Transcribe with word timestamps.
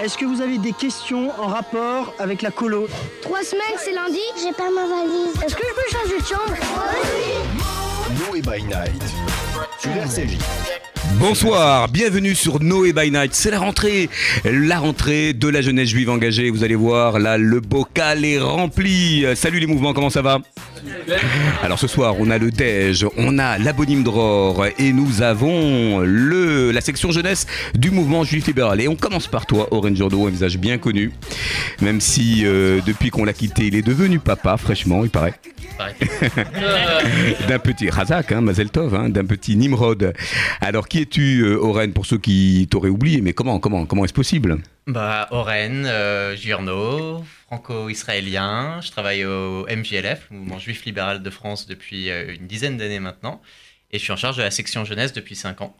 Est-ce 0.00 0.16
que 0.16 0.24
vous 0.24 0.40
avez 0.40 0.58
des 0.58 0.72
questions 0.72 1.30
en 1.40 1.48
rapport 1.48 2.14
avec 2.20 2.42
la 2.42 2.52
colo 2.52 2.86
Trois 3.20 3.42
semaines, 3.42 3.76
c'est 3.78 3.92
lundi 3.92 4.20
J'ai 4.40 4.52
pas 4.52 4.70
ma 4.70 4.86
valise. 4.86 5.34
Est-ce 5.44 5.56
que 5.56 5.62
je 5.68 5.74
peux 5.74 5.90
changer 5.90 6.20
de 6.20 6.24
chambre? 6.24 6.54
Noé 8.20 8.40
by 8.40 8.62
Night 8.62 9.02
sur 9.80 9.90
RCJ. 9.90 10.38
Bonsoir, 11.18 11.88
bienvenue 11.88 12.36
sur 12.36 12.62
Noé 12.62 12.92
by 12.92 13.10
Night. 13.10 13.34
C'est 13.34 13.50
la 13.50 13.58
rentrée, 13.58 14.08
la 14.44 14.78
rentrée 14.78 15.32
de 15.32 15.48
la 15.48 15.62
jeunesse 15.62 15.88
juive 15.88 16.10
engagée. 16.10 16.50
Vous 16.50 16.62
allez 16.62 16.76
voir, 16.76 17.18
là, 17.18 17.36
le 17.36 17.58
bocal 17.58 18.24
est 18.24 18.38
rempli. 18.38 19.24
Salut 19.34 19.58
les 19.58 19.66
mouvements, 19.66 19.94
comment 19.94 20.10
ça 20.10 20.22
va? 20.22 20.38
Alors 21.62 21.78
ce 21.78 21.86
soir, 21.86 22.14
on 22.18 22.30
a 22.30 22.38
le 22.38 22.50
Dej, 22.50 23.06
on 23.16 23.38
a 23.38 23.58
l'abonyme 23.58 24.02
Dror 24.02 24.66
et 24.78 24.92
nous 24.92 25.22
avons 25.22 26.00
le, 26.00 26.70
la 26.70 26.80
section 26.80 27.10
jeunesse 27.10 27.46
du 27.74 27.90
mouvement 27.90 28.24
juif 28.24 28.46
libéral. 28.46 28.80
Et 28.80 28.88
on 28.88 28.96
commence 28.96 29.26
par 29.26 29.46
toi, 29.46 29.68
Orange 29.70 29.96
Jordo, 29.96 30.26
un 30.26 30.30
visage 30.30 30.58
bien 30.58 30.78
connu. 30.78 31.12
Même 31.80 32.00
si 32.00 32.42
euh, 32.44 32.80
depuis 32.86 33.10
qu'on 33.10 33.24
l'a 33.24 33.32
quitté, 33.32 33.66
il 33.66 33.74
est 33.74 33.82
devenu 33.82 34.18
papa 34.18 34.56
fraîchement, 34.56 35.04
il 35.04 35.10
paraît. 35.10 35.34
d'un 37.48 37.58
petit 37.58 37.88
Razak, 37.88 38.32
hein, 38.32 38.40
Mazel 38.40 38.70
Tov, 38.70 38.94
hein, 38.94 39.08
d'un 39.08 39.24
petit 39.24 39.56
Nimrod. 39.56 40.12
Alors 40.60 40.88
qui 40.88 41.02
es-tu, 41.02 41.42
euh, 41.42 41.56
Oren, 41.56 41.92
pour 41.92 42.06
ceux 42.06 42.18
qui 42.18 42.66
t'auraient 42.70 42.88
oublié 42.88 43.20
Mais 43.20 43.32
comment, 43.32 43.60
comment, 43.60 43.86
comment 43.86 44.04
est-ce 44.04 44.12
possible? 44.12 44.58
Bah, 44.86 45.28
Oren, 45.30 45.84
euh, 45.86 46.34
Giorno, 46.34 47.22
franco-israélien. 47.48 48.80
Je 48.82 48.90
travaille 48.90 49.24
au 49.24 49.66
MJLF, 49.66 50.28
le 50.30 50.36
mouvement 50.36 50.58
juif 50.58 50.84
libéral 50.84 51.22
de 51.22 51.30
France, 51.30 51.66
depuis 51.66 52.10
euh, 52.10 52.34
une 52.34 52.46
dizaine 52.46 52.76
d'années 52.76 53.00
maintenant. 53.00 53.40
Et 53.90 53.98
je 53.98 54.02
suis 54.02 54.12
en 54.12 54.16
charge 54.16 54.36
de 54.36 54.42
la 54.42 54.50
section 54.50 54.84
jeunesse 54.84 55.14
depuis 55.14 55.34
5 55.34 55.62
ans. 55.62 55.74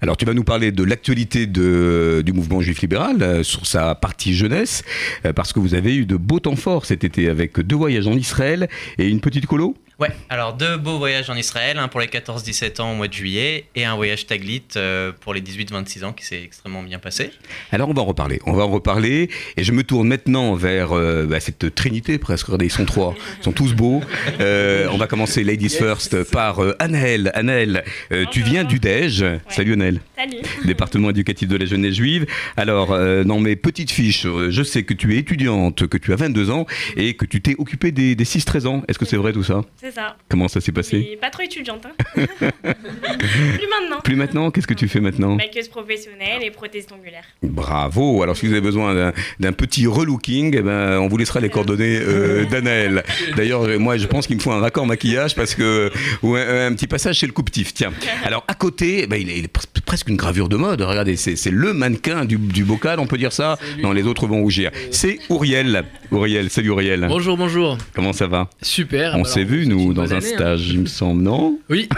Alors 0.00 0.16
tu 0.16 0.24
vas 0.24 0.32
nous 0.32 0.44
parler 0.44 0.72
de 0.72 0.82
l'actualité 0.82 1.46
du 1.46 2.32
mouvement 2.32 2.62
juif 2.62 2.80
libéral 2.80 3.22
euh, 3.22 3.42
sur 3.42 3.66
sa 3.66 3.94
partie 3.94 4.32
jeunesse, 4.32 4.82
euh, 5.26 5.34
parce 5.34 5.52
que 5.52 5.60
vous 5.60 5.74
avez 5.74 5.94
eu 5.94 6.06
de 6.06 6.16
beaux 6.16 6.40
temps 6.40 6.56
forts 6.56 6.86
cet 6.86 7.04
été 7.04 7.28
avec 7.28 7.60
deux 7.60 7.76
voyages 7.76 8.06
en 8.06 8.14
Israël 8.14 8.70
et 8.96 9.06
une 9.06 9.20
petite 9.20 9.44
colo. 9.44 9.76
Ouais, 10.00 10.08
alors 10.30 10.54
deux 10.54 10.78
beaux 10.78 10.96
voyages 10.96 11.28
en 11.28 11.36
Israël, 11.36 11.76
un 11.76 11.88
pour 11.88 12.00
les 12.00 12.06
14-17 12.06 12.80
ans 12.80 12.92
au 12.92 12.94
mois 12.94 13.06
de 13.06 13.12
juillet 13.12 13.66
et 13.74 13.84
un 13.84 13.96
voyage 13.96 14.26
Taglit 14.26 14.62
euh, 14.76 15.12
pour 15.20 15.34
les 15.34 15.42
18-26 15.42 16.06
ans 16.06 16.12
qui 16.14 16.24
s'est 16.24 16.42
extrêmement 16.42 16.82
bien 16.82 16.98
passé. 16.98 17.32
Alors 17.70 17.90
on 17.90 17.92
va 17.92 18.00
en 18.00 18.06
reparler, 18.06 18.40
on 18.46 18.54
va 18.54 18.64
en 18.64 18.70
reparler, 18.70 19.28
et 19.58 19.62
je 19.62 19.72
me 19.72 19.84
tourne 19.84 20.08
maintenant 20.08 20.54
vers 20.54 20.92
euh, 20.92 21.26
bah, 21.26 21.38
cette 21.38 21.74
trinité 21.74 22.16
presque, 22.16 22.46
regardez, 22.46 22.64
ils 22.64 22.70
sont 22.70 22.86
trois, 22.86 23.14
ils 23.40 23.44
sont 23.44 23.52
tous 23.52 23.74
beaux. 23.74 24.00
Euh, 24.40 24.88
on 24.90 24.96
va 24.96 25.06
commencer 25.06 25.44
Ladies 25.44 25.68
First 25.68 26.24
par 26.30 26.62
euh, 26.62 26.74
Anaël. 26.78 27.30
Anaël, 27.34 27.84
euh, 28.10 28.24
tu 28.30 28.40
viens 28.40 28.64
du 28.64 28.78
Dej, 28.78 29.22
salut 29.50 29.74
Anaël. 29.74 30.00
Salut. 30.16 30.38
département 30.64 31.10
éducatif 31.10 31.48
de 31.48 31.56
la 31.56 31.64
jeunesse 31.64 31.94
juive. 31.94 32.26
Alors, 32.56 32.92
euh, 32.92 33.24
dans 33.24 33.40
mes 33.40 33.56
petites 33.56 33.90
fiches, 33.90 34.26
euh, 34.26 34.50
je 34.50 34.62
sais 34.62 34.82
que 34.82 34.94
tu 34.94 35.14
es 35.14 35.18
étudiante, 35.18 35.86
que 35.86 35.98
tu 35.98 36.12
as 36.12 36.16
22 36.16 36.50
ans 36.50 36.66
et 36.96 37.14
que 37.14 37.24
tu 37.24 37.40
t'es 37.40 37.54
occupée 37.58 37.92
des, 37.92 38.14
des 38.14 38.24
6-13 38.24 38.66
ans. 38.66 38.82
Est-ce 38.88 38.98
que 38.98 39.04
c'est 39.04 39.16
vrai 39.16 39.32
tout 39.32 39.42
ça? 39.42 39.62
C'est 39.90 39.96
ça. 39.96 40.16
Comment 40.28 40.46
ça 40.46 40.60
s'est 40.60 40.70
passé 40.70 41.04
Mais 41.10 41.16
pas 41.16 41.30
trop 41.30 41.42
étudiante. 41.42 41.84
Hein. 41.84 41.92
Plus 42.62 43.66
maintenant. 43.68 44.00
Plus 44.04 44.14
maintenant 44.16 44.50
Qu'est-ce 44.50 44.66
que 44.68 44.74
tu 44.74 44.86
fais 44.88 45.00
maintenant 45.00 45.34
Maquilleuse 45.34 45.68
professionnelle 45.68 46.42
et 46.42 46.50
prothèse 46.52 46.86
ongulaire. 46.92 47.24
Bravo 47.42 48.22
Alors, 48.22 48.36
si 48.36 48.46
vous 48.46 48.52
avez 48.52 48.60
besoin 48.60 49.12
d'un- 49.40 49.52
petit 49.52 49.86
relooking, 49.86 50.54
eh 50.56 50.62
ben, 50.62 50.98
on 51.00 51.08
vous 51.08 51.16
laissera 51.16 51.40
les 51.40 51.48
coordonnées 51.50 51.98
euh, 52.00 52.44
d'Anaël. 52.46 53.02
D'ailleurs, 53.36 53.62
euh, 53.64 53.78
moi, 53.78 53.96
je 53.96 54.06
pense 54.06 54.26
qu'il 54.28 54.36
me 54.36 54.40
faut 54.40 54.52
un 54.52 54.60
raccord 54.60 54.86
maquillage 54.86 55.34
parce 55.34 55.54
que 55.56 55.90
ou 56.22 56.36
un, 56.36 56.66
un 56.68 56.72
petit 56.74 56.86
passage 56.86 57.16
chez 57.18 57.26
le 57.26 57.32
couptif. 57.32 57.74
Tiens. 57.74 57.92
Alors, 58.24 58.44
à 58.46 58.54
côté, 58.54 59.06
ben, 59.08 59.20
il, 59.20 59.28
est, 59.28 59.38
il 59.38 59.44
est 59.46 59.52
pres- 59.54 59.66
presque 59.84 60.08
une 60.08 60.16
gravure 60.16 60.48
de 60.48 60.56
mode. 60.56 60.80
Regardez, 60.82 61.16
c'est 61.16 61.50
le 61.50 61.72
mannequin 61.72 62.24
du, 62.24 62.36
du 62.36 62.62
bocal, 62.64 63.00
on 63.00 63.06
peut 63.06 63.18
dire 63.18 63.32
ça 63.32 63.58
Non, 63.82 63.92
les 63.92 64.04
autres 64.04 64.26
vont 64.28 64.40
rougir. 64.40 64.70
C'est 64.92 65.18
Auriel. 65.28 65.84
Auriel, 66.10 66.50
salut 66.50 66.70
Auriel. 66.70 67.06
Bonjour, 67.08 67.36
bonjour. 67.36 67.78
Comment 67.94 68.12
ça 68.12 68.26
va? 68.26 68.50
Super. 68.62 69.14
On 69.14 69.22
bah 69.22 69.28
s'est 69.28 69.44
vu, 69.44 69.66
nous, 69.66 69.92
dans 69.94 70.12
un 70.12 70.16
année, 70.16 70.26
hein. 70.32 70.36
stage, 70.36 70.68
il 70.68 70.80
me 70.80 70.86
semble, 70.86 71.22
non? 71.22 71.58
Oui, 71.68 71.88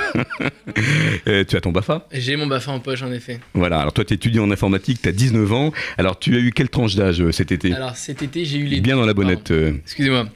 Euh, 1.28 1.44
Tu 1.48 1.56
as 1.56 1.60
ton 1.62 1.72
BAFA? 1.72 2.06
J'ai 2.12 2.36
mon 2.36 2.46
BAFA 2.46 2.72
en 2.72 2.80
poche 2.80 3.02
en 3.02 3.10
effet. 3.12 3.40
Voilà, 3.54 3.78
alors 3.80 3.92
toi, 3.94 4.04
tu 4.04 4.12
étudies 4.14 4.38
en 4.40 4.50
informatique, 4.50 5.00
tu 5.02 5.08
as 5.08 5.12
19 5.12 5.52
ans. 5.52 5.72
Alors, 5.96 6.18
tu 6.18 6.34
as 6.36 6.40
eu 6.40 6.52
quelle 6.52 6.68
tranche 6.68 6.94
d'âge 6.94 7.22
euh, 7.22 7.32
cet 7.32 7.52
été? 7.52 7.72
Alors 7.72 7.96
cet 7.96 8.22
été, 8.22 8.44
j'ai 8.44 8.58
eu 8.58 8.64
les. 8.66 8.80
Bien 8.80 8.96
dans 8.96 9.06
la 9.06 9.14
bonnette. 9.14 9.50
euh. 9.50 9.72
Excusez-moi. 9.84 10.26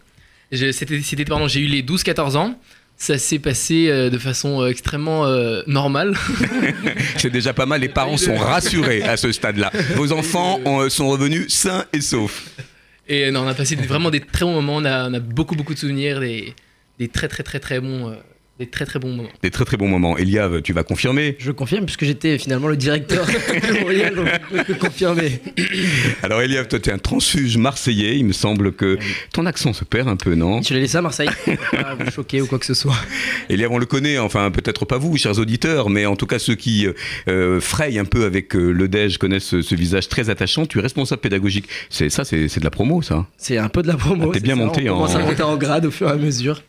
Cet 0.52 0.90
été, 0.90 1.24
pardon, 1.26 1.46
j'ai 1.48 1.60
eu 1.60 1.66
les 1.66 1.82
12-14 1.82 2.36
ans. 2.36 2.58
Ça 2.98 3.18
s'est 3.18 3.38
passé 3.40 3.88
euh, 3.90 4.08
de 4.08 4.16
façon 4.16 4.62
euh, 4.62 4.68
extrêmement 4.68 5.26
euh, 5.26 5.60
normale. 5.66 6.14
C'est 7.18 7.30
déjà 7.30 7.52
pas 7.52 7.66
mal, 7.66 7.82
les 7.82 7.90
parents 7.90 8.16
sont 8.16 8.36
rassurés 8.36 9.02
à 9.02 9.18
ce 9.18 9.32
stade-là. 9.32 9.70
Vos 9.96 10.12
enfants 10.12 10.60
ont- 10.64 10.88
sont 10.88 11.08
revenus 11.08 11.52
sains 11.52 11.84
et 11.92 12.00
saufs. 12.00 12.48
Et 13.08 13.26
euh, 13.26 13.30
non, 13.30 13.42
on 13.42 13.48
a 13.48 13.54
passé 13.54 13.76
vraiment 13.76 14.10
des 14.10 14.20
très 14.20 14.44
bons 14.44 14.54
moments. 14.54 14.76
On 14.76 14.84
a, 14.84 15.20
beaucoup, 15.20 15.54
beaucoup 15.54 15.74
de 15.74 15.78
souvenirs, 15.78 16.20
des, 16.20 16.54
des 16.98 17.08
très, 17.08 17.28
très, 17.28 17.42
très, 17.42 17.60
très 17.60 17.80
bons, 17.80 18.10
euh, 18.10 18.16
des 18.58 18.66
très, 18.66 18.86
très 18.86 18.98
bons 18.98 19.10
moments. 19.14 19.28
Des 19.42 19.50
très 19.50 19.64
très 19.66 19.76
bons 19.76 19.88
moments. 19.88 20.16
Eliav, 20.16 20.62
tu 20.62 20.72
vas 20.72 20.82
confirmer 20.82 21.36
Je 21.38 21.52
confirme 21.52 21.84
puisque 21.84 22.04
j'étais 22.04 22.38
finalement 22.38 22.68
le 22.68 22.76
directeur 22.76 23.26
de 23.26 23.80
Moriel, 23.82 24.14
donc 24.14 24.28
je 24.54 24.62
peux 24.62 24.74
confirmer. 24.74 25.40
Alors 26.22 26.40
Eliav, 26.40 26.66
toi 26.66 26.78
tu 26.78 26.88
es 26.88 26.92
un 26.92 26.98
transfuge 26.98 27.58
marseillais, 27.58 28.16
il 28.16 28.24
me 28.24 28.32
semble 28.32 28.72
que 28.72 28.98
ton 29.32 29.44
accent 29.46 29.72
se 29.74 29.84
perd 29.84 30.08
un 30.08 30.16
peu, 30.16 30.34
non 30.34 30.60
Tu 30.62 30.72
l'as 30.72 30.80
laissé 30.80 30.96
à 30.96 31.02
Marseille 31.02 31.28
Pas 31.70 31.94
vous 31.98 32.10
choquer 32.10 32.40
ou 32.40 32.46
quoi 32.46 32.58
que 32.58 32.64
ce 32.66 32.72
soit. 32.74 32.96
Eliav, 33.50 33.70
on 33.72 33.78
le 33.78 33.86
connaît, 33.86 34.18
enfin 34.18 34.50
peut-être 34.50 34.86
pas 34.86 34.96
vous, 34.98 35.16
chers 35.18 35.38
auditeurs, 35.38 35.90
mais 35.90 36.06
en 36.06 36.16
tout 36.16 36.26
cas 36.26 36.38
ceux 36.38 36.54
qui 36.54 36.86
euh, 37.28 37.60
frayent 37.60 37.98
un 37.98 38.04
peu 38.06 38.24
avec 38.24 38.56
euh, 38.56 38.70
le 38.72 38.88
DEJ 38.88 39.18
connaissent 39.18 39.44
ce, 39.44 39.60
ce 39.62 39.74
visage 39.74 40.08
très 40.08 40.30
attachant. 40.30 40.64
Tu 40.64 40.78
es 40.78 40.82
responsable 40.82 41.20
pédagogique. 41.20 41.68
C'est 41.90 42.08
ça, 42.08 42.24
c'est 42.24 42.48
c'est 42.48 42.60
de 42.60 42.64
la 42.64 42.70
promo, 42.70 43.02
ça. 43.02 43.26
C'est 43.36 43.58
un 43.58 43.68
peu 43.68 43.82
de 43.82 43.88
la 43.88 43.96
promo. 43.96 44.30
Ah, 44.30 44.32
t'es 44.32 44.40
bien 44.40 44.56
ça, 44.56 44.62
monté 44.64 44.88
On 44.88 44.94
en- 44.94 44.96
commence 44.96 45.14
à 45.14 45.18
monter 45.18 45.42
en 45.42 45.56
grade 45.56 45.84
au 45.84 45.90
fur 45.90 46.08
et 46.08 46.12
à 46.12 46.16
mesure. 46.16 46.62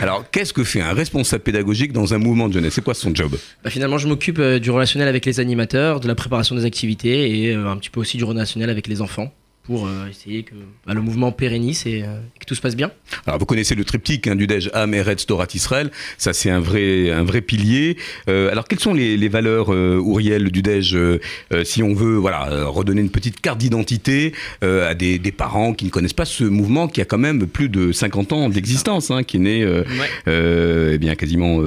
Alors 0.00 0.24
qu'est-ce 0.30 0.52
que 0.52 0.62
fait 0.62 0.80
un 0.80 0.92
responsable 0.92 1.31
pédagogique 1.38 1.92
dans 1.92 2.14
un 2.14 2.18
mouvement 2.18 2.48
de 2.48 2.54
jeunesse. 2.54 2.74
C'est 2.74 2.84
quoi 2.84 2.94
son 2.94 3.14
job? 3.14 3.36
Bah, 3.64 3.70
finalement, 3.70 3.98
je 3.98 4.08
m'occupe 4.08 4.38
euh, 4.38 4.58
du 4.58 4.70
relationnel 4.70 5.08
avec 5.08 5.26
les 5.26 5.40
animateurs, 5.40 6.00
de 6.00 6.08
la 6.08 6.14
préparation 6.14 6.54
des 6.54 6.64
activités 6.64 7.46
et 7.46 7.54
euh, 7.54 7.68
un 7.68 7.76
petit 7.76 7.90
peu 7.90 8.00
aussi 8.00 8.16
du 8.16 8.24
relationnel 8.24 8.70
avec 8.70 8.86
les 8.86 9.00
enfants 9.02 9.32
pour 9.64 9.86
euh, 9.86 10.08
essayer 10.10 10.42
que 10.42 10.54
bah, 10.86 10.92
le 10.94 11.00
mouvement 11.00 11.30
pérennise 11.30 11.86
et, 11.86 12.02
euh, 12.02 12.18
et 12.34 12.38
que 12.40 12.44
tout 12.46 12.54
se 12.56 12.60
passe 12.60 12.74
bien. 12.74 12.90
Alors 13.26 13.38
vous 13.38 13.46
connaissez 13.46 13.74
le 13.76 13.84
triptyque 13.84 14.26
hein, 14.26 14.34
du 14.34 14.46
DEJ 14.48 14.70
Am 14.74 14.92
Eretz 14.92 15.24
Torah 15.24 15.46
Israël, 15.54 15.90
ça 16.18 16.32
c'est 16.32 16.50
un 16.50 16.58
vrai, 16.58 17.10
un 17.12 17.22
vrai 17.22 17.42
pilier. 17.42 17.96
Euh, 18.28 18.50
alors 18.50 18.66
quelles 18.66 18.80
sont 18.80 18.92
les, 18.94 19.16
les 19.16 19.28
valeurs 19.28 19.72
euh, 19.72 19.98
Ouriel 19.98 20.50
du 20.50 20.62
DEJ 20.62 20.94
euh, 20.96 21.18
si 21.64 21.82
on 21.82 21.94
veut 21.94 22.16
voilà 22.16 22.64
redonner 22.66 23.00
une 23.02 23.10
petite 23.10 23.40
carte 23.40 23.58
d'identité 23.58 24.32
à 24.62 24.94
des, 24.94 25.18
des 25.18 25.32
parents 25.32 25.74
qui 25.74 25.84
ne 25.84 25.90
connaissent 25.90 26.12
pas 26.12 26.24
ce 26.24 26.44
mouvement 26.44 26.88
qui 26.88 27.00
a 27.00 27.04
quand 27.04 27.18
même 27.18 27.46
plus 27.46 27.68
de 27.68 27.92
50 27.92 28.32
ans 28.32 28.48
d'existence, 28.48 29.10
hein, 29.10 29.22
qui 29.22 29.36
est 29.36 29.40
né 29.40 29.64
Ouais. 29.64 30.92
eh 30.94 30.98
bien 30.98 31.14
quasiment 31.14 31.60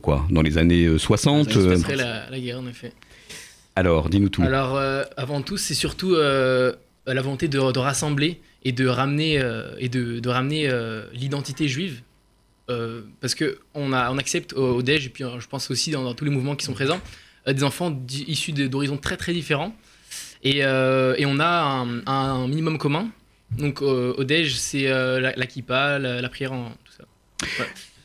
quoi 0.00 0.26
dans 0.30 0.42
les 0.42 0.58
années 0.58 0.84
euh, 0.86 0.98
60. 0.98 1.50
Juste 1.50 1.66
euh, 1.66 1.76
après 1.76 1.96
la, 1.96 2.28
la 2.30 2.38
guerre, 2.40 2.58
en 2.60 2.66
effet. 2.66 2.92
alors 3.76 4.08
dis-nous 4.08 4.28
tout. 4.28 4.42
Alors, 4.42 4.78
avant 5.16 5.42
tout, 5.42 5.56
c'est 5.56 5.74
surtout 5.74 6.14
la 7.06 7.20
volonté 7.22 7.48
de, 7.48 7.72
de 7.72 7.78
rassembler 7.78 8.40
et 8.64 8.72
de 8.72 8.86
ramener, 8.86 9.40
euh, 9.40 9.74
et 9.78 9.88
de, 9.88 10.20
de 10.20 10.28
ramener 10.28 10.68
euh, 10.68 11.04
l'identité 11.12 11.68
juive. 11.68 12.02
Euh, 12.70 13.02
parce 13.20 13.34
que 13.34 13.58
on, 13.74 13.92
accepte 13.92 14.52
au, 14.52 14.76
au 14.76 14.82
DEJ, 14.82 15.06
et 15.06 15.08
puis 15.08 15.24
euh, 15.24 15.40
je 15.40 15.48
pense 15.48 15.70
aussi 15.70 15.90
dans, 15.90 16.14
tous 16.14 16.24
les 16.24 16.30
mouvements 16.30 16.54
qui 16.54 16.64
sont 16.64 16.72
présents, 16.72 17.00
euh, 17.48 17.52
des 17.52 17.64
enfants 17.64 17.96
issus 18.08 18.52
d'horizons 18.52 18.98
très 18.98 19.16
très 19.16 19.32
différents. 19.32 19.74
Et, 20.44 20.64
euh, 20.64 21.14
et 21.18 21.26
on 21.26 21.38
a 21.40 21.86
un, 22.06 22.48
minimum 22.48 22.78
commun. 22.78 23.10
Donc 23.58 23.82
euh, 23.82 24.14
au 24.16 24.24
DEJ, 24.24 24.54
c'est 24.54 24.88
euh, 24.88 25.20
la, 25.20 25.32
la 25.36 25.46
kippa, 25.46 25.98
la 25.98 26.28
prière 26.28 26.52
en 26.52 26.70
tout 26.84 26.92
ça. 26.92 27.04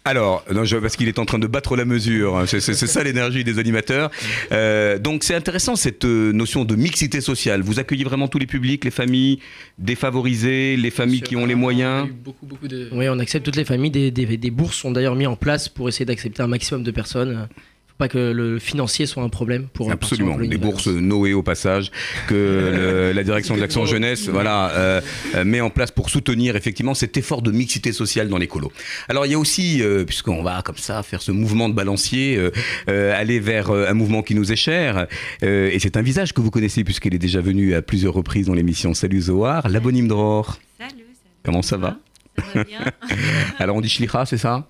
Alors, 0.08 0.46
non, 0.54 0.64
je- 0.64 0.78
parce 0.78 0.96
qu'il 0.96 1.08
est 1.10 1.20
en 1.20 1.26
train 1.26 1.38
de 1.38 1.48
battre 1.48 1.76
la 1.76 1.84
mesure, 1.84 2.38
hein. 2.38 2.46
c'est 2.48 2.62
ça 2.62 3.04
l'énergie 3.04 3.44
des 3.44 3.60
animateurs. 3.60 4.10
Euh, 4.54 4.98
donc 4.98 5.24
c'est 5.26 5.36
intéressant 5.36 5.76
cette 5.76 6.06
euh, 6.06 6.32
notion 6.32 6.64
de 6.64 6.76
mixité 6.76 7.20
sociale. 7.20 7.62
Vous 7.62 7.80
accueillez 7.80 8.06
vraiment 8.06 8.28
tous 8.30 8.40
les 8.40 8.48
publics, 8.48 8.86
les 8.86 8.92
familles 8.92 9.40
défavorisées, 9.78 10.78
les 10.78 10.92
familles 10.92 11.22
qui 11.22 11.36
ont 11.36 11.46
les 11.46 11.56
moyens. 11.56 12.08
beaucoup, 12.24 12.46
beaucoup 12.46 12.68
de... 12.68 12.88
Oui, 12.94 13.10
on 13.10 13.20
accepte 13.20 13.46
toutes 13.46 13.56
les 13.58 13.66
familles. 13.66 13.92
Des, 13.92 14.12
des- 14.12 14.38
des 14.38 14.52
bourses 14.52 14.78
sont 14.78 14.92
d'ailleurs 14.92 15.16
mises 15.16 15.28
en 15.28 15.36
place 15.36 15.68
pour 15.68 15.90
essayer 15.90 16.06
d'accepter 16.06 16.42
un 16.42 16.48
maximum 16.48 16.84
de 16.84 16.92
personnes. 16.92 17.48
Pas 17.98 18.08
que 18.08 18.32
le 18.32 18.60
financier 18.60 19.08
soit 19.08 19.24
un 19.24 19.30
problème 19.30 19.68
pour 19.74 19.92
Absolument, 19.92 20.38
de 20.38 20.56
bourses. 20.58 20.86
Noé 20.88 21.34
au 21.34 21.42
passage 21.42 21.92
que 22.28 22.36
le- 22.36 23.12
la 23.16 23.24
direction 23.24 23.56
de 23.56 23.60
l'action 23.62 23.88
jeunesse 23.88 24.30
voilà, 24.30 24.70
euh, 24.72 25.02
euh, 25.34 25.44
met 25.44 25.62
en 25.62 25.72
place 25.72 25.90
pour 25.90 26.12
soutenir 26.12 26.56
effectivement 26.56 26.94
cet 26.94 27.18
effort 27.18 27.42
de 27.42 27.52
mixité 27.52 27.92
sociale 27.92 28.30
dans 28.30 28.38
les 28.38 28.46
colos. 28.48 28.72
Alors 29.10 29.26
il 29.26 29.32
y 29.32 29.36
a 29.36 29.40
aussi, 29.40 29.82
euh, 29.82 30.06
puisqu'on 30.06 30.44
va 30.44 30.62
comme 30.62 30.78
ça 30.78 31.02
faire 31.02 31.24
ce 31.24 31.32
mouvement 31.32 31.70
de 31.70 31.74
balancier, 31.74 32.36
euh, 32.38 32.52
euh, 32.88 33.20
aller 33.20 33.40
vers 33.40 33.72
euh, 33.72 33.88
un 33.90 33.94
mouvement 33.96 34.22
qui 34.22 34.36
nous 34.36 34.52
est 34.52 34.56
cher, 34.56 35.08
euh, 35.44 35.70
et 35.72 35.80
c'est 35.80 35.98
un 35.98 36.04
visage 36.04 36.34
que 36.34 36.42
vous 36.42 36.52
connaissez 36.52 36.84
puisqu'il 36.84 37.16
est 37.16 37.20
déjà 37.20 37.42
venu 37.42 37.74
à 37.74 37.82
plusieurs 37.82 38.14
reprises 38.14 38.46
dans 38.46 38.54
l'émission 38.54 38.94
Salut 38.94 39.22
Zohar, 39.22 39.68
l'abonyme 39.70 40.08
Dror. 40.08 40.60
Salut, 40.80 40.92
salut. 40.92 41.06
Comment 41.44 41.62
ça 41.64 41.78
va 41.78 41.98
Ça 42.38 42.44
va 42.54 42.64
bien 42.64 42.80
Alors 43.60 43.76
on 43.76 43.82
dit 43.82 43.90
Shlicha, 43.90 44.28
c'est 44.28 44.38
ça? 44.38 44.68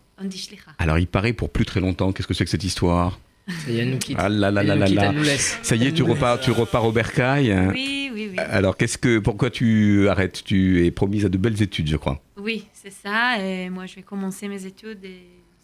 Alors 0.80 0.98
il 1.00 1.08
paraît 1.08 1.34
pour 1.34 1.50
plus 1.50 1.66
très 1.66 1.80
longtemps, 1.80 2.12
qu'est-ce 2.12 2.28
que 2.28 2.34
c'est 2.34 2.46
que 2.46 2.50
cette 2.52 2.64
histoire? 2.64 3.20
Ça 3.48 3.72
y 3.72 3.78
est, 3.78 3.82
elle 3.84 3.92
nous 3.92 3.98
quitte. 3.98 4.18
Ah 4.20 4.28
là 4.28 4.52
là 4.52 4.64
là 4.64 4.76
là 4.76 4.88
là. 4.88 5.14
Ça 5.38 5.76
y 5.76 5.88
est, 5.88 5.94
tu 5.94 6.04
repars, 6.04 6.40
tu 6.40 6.52
repars 6.52 6.84
au 6.86 6.92
bercail. 6.92 7.56
Oui, 7.72 8.12
oui, 8.14 8.30
oui. 8.32 8.38
Alors, 8.38 8.76
qu'est-ce 8.76 8.98
que, 8.98 9.20
pourquoi 9.20 9.50
tu 9.50 10.10
arrêtes? 10.10 10.44
Tu 10.44 10.86
es 10.86 10.92
promise 10.92 11.26
à 11.26 11.30
de 11.30 11.38
belles 11.38 11.62
études, 11.62 11.88
je 11.88 11.96
crois. 11.96 12.22
Oui, 12.38 12.68
c'est 12.74 12.92
ça. 12.92 13.40
Et 13.42 13.70
moi, 13.70 13.86
je 13.86 13.96
vais 13.96 14.02
commencer 14.02 14.50
mes 14.50 14.66
études 14.66 15.00
le 15.02 15.10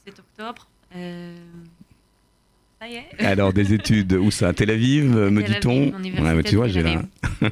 7 0.06 0.20
octobre. 0.20 0.68
Euh, 0.96 1.36
Ça 2.84 2.90
y 2.90 2.96
est. 2.96 3.26
Alors, 3.26 3.54
des 3.54 3.74
études 3.74 4.12
où 4.14 4.30
ça? 4.30 4.52
Tel 4.52 4.70
Aviv, 4.70 5.06
me 5.06 5.42
dit-on? 5.42 5.94
Ouais, 6.22 6.44
tu 6.44 6.58
vois, 6.58 6.68
j'ai 6.68 6.84
là. 6.84 7.02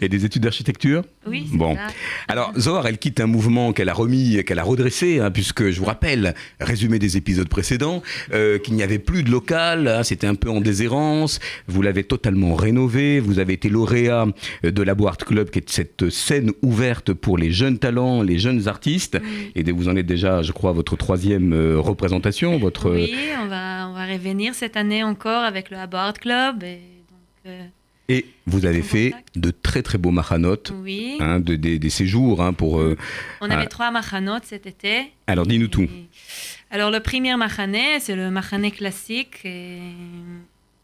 Et 0.00 0.08
des 0.08 0.24
études 0.24 0.42
d'architecture? 0.42 1.02
Oui, 1.26 1.46
Bon. 1.52 1.74
ça. 1.74 1.86
Alors, 2.28 2.52
Zohar, 2.58 2.86
elle 2.86 2.98
quitte 2.98 3.20
un 3.20 3.26
mouvement 3.26 3.72
qu'elle 3.72 3.88
a 3.88 3.94
remis, 3.94 4.42
qu'elle 4.44 4.58
a 4.58 4.62
redressé, 4.62 5.20
hein, 5.20 5.30
puisque 5.30 5.70
je 5.70 5.78
vous 5.78 5.84
rappelle, 5.86 6.34
résumé 6.60 6.98
des 6.98 7.16
épisodes 7.16 7.48
précédents, 7.48 8.02
euh, 8.32 8.58
qu'il 8.58 8.74
n'y 8.74 8.82
avait 8.82 8.98
plus 8.98 9.22
de 9.22 9.30
local, 9.30 9.88
hein, 9.88 10.02
c'était 10.02 10.26
un 10.26 10.34
peu 10.34 10.50
en 10.50 10.60
déshérence. 10.60 11.40
Vous 11.66 11.82
l'avez 11.82 12.04
totalement 12.04 12.54
rénové. 12.54 13.20
Vous 13.20 13.38
avez 13.38 13.54
été 13.54 13.68
lauréat 13.68 14.26
euh, 14.64 14.70
de 14.70 14.82
la 14.82 14.94
Board 14.94 15.22
Club, 15.24 15.50
qui 15.50 15.58
est 15.60 15.70
cette 15.70 16.10
scène 16.10 16.52
ouverte 16.62 17.12
pour 17.12 17.38
les 17.38 17.52
jeunes 17.52 17.78
talents, 17.78 18.22
les 18.22 18.38
jeunes 18.38 18.68
artistes. 18.68 19.18
Oui. 19.22 19.52
Et 19.54 19.70
vous 19.72 19.88
en 19.88 19.96
êtes 19.96 20.06
déjà, 20.06 20.42
je 20.42 20.52
crois, 20.52 20.70
à 20.70 20.74
votre 20.74 20.96
troisième 20.96 21.52
euh, 21.52 21.78
représentation, 21.78 22.58
votre. 22.58 22.90
Oui, 22.90 23.12
on 23.42 23.46
va, 23.48 23.79
on 23.90 23.94
va 23.94 24.06
revenir 24.06 24.54
cette 24.54 24.76
année 24.76 25.02
encore 25.02 25.42
avec 25.42 25.70
le 25.70 25.76
Abord 25.76 26.14
Club. 26.14 26.62
Et 26.62 26.76
donc, 27.10 27.46
euh, 27.46 27.66
Et 28.08 28.26
vous 28.46 28.64
avez 28.64 28.82
fait 28.82 29.10
contact. 29.10 29.38
de 29.38 29.50
très 29.50 29.82
très 29.82 29.98
beaux 29.98 30.12
machanotes, 30.12 30.72
oui, 30.82 31.16
hein, 31.20 31.40
de, 31.40 31.56
des, 31.56 31.78
des 31.80 31.90
séjours 31.90 32.40
hein, 32.40 32.52
pour. 32.52 32.78
euh, 32.80 32.96
on 33.40 33.50
avait 33.50 33.64
ah. 33.64 33.76
trois 33.76 33.90
machanotes 33.90 34.44
cet 34.44 34.66
été. 34.66 35.12
Alors, 35.26 35.44
dis-nous 35.46 35.68
tout. 35.68 35.88
Alors, 36.70 36.90
le 36.92 37.00
premier 37.00 37.34
machané, 37.36 37.98
c'est 37.98 38.14
le 38.14 38.30
machané 38.30 38.70
classique 38.70 39.40
euh, 39.44 39.80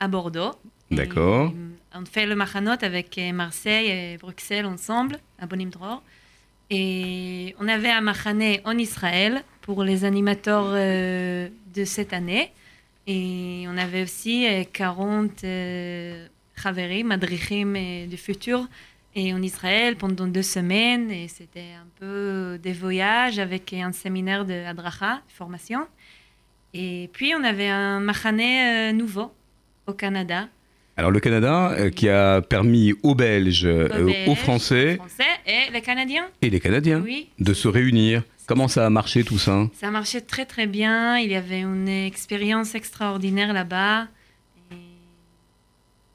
à 0.01 0.09
Bordeaux. 0.09 0.53
D'accord. 0.91 1.53
On 1.95 2.05
fait 2.05 2.27
le 2.27 2.35
machanot 2.35 2.83
avec 2.83 3.21
Marseille 3.33 3.89
et 3.91 4.17
Bruxelles 4.19 4.67
ensemble, 4.67 5.19
à 5.39 5.47
Bonim 5.47 5.71
Dror. 5.71 6.03
Et 6.71 7.55
on 7.61 7.69
avait 7.69 7.91
un 7.91 8.01
machané 8.01 8.61
en 8.65 8.77
Israël 8.77 9.45
pour 9.63 9.85
les 9.85 10.05
animateurs 10.05 10.67
euh, 10.69 11.49
de 11.75 11.85
cette 11.85 12.13
année. 12.13 12.51
Et 13.07 13.65
on 13.69 13.77
avait 13.77 14.03
aussi 14.03 14.47
euh, 14.49 14.65
40 14.73 15.45
euh, 15.45 16.27
Chaverim, 16.61 17.07
Madrichim 17.09 17.75
euh, 17.77 18.07
du 18.07 18.17
futur, 18.17 18.67
et 19.15 19.33
en 19.33 19.41
Israël 19.43 19.97
pendant 19.97 20.27
deux 20.27 20.43
semaines. 20.43 21.11
Et 21.11 21.29
c'était 21.29 21.73
un 21.81 21.87
peu 22.01 22.59
des 22.63 22.73
voyages 22.73 23.39
avec 23.39 23.73
un 23.73 23.93
séminaire 23.93 24.45
de 24.45 24.55
Adracha, 24.67 25.21
formation. 25.29 25.87
Et 26.75 27.09
puis 27.13 27.33
on 27.39 27.45
avait 27.45 27.69
un 27.69 28.01
machané 28.01 28.91
euh, 28.91 28.93
nouveau 28.93 29.33
au 29.87 29.93
Canada. 29.93 30.49
Alors, 30.99 31.11
le 31.11 31.21
Canada, 31.21 31.73
euh, 31.73 31.91
qui 31.91 32.09
a 32.09 32.41
permis 32.41 32.95
aux 33.03 33.15
Belges, 33.15 33.67
euh, 33.67 33.87
Aux 34.03 34.07
Belges, 34.07 34.29
aux 34.29 34.35
Français 34.35 34.97
Français 34.97 35.25
et 35.47 35.71
les 35.71 35.83
Canadiens. 35.83 36.27
et 36.41 36.49
les 36.49 36.59
Canadiens 36.59 37.03
Oui. 37.05 37.29
de 37.39 37.53
se 37.53 37.69
réunir. 37.69 38.23
Comment 38.47 38.69
ça 38.69 38.87
a 38.87 38.91
marché 38.91 39.25
tout 39.25 39.39
ça? 39.39 39.69
Ça 39.75 39.91
marchait 39.91 40.21
très 40.21 40.47
très 40.47 40.67
bien. 40.67 41.19
Il 41.19 41.31
y 41.31 41.35
avait 41.35 41.61
une 41.61 41.89
expérience 41.89 42.75
extraordinaire 42.77 43.53
là-bas. 43.53 44.07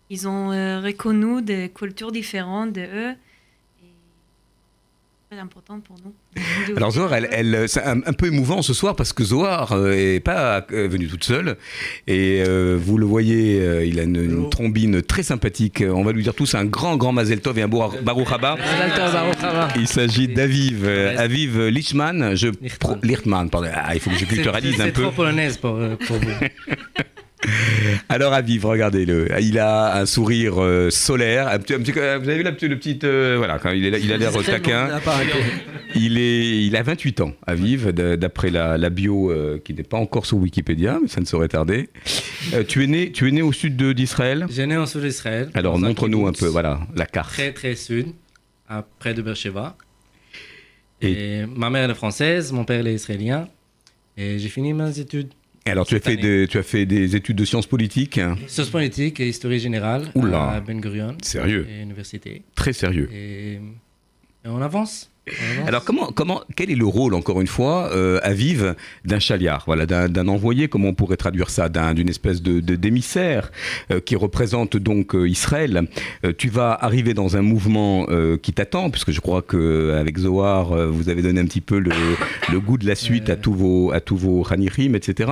Ils 0.09 0.27
ont 0.27 0.51
euh, 0.51 0.81
reconnu 0.81 1.41
des 1.41 1.69
cultures 1.69 2.11
différentes 2.11 2.73
de 2.73 2.81
eux. 2.81 3.15
C'est 5.31 5.37
très 5.37 5.79
pour 5.79 5.95
nous. 6.03 6.75
Alors 6.75 6.91
Zohar, 6.91 7.13
un 7.13 7.15
elle, 7.15 7.29
peu. 7.29 7.33
elle- 7.35 7.69
c'est 7.69 7.81
un, 7.83 7.99
un 8.05 8.11
peu 8.11 8.27
émouvant 8.27 8.61
ce 8.61 8.73
soir 8.73 8.97
parce 8.97 9.13
que 9.13 9.23
Zohar 9.23 9.71
euh, 9.71 9.93
est 9.93 10.19
pas 10.19 10.65
euh, 10.73 10.89
venue 10.89 11.07
toute 11.07 11.23
seule 11.23 11.55
et 12.05 12.43
euh, 12.45 12.77
vous 12.77 12.97
le 12.97 13.05
voyez, 13.05 13.61
euh, 13.61 13.85
il 13.85 13.97
a 14.01 14.03
une, 14.03 14.49
trombine 14.49 15.01
très 15.01 15.23
sympathique. 15.23 15.85
On 15.87 16.03
va 16.03 16.11
lui 16.11 16.23
dire 16.23 16.33
tous 16.33 16.53
un 16.55 16.65
grand 16.65 16.97
grand 16.97 17.13
Mazel 17.13 17.39
Tov 17.39 17.57
et 17.59 17.61
un 17.61 17.69
beau 17.69 17.81
Baruch 18.03 18.29
Haba. 18.29 18.57
Il 19.77 19.87
s'agit 19.87 20.27
d'Aviv, 20.27 20.81
euh, 20.83 21.15
Aviv 21.17 21.61
Lichtman, 21.67 22.35
je 22.35 22.47
Lichtman. 22.47 22.69
pro- 22.79 22.97
Lichtman, 23.01 23.49
pardon. 23.49 23.69
Ah, 23.73 23.93
il 23.95 24.01
faut 24.01 24.09
que 24.09 24.17
je 24.17 24.25
culturalise 24.25 24.81
un 24.81 24.85
C'est 24.85 24.91
peu. 24.91 25.03
trop 25.03 25.11
polonaise 25.11 25.55
pour, 25.55 25.75
euh, 25.77 25.95
pour 25.95 26.17
vous. 26.17 26.29
Alors 28.09 28.33
Aviv, 28.33 28.65
regardez-le, 28.65 29.27
il 29.41 29.57
a 29.59 29.97
un 29.99 30.05
sourire 30.05 30.61
euh, 30.61 30.89
solaire. 30.89 31.47
Un 31.47 31.59
petit- 31.59 31.73
un 31.73 31.79
petit- 31.79 31.91
vous 31.91 31.99
avez 31.99 32.37
vu 32.37 32.43
la 32.43 32.51
petite, 32.51 32.69
le 32.69 32.77
petit, 32.77 32.99
euh, 33.03 33.35
voilà, 33.37 33.57
quand 33.59 33.71
il, 33.71 33.85
est 33.85 33.89
là- 33.89 33.97
il 33.97 34.11
a 34.13 34.17
l'air 34.17 34.31
taquin. 34.43 34.89
Il, 35.93 36.17
est, 36.17 36.65
il 36.65 36.75
a 36.77 36.83
28 36.83 37.19
ans, 37.19 37.33
Aviv, 37.45 37.89
d- 37.91 38.15
d'après 38.15 38.49
la, 38.49 38.77
la 38.77 38.89
bio 38.89 39.29
euh, 39.29 39.59
qui 39.61 39.73
n'est 39.73 39.83
pas 39.83 39.97
encore 39.97 40.25
sur 40.25 40.37
Wikipédia, 40.37 40.99
mais 41.01 41.09
ça 41.09 41.19
ne 41.19 41.25
saurait 41.25 41.49
tarder. 41.49 41.89
Euh, 42.53 42.63
tu, 42.65 42.85
es 42.85 42.87
né, 42.87 43.11
tu 43.11 43.27
es 43.27 43.31
né 43.31 43.41
au 43.41 43.51
sud 43.51 43.75
d'Israël? 43.75 44.45
J'ai 44.49 44.65
né 44.67 44.77
en 44.77 44.85
sud 44.85 45.01
d'Israël. 45.01 45.49
Alors 45.53 45.77
montre-nous 45.77 46.27
un 46.27 46.31
peu, 46.31 46.45
voilà, 46.47 46.79
la 46.95 47.05
carte. 47.05 47.31
Très 47.33 47.51
très 47.51 47.75
sud, 47.75 48.07
à 48.69 48.85
près 48.99 49.13
de 49.13 49.21
Beersheba. 49.21 49.75
Et- 51.01 51.39
Et... 51.41 51.45
ma 51.45 51.69
mère 51.69 51.89
est 51.89 51.93
française, 51.95 52.53
mon 52.53 52.63
père 52.63 52.87
est 52.87 52.93
israélien. 52.93 53.49
Et 54.15 54.39
j'ai 54.39 54.49
fini 54.49 54.73
mes 54.73 54.97
études. 54.97 55.31
Alors 55.65 55.85
tu 55.85 55.95
as, 55.95 55.99
fait 55.99 56.17
des, 56.17 56.47
tu 56.49 56.57
as 56.57 56.63
fait 56.63 56.85
des 56.85 57.15
études 57.15 57.37
de 57.37 57.45
sciences 57.45 57.67
politiques, 57.67 58.17
hein. 58.17 58.35
Sciences 58.47 58.69
politiques 58.69 59.19
et 59.19 59.29
histoire 59.29 59.53
générale 59.57 60.09
Oula. 60.15 60.49
à 60.53 60.59
Ben 60.59 60.79
Gurion. 60.81 61.15
Sérieux. 61.21 61.67
Et 61.69 61.81
université. 61.81 62.41
très 62.55 62.73
sérieux. 62.73 63.09
Et, 63.13 63.53
et 63.53 63.59
on 64.45 64.61
avance. 64.61 65.10
Alors 65.67 65.83
comment, 65.85 66.07
comment, 66.11 66.41
quel 66.55 66.71
est 66.71 66.75
le 66.75 66.85
rôle, 66.85 67.13
encore 67.13 67.41
une 67.41 67.47
fois, 67.47 67.91
euh, 67.93 68.19
à 68.23 68.33
Vive 68.33 68.75
d'un 69.05 69.19
chaliar, 69.19 69.63
voilà, 69.67 69.85
d'un 69.85 70.27
envoyé, 70.27 70.67
comment 70.67 70.89
on 70.89 70.93
pourrait 70.95 71.15
traduire 71.15 71.49
ça, 71.51 71.69
d'un- 71.69 71.93
d'une 71.93 72.09
espèce 72.09 72.41
de 72.41 72.59
d'émissaire 72.75 73.51
euh, 73.91 73.99
qui 73.99 74.15
représente 74.15 74.77
donc 74.77 75.13
euh, 75.15 75.29
Israël. 75.29 75.87
Tu 76.37 76.49
vas 76.49 76.73
arriver 76.73 77.13
dans 77.13 77.37
un 77.37 77.41
mouvement 77.43 78.07
qui 78.41 78.51
t'attend, 78.53 78.89
puisque 78.89 79.11
je 79.11 79.21
crois 79.21 79.41
que 79.43 79.95
avec 79.99 80.17
Zohar, 80.17 80.75
vous 80.91 81.07
avez 81.09 81.21
donné 81.21 81.39
un 81.39 81.45
petit 81.45 81.61
peu 81.61 81.77
le, 81.79 81.91
le 82.51 82.59
goût 82.59 82.77
de 82.79 82.87
la 82.87 82.95
suite 82.95 83.29
à 83.29 83.35
tous 83.35 83.53
vos 83.53 83.91
à 83.91 83.99
tous 84.01 84.17
vos 84.17 84.45
Hanirim, 84.51 84.95
etc. 84.95 85.31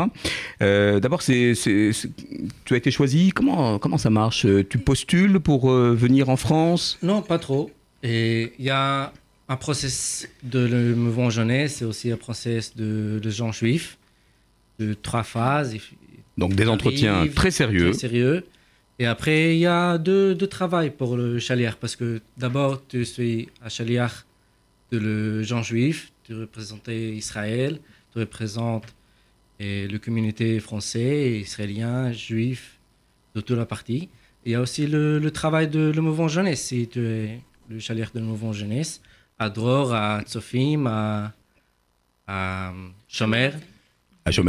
D'abord, 0.62 1.22
c'est 1.24 1.54
tu 1.56 2.74
as 2.74 2.78
été 2.78 2.92
choisi. 2.92 3.32
Comment 3.32 3.80
comment 3.80 3.98
ça 3.98 4.10
marche? 4.12 4.46
Tu 4.70 4.78
postules 4.78 5.40
pour 5.40 5.70
venir 5.72 6.30
en 6.30 6.38
France? 6.38 6.98
Non, 7.02 7.22
pas 7.22 7.40
trop. 7.40 7.72
Et 8.04 8.54
il 8.60 8.66
y 8.66 8.70
a 8.70 9.12
un 9.50 9.58
process 9.58 10.30
de 10.44 10.60
le 10.60 10.96
mouvement 10.96 11.32
jeunesse, 11.32 11.78
c'est 11.78 11.86
aussi 11.86 12.12
un 12.12 12.18
process 12.18 12.76
de, 12.76 13.20
de 13.22 13.30
gens 13.32 13.52
juifs, 13.52 13.98
de 14.78 14.94
trois 14.94 15.24
phases. 15.24 15.76
Donc 16.38 16.54
des 16.54 16.68
entretiens 16.68 17.16
Arrive, 17.16 17.34
très 17.34 17.52
sérieux. 17.52 17.90
Très 17.90 18.00
sérieux. 18.00 18.46
Et 19.00 19.08
après, 19.08 19.56
il 19.56 19.60
y 19.60 19.66
a 19.66 19.98
deux, 19.98 20.36
deux 20.36 20.48
travail 20.48 20.92
pour 20.92 21.18
le 21.18 21.40
chaliar, 21.40 21.78
parce 21.78 21.96
que 21.96 22.22
d'abord, 22.38 22.86
tu 22.88 23.04
suis 23.06 23.50
un 23.64 23.70
chaliar 23.70 24.26
de 24.92 25.00
le 25.00 25.42
gens 25.42 25.64
juif, 25.64 26.12
tu 26.24 26.36
représentes 26.36 26.88
Israël, 26.88 27.80
tu 28.14 28.20
représentes 28.20 28.94
et, 29.60 29.88
la 29.88 29.98
communauté 29.98 30.60
française, 30.60 31.42
israélien, 31.42 32.12
juif, 32.12 32.78
de 33.36 33.42
toute 33.42 33.58
la 33.58 33.66
partie. 33.66 34.10
Il 34.46 34.52
y 34.52 34.56
a 34.56 34.62
aussi 34.62 34.86
le, 34.86 35.18
le 35.18 35.32
travail 35.32 35.68
de 35.68 35.92
le 35.96 36.02
mouvement 36.02 36.28
jeunesse, 36.28 36.62
si 36.62 36.88
tu 36.88 37.06
es 37.06 37.42
le 37.70 37.80
chaliar 37.80 38.12
de 38.14 38.20
mouvement 38.20 38.54
jeunesse, 38.54 39.02
à 39.40 39.50
Dror, 39.50 39.94
à 39.94 40.22
Tsofim, 40.24 40.86
à, 40.88 41.32
à 42.28 42.72
Chomer. 43.08 43.52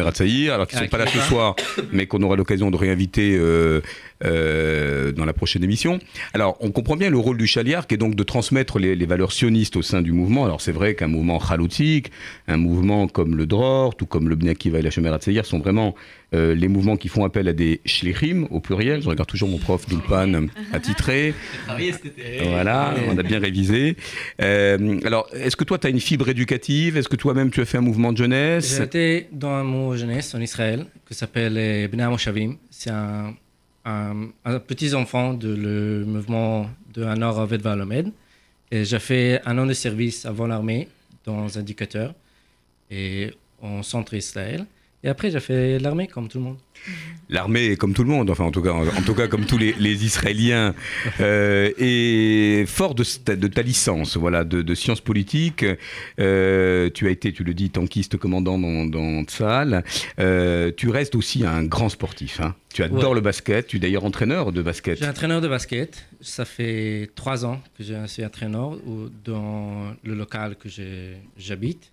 Hatzaïr, 0.07 0.55
alors 0.55 0.67
qu'ils 0.67 0.79
ne 0.79 0.85
sont 0.85 0.91
pas 0.91 0.99
là 0.99 1.07
qui 1.07 1.17
ce 1.17 1.25
soir, 1.25 1.57
mais 1.93 2.07
qu'on 2.07 2.23
aura 2.23 2.37
l'occasion 2.37 2.71
de 2.71 2.77
réinviter 2.77 3.37
euh, 3.39 3.81
euh, 4.25 5.13
dans 5.13 5.25
la 5.25 5.33
prochaine 5.33 5.65
émission. 5.65 5.99
Alors, 6.35 6.57
on 6.61 6.71
comprend 6.71 6.97
bien 6.97 7.11
le 7.11 7.19
rôle 7.19 7.39
du 7.39 7.47
chaliar, 7.47 7.87
qui 7.87 7.95
est 7.95 7.99
donc 7.99 8.15
de 8.15 8.23
transmettre 8.23 8.79
les, 8.79 8.95
les 8.95 9.07
valeurs 9.07 9.33
sionistes 9.33 9.77
au 9.77 9.83
sein 9.83 10.03
du 10.03 10.13
mouvement. 10.13 10.45
Alors, 10.45 10.61
c'est 10.61 10.73
vrai 10.73 10.95
qu'un 10.95 11.07
mouvement 11.07 11.41
chaloutique, 11.41 12.11
un 12.47 12.57
mouvement 12.57 13.09
comme 13.09 13.37
le 13.37 13.47
Dror, 13.47 13.97
tout 13.97 14.07
comme 14.07 14.29
le 14.29 14.37
Bnei 14.37 14.51
Akiva 14.51 14.79
et 14.79 14.83
la 14.83 14.91
Shomer 14.91 15.09
Hatzaïr, 15.09 15.47
sont 15.47 15.59
vraiment 15.59 15.95
euh, 16.35 16.55
les 16.55 16.69
mouvements 16.69 16.97
qui 16.97 17.09
font 17.09 17.25
appel 17.25 17.49
à 17.49 17.53
des 17.53 17.81
shlichim, 17.85 18.47
au 18.51 18.61
pluriel. 18.61 19.03
Je 19.03 19.09
regarde 19.09 19.29
toujours 19.29 19.49
mon 19.49 19.59
prof 19.59 19.87
d'Ulpan 19.89 20.49
attitré. 20.73 21.35
Voilà, 22.43 22.95
on 23.09 23.19
a 23.19 23.23
bien 23.23 23.39
révisé. 23.39 23.97
Euh, 24.41 25.01
alors, 25.05 25.29
est-ce 25.33 25.57
que 25.57 25.65
toi, 25.65 25.79
tu 25.79 25.87
as 25.87 25.91
une 25.91 26.01
fibre 26.01 26.29
éducative? 26.29 26.97
Est-ce 26.97 27.09
que 27.09 27.17
toi-même, 27.17 27.51
tu 27.51 27.61
as 27.61 27.65
fait 27.65 27.79
un 27.79 27.83
mouvement 27.83 28.13
de 28.13 28.19
jeunesse? 28.19 28.77
J'ai 28.77 28.85
été 28.85 29.29
dans 29.33 29.51
un 29.51 29.65
mouvement 29.65 29.97
jeunesse 29.97 30.35
en 30.35 30.41
Israël 30.41 30.87
qui 31.09 31.15
s'appelle 31.15 31.89
Bnei 31.89 32.07
Moshavim. 32.07 32.57
C'est 32.71 32.91
un, 32.91 33.35
un, 33.85 34.29
un 34.45 34.59
petit 34.59 34.95
enfant 34.95 35.35
de 35.35 35.55
le 35.55 36.05
mouvement 36.05 36.71
de 36.93 37.05
Anor 37.05 37.41
Aved 37.41 37.63
Valomed. 37.63 38.13
J'ai 38.73 38.99
fait 38.99 39.41
un 39.45 39.59
an 39.59 39.67
de 39.67 39.73
service 39.73 40.27
avant 40.27 40.47
l'armée 40.47 40.89
dans 41.25 41.57
un 41.57 41.61
indicateur 41.61 42.15
et 42.91 43.33
en 43.61 43.83
centre 43.83 44.15
Israël. 44.15 44.67
Et 45.03 45.09
après, 45.09 45.31
j'ai 45.31 45.41
fait 45.41 45.79
l'armée 45.79 46.07
comme 46.09 46.29
tout 46.29 46.37
le 46.37 46.45
monde. 46.45 46.59
L'armée, 47.31 47.77
comme 47.77 47.95
tout 47.95 48.03
le 48.05 48.11
monde, 48.11 48.29
enfin 48.29 48.45
en 48.45 48.51
tout 48.51 48.61
cas, 48.61 48.73
en 48.73 49.03
tout 49.03 49.15
cas 49.15 49.29
comme 49.29 49.47
tous 49.47 49.57
les, 49.57 49.73
les 49.79 50.05
Israéliens, 50.05 50.75
euh, 51.21 51.71
et 51.79 52.65
fort 52.67 52.95
de, 52.95 53.03
ta- 53.03 53.37
de 53.37 53.47
ta 53.49 53.63
licence, 53.63 54.17
voilà, 54.19 54.45
de, 54.45 54.61
de 54.61 54.75
sciences 54.75 55.01
politiques, 55.01 55.65
euh, 56.19 56.91
tu 56.93 57.07
as 57.07 57.11
été, 57.11 57.33
tu 57.33 57.45
le 57.45 57.55
dis, 57.55 57.71
tankiste 57.71 58.19
commandant 58.19 58.59
dans, 58.59 58.85
dans. 58.85 59.25
Euh, 60.19 60.71
tu 60.77 60.89
restes 60.91 61.15
aussi 61.15 61.47
un 61.47 61.65
grand 61.65 61.89
sportif. 61.89 62.41
hein. 62.41 62.55
Tu 62.75 62.83
adores 62.83 63.11
Ouais. 63.11 63.15
le 63.17 63.21
basket. 63.23 63.67
Tu 63.67 63.77
es 63.79 63.81
d'ailleurs 63.81 64.05
entraîneur 64.05 64.53
de 64.53 64.61
basket. 64.63 64.97
Je 64.99 65.03
suis 65.03 65.11
entraîneur 65.11 65.41
de 65.41 65.49
basket. 65.49 66.07
Ça 66.21 66.45
fait 66.45 67.11
trois 67.15 67.45
ans 67.47 67.61
que 67.79 67.85
je 67.85 68.07
suis 68.07 68.25
entraîneur 68.25 68.77
dans 69.25 69.95
le 70.05 70.15
local 70.15 70.57
que 70.57 70.69
j'habite. 71.39 71.91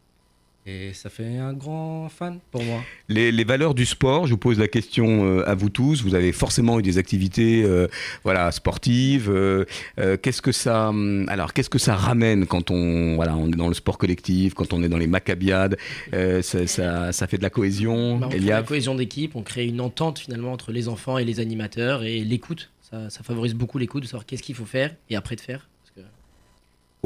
Et 0.69 0.91
ça 0.93 1.09
fait 1.09 1.37
un 1.37 1.53
grand 1.53 2.09
fan 2.09 2.39
pour 2.51 2.61
moi. 2.61 2.81
Les, 3.07 3.31
les 3.31 3.43
valeurs 3.45 3.73
du 3.73 3.85
sport, 3.85 4.27
je 4.27 4.31
vous 4.31 4.37
pose 4.37 4.59
la 4.59 4.67
question 4.67 5.25
euh, 5.25 5.47
à 5.49 5.55
vous 5.55 5.69
tous. 5.69 6.03
Vous 6.03 6.13
avez 6.13 6.33
forcément 6.33 6.77
eu 6.77 6.81
des 6.81 6.97
activités, 6.97 7.63
euh, 7.63 7.87
voilà, 8.25 8.51
sportives. 8.51 9.29
euh, 9.29 9.63
euh, 9.97 10.17
qu'est-ce 10.17 10.41
que 10.41 10.51
ça, 10.51 10.89
hum, 10.89 11.25
alors 11.29 11.53
qu'est-ce 11.53 11.69
que 11.69 11.79
ça 11.79 11.95
ramène 11.95 12.45
quand 12.47 12.69
on, 12.69 13.15
voilà, 13.15 13.37
on 13.37 13.47
est 13.47 13.55
dans 13.55 13.69
le 13.69 13.73
sport 13.75 13.97
collectif, 13.97 14.55
quand 14.55 14.73
on 14.73 14.83
est 14.83 14.89
dans 14.89 14.97
les 14.97 15.07
maccabiades 15.07 15.77
euh, 16.13 16.41
ça, 16.41 16.67
ça, 16.67 17.13
ça 17.13 17.27
fait 17.27 17.37
de 17.37 17.43
la 17.43 17.49
cohésion? 17.49 18.17
Bah, 18.17 18.25
on 18.25 18.29
crée 18.29 18.39
la 18.39 18.43
Eliav 18.43 18.65
cohésion 18.65 18.95
d'équipe, 18.95 19.37
on 19.37 19.43
crée 19.43 19.65
une 19.67 19.79
entente 19.79 20.19
finalement 20.19 20.51
entre 20.51 20.73
les 20.73 20.89
enfants 20.89 21.17
et 21.17 21.23
les 21.23 21.39
animateurs 21.39 22.03
et 22.03 22.19
l'écoute. 22.25 22.71
Ça, 22.91 23.09
ça 23.09 23.23
favorise 23.23 23.53
beaucoup 23.53 23.77
l'écoute, 23.77 24.03
de 24.03 24.07
savoir 24.07 24.25
qu'est-ce 24.25 24.43
qu'il 24.43 24.55
faut 24.55 24.65
faire 24.65 24.93
et 25.09 25.15
après 25.15 25.37
de 25.37 25.41
faire. 25.41 25.69
Parce 25.85 25.95
que- 25.95 26.11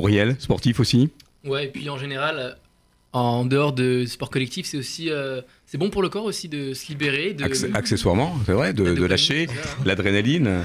Auriel, 0.02 0.36
sportif 0.40 0.80
aussi? 0.80 1.12
Ouais, 1.46 1.66
et 1.66 1.68
puis 1.68 1.88
en 1.92 1.98
général, 2.00 2.36
euh, 2.40 2.52
en 3.14 3.46
dehors 3.46 3.74
de 3.74 4.06
sport 4.06 4.30
collectif, 4.30 4.66
c'est 4.66 4.78
aussi 4.78 5.10
euh, 5.10 5.42
c'est 5.72 5.78
bon 5.78 5.90
pour 5.90 6.02
le 6.02 6.10
corps 6.10 6.26
aussi 6.26 6.50
de 6.50 6.74
se 6.74 6.90
libérer, 6.90 7.32
de 7.34 7.46
Acc- 7.46 7.74
accessoirement, 7.74 8.36
c'est 8.46 8.52
vrai, 8.52 8.74
de, 8.74 8.84
lâcher 9.06 9.48
l'adrénaline. 9.86 10.64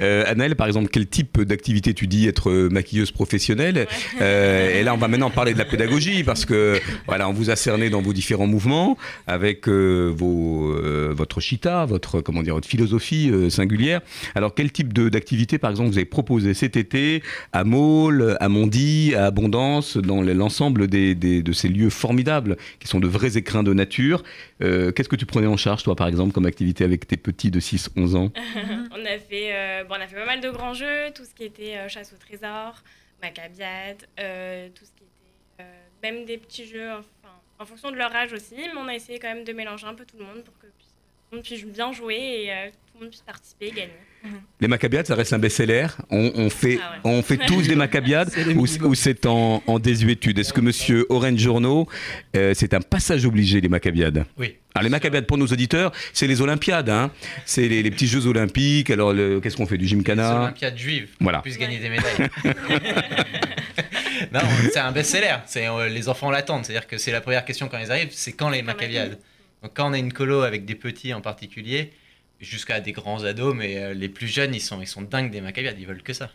Euh, 0.00 0.24
Anaëlle, 0.26 0.56
par 0.56 0.66
exemple, 0.66 0.88
quel 0.92 1.06
type 1.06 1.40
d'activité 1.42 1.94
tu 1.94 2.08
dis 2.08 2.26
être 2.26 2.50
maquilleuse 2.68 3.12
professionnelle 3.12 3.86
Euh, 4.20 4.80
Et 4.80 4.82
là, 4.82 4.92
on 4.92 4.96
va 4.96 5.06
maintenant 5.06 5.30
parler 5.30 5.52
de 5.52 5.58
la 5.58 5.64
pédagogie 5.64 6.24
parce 6.24 6.46
que 6.46 6.80
voilà, 7.06 7.28
on 7.28 7.32
vous 7.32 7.50
a 7.50 7.54
cerné 7.54 7.90
dans 7.90 8.02
vos 8.02 8.12
différents 8.12 8.48
mouvements 8.48 8.98
avec 9.28 9.68
euh, 9.68 10.12
vos, 10.12 10.72
euh, 10.74 11.12
votre 11.16 11.38
chita, 11.40 11.84
votre 11.86 12.20
comment 12.20 12.42
dire, 12.42 12.54
votre 12.54 12.66
philosophie 12.68 13.30
euh, 13.30 13.50
singulière. 13.50 14.00
Alors, 14.34 14.52
quel 14.56 14.72
type 14.72 14.92
de- 14.92 15.08
d'activité, 15.08 15.58
par 15.58 15.70
exemple, 15.70 15.90
vous 15.90 15.96
avez 15.98 16.04
proposé 16.06 16.54
cet 16.54 16.76
été 16.76 17.22
à 17.52 17.62
Maule, 17.62 18.36
à 18.40 18.48
Mondy, 18.48 19.14
à 19.14 19.26
Abondance, 19.26 19.96
dans 19.96 20.22
l'ensemble 20.22 20.88
des, 20.88 21.14
des- 21.14 21.40
de 21.44 21.52
ces 21.52 21.68
lieux 21.68 21.90
formidables 21.90 22.56
qui 22.80 22.88
sont 22.88 22.98
de 22.98 23.06
vrais 23.06 23.36
écrins 23.36 23.62
de 23.62 23.72
nature 23.72 24.24
euh, 24.62 24.92
Qu'est-ce 24.92 25.08
que 25.08 25.16
tu 25.16 25.26
prenais 25.26 25.46
en 25.46 25.56
charge, 25.56 25.82
toi, 25.82 25.96
par 25.96 26.08
exemple, 26.08 26.32
comme 26.32 26.46
activité 26.46 26.84
avec 26.84 27.06
tes 27.06 27.16
petits 27.16 27.50
de 27.50 27.60
6-11 27.60 28.16
ans? 28.16 28.32
On, 28.92 29.04
a 29.04 29.18
fait, 29.18 29.54
euh, 29.54 29.84
bon, 29.84 29.94
on 29.96 30.00
a 30.00 30.06
fait 30.06 30.16
pas 30.16 30.26
mal 30.26 30.40
de 30.40 30.50
grands 30.50 30.74
jeux, 30.74 31.10
tout 31.14 31.24
ce 31.24 31.34
qui 31.34 31.44
était 31.44 31.76
euh, 31.76 31.88
chasse 31.88 32.12
au 32.12 32.16
trésor, 32.16 32.82
macabiade, 33.22 33.98
tout 34.74 34.84
ce 34.84 34.90
qui 34.92 35.04
était. 35.04 35.64
même 36.02 36.24
des 36.24 36.38
petits 36.38 36.66
jeux, 36.66 36.90
enfin, 36.90 37.34
en 37.58 37.66
fonction 37.66 37.90
de 37.90 37.96
leur 37.96 38.14
âge 38.14 38.32
aussi, 38.32 38.56
mais 38.56 38.78
on 38.78 38.88
a 38.88 38.94
essayé 38.94 39.18
quand 39.18 39.32
même 39.32 39.44
de 39.44 39.52
mélanger 39.52 39.86
un 39.86 39.94
peu 39.94 40.04
tout 40.04 40.16
le 40.18 40.24
monde 40.24 40.42
pour 40.42 40.58
que 40.58 40.66
le 41.32 41.36
monde 41.38 41.44
puisse 41.44 41.64
bien 41.64 41.92
jouer 41.92 42.14
et 42.44 42.50
euh, 42.52 42.66
tout 42.70 42.94
le 42.94 43.00
monde 43.00 43.10
puisse 43.10 43.22
participer 43.22 43.66
et 43.66 43.70
gagner. 43.70 43.92
Les 44.60 44.68
Maccabiades, 44.68 45.06
ça 45.06 45.14
reste 45.14 45.32
un 45.32 45.38
best-seller. 45.38 45.86
On, 46.10 46.30
on 46.34 46.50
fait, 46.50 46.78
Ah 46.82 46.90
ouais. 46.92 46.98
on 47.04 47.22
fait 47.22 47.38
tous 47.38 47.62
des 47.68 47.74
Maccabiades 47.76 48.30
ou, 48.54 48.66
ou 48.84 48.94
c'est 48.94 49.24
en, 49.24 49.62
en 49.66 49.78
désuétude? 49.78 50.38
Est-ce 50.38 50.52
que 50.52 50.60
monsieur 50.60 51.06
Orange 51.08 51.38
Journaux, 51.38 51.88
euh, 52.36 52.52
c'est 52.54 52.74
un 52.74 52.80
passage 52.82 53.24
obligé, 53.24 53.62
les 53.62 53.68
Maccabiades? 53.70 54.26
Oui. 54.36 54.56
Alors, 54.74 54.84
les 54.84 54.90
Maccabiades, 54.90 55.26
pour 55.26 55.38
nos 55.38 55.46
auditeurs, 55.46 55.90
c'est 56.12 56.26
les 56.26 56.42
Olympiades. 56.42 56.90
Hein. 56.90 57.10
C'est 57.46 57.66
les, 57.66 57.82
les 57.82 57.90
petits 57.90 58.06
Jeux 58.06 58.26
Olympiques. 58.26 58.90
Alors, 58.90 59.14
le- 59.14 59.40
qu'est-ce 59.40 59.56
qu'on 59.56 59.66
fait 59.66 59.78
Du 59.78 59.84
Les 59.84 59.90
gymkhana 59.90 60.42
Olympiades 60.42 60.76
juives. 60.78 61.08
Voilà. 61.20 61.38
Pour 61.38 61.44
qu'on 61.44 61.48
puisse 61.50 61.58
gagner 61.58 61.78
des 61.78 61.88
médailles. 61.88 62.28
non, 64.32 64.40
c'est 64.72 64.78
un 64.78 64.92
best-seller. 64.92 65.36
C'est, 65.46 65.66
euh, 65.66 65.88
les 65.88 66.08
enfants 66.10 66.30
l'attendent. 66.30 66.64
C'est-à-dire 66.66 66.86
que 66.86 66.98
c'est 66.98 67.10
la 67.12 67.20
première 67.22 67.44
question 67.44 67.68
quand 67.68 67.78
ils 67.78 67.90
arrivent, 67.90 68.10
c'est 68.12 68.32
quand 68.32 68.50
les 68.50 68.62
Maccabiades? 68.62 69.18
Donc 69.62 69.72
quand 69.76 69.90
on 69.90 69.92
a 69.92 69.98
une 69.98 70.12
colo 70.12 70.42
avec 70.42 70.64
des 70.64 70.74
petits 70.74 71.12
en 71.14 71.20
particulier, 71.20 71.92
jusqu'à 72.40 72.80
des 72.80 72.92
grands 72.92 73.24
ados, 73.24 73.54
mais 73.54 73.76
euh, 73.78 73.94
les 73.94 74.08
plus 74.08 74.28
jeunes, 74.28 74.54
ils 74.54 74.60
sont, 74.60 74.80
ils 74.80 74.86
sont 74.86 75.02
dingues 75.02 75.30
des 75.30 75.40
Maccabiades. 75.40 75.78
Ils 75.78 75.86
veulent 75.86 76.02
que 76.02 76.12
ça. 76.12 76.30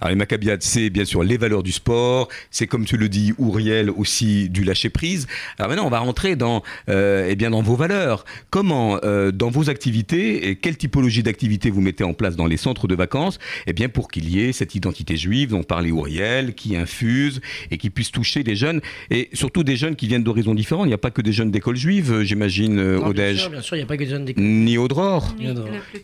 Alors, 0.00 0.10
les 0.10 0.16
Maccabiades, 0.16 0.62
c'est 0.62 0.90
bien 0.90 1.04
sûr 1.04 1.22
les 1.22 1.36
valeurs 1.36 1.62
du 1.62 1.72
sport. 1.72 2.28
C'est, 2.50 2.66
comme 2.66 2.84
tu 2.84 2.96
le 2.96 3.08
dis, 3.08 3.32
Ouriel, 3.38 3.90
aussi 3.90 4.48
du 4.48 4.64
lâcher-prise. 4.64 5.26
Alors 5.58 5.70
maintenant, 5.70 5.86
on 5.86 5.90
va 5.90 5.98
rentrer 5.98 6.36
dans, 6.36 6.62
euh, 6.88 7.26
eh 7.28 7.36
bien, 7.36 7.50
dans 7.50 7.62
vos 7.62 7.76
valeurs. 7.76 8.24
Comment, 8.50 8.98
euh, 9.04 9.30
dans 9.30 9.50
vos 9.50 9.70
activités, 9.70 10.48
et 10.48 10.56
quelle 10.56 10.76
typologie 10.76 11.22
d'activités 11.22 11.70
vous 11.70 11.80
mettez 11.80 12.04
en 12.04 12.14
place 12.14 12.36
dans 12.36 12.46
les 12.46 12.56
centres 12.56 12.86
de 12.88 12.94
vacances 12.94 13.38
eh 13.66 13.72
bien, 13.72 13.88
pour 13.88 14.10
qu'il 14.10 14.28
y 14.28 14.40
ait 14.40 14.52
cette 14.52 14.74
identité 14.74 15.16
juive 15.16 15.50
dont 15.50 15.62
parlait 15.62 15.90
Ouriel, 15.90 16.54
qui 16.54 16.76
infuse 16.76 17.40
et 17.70 17.78
qui 17.78 17.90
puisse 17.90 18.10
toucher 18.10 18.42
des 18.42 18.56
jeunes, 18.56 18.80
et 19.10 19.28
surtout 19.32 19.64
des 19.64 19.76
jeunes 19.76 19.96
qui 19.96 20.06
viennent 20.06 20.24
d'horizons 20.24 20.54
différents. 20.54 20.84
Il 20.84 20.88
n'y 20.88 20.94
a 20.94 20.98
pas 20.98 21.10
que 21.10 21.22
des 21.22 21.32
jeunes 21.32 21.50
d'école 21.50 21.76
juive, 21.76 22.12
euh, 22.12 22.24
j'imagine, 22.24 22.78
euh, 22.78 22.98
au 22.98 23.12
bien 23.12 23.32
Dej, 23.32 23.40
sûr, 23.40 23.50
bien 23.50 23.60
sûr, 23.60 23.76
il 23.76 23.80
n'y 23.80 23.84
a 23.84 23.86
pas 23.86 23.96
que 23.96 24.04
des 24.04 24.10
jeunes 24.10 24.24
d'école. 24.24 24.42
ni 24.44 24.78
au 24.78 24.88
Dror. 24.88 25.34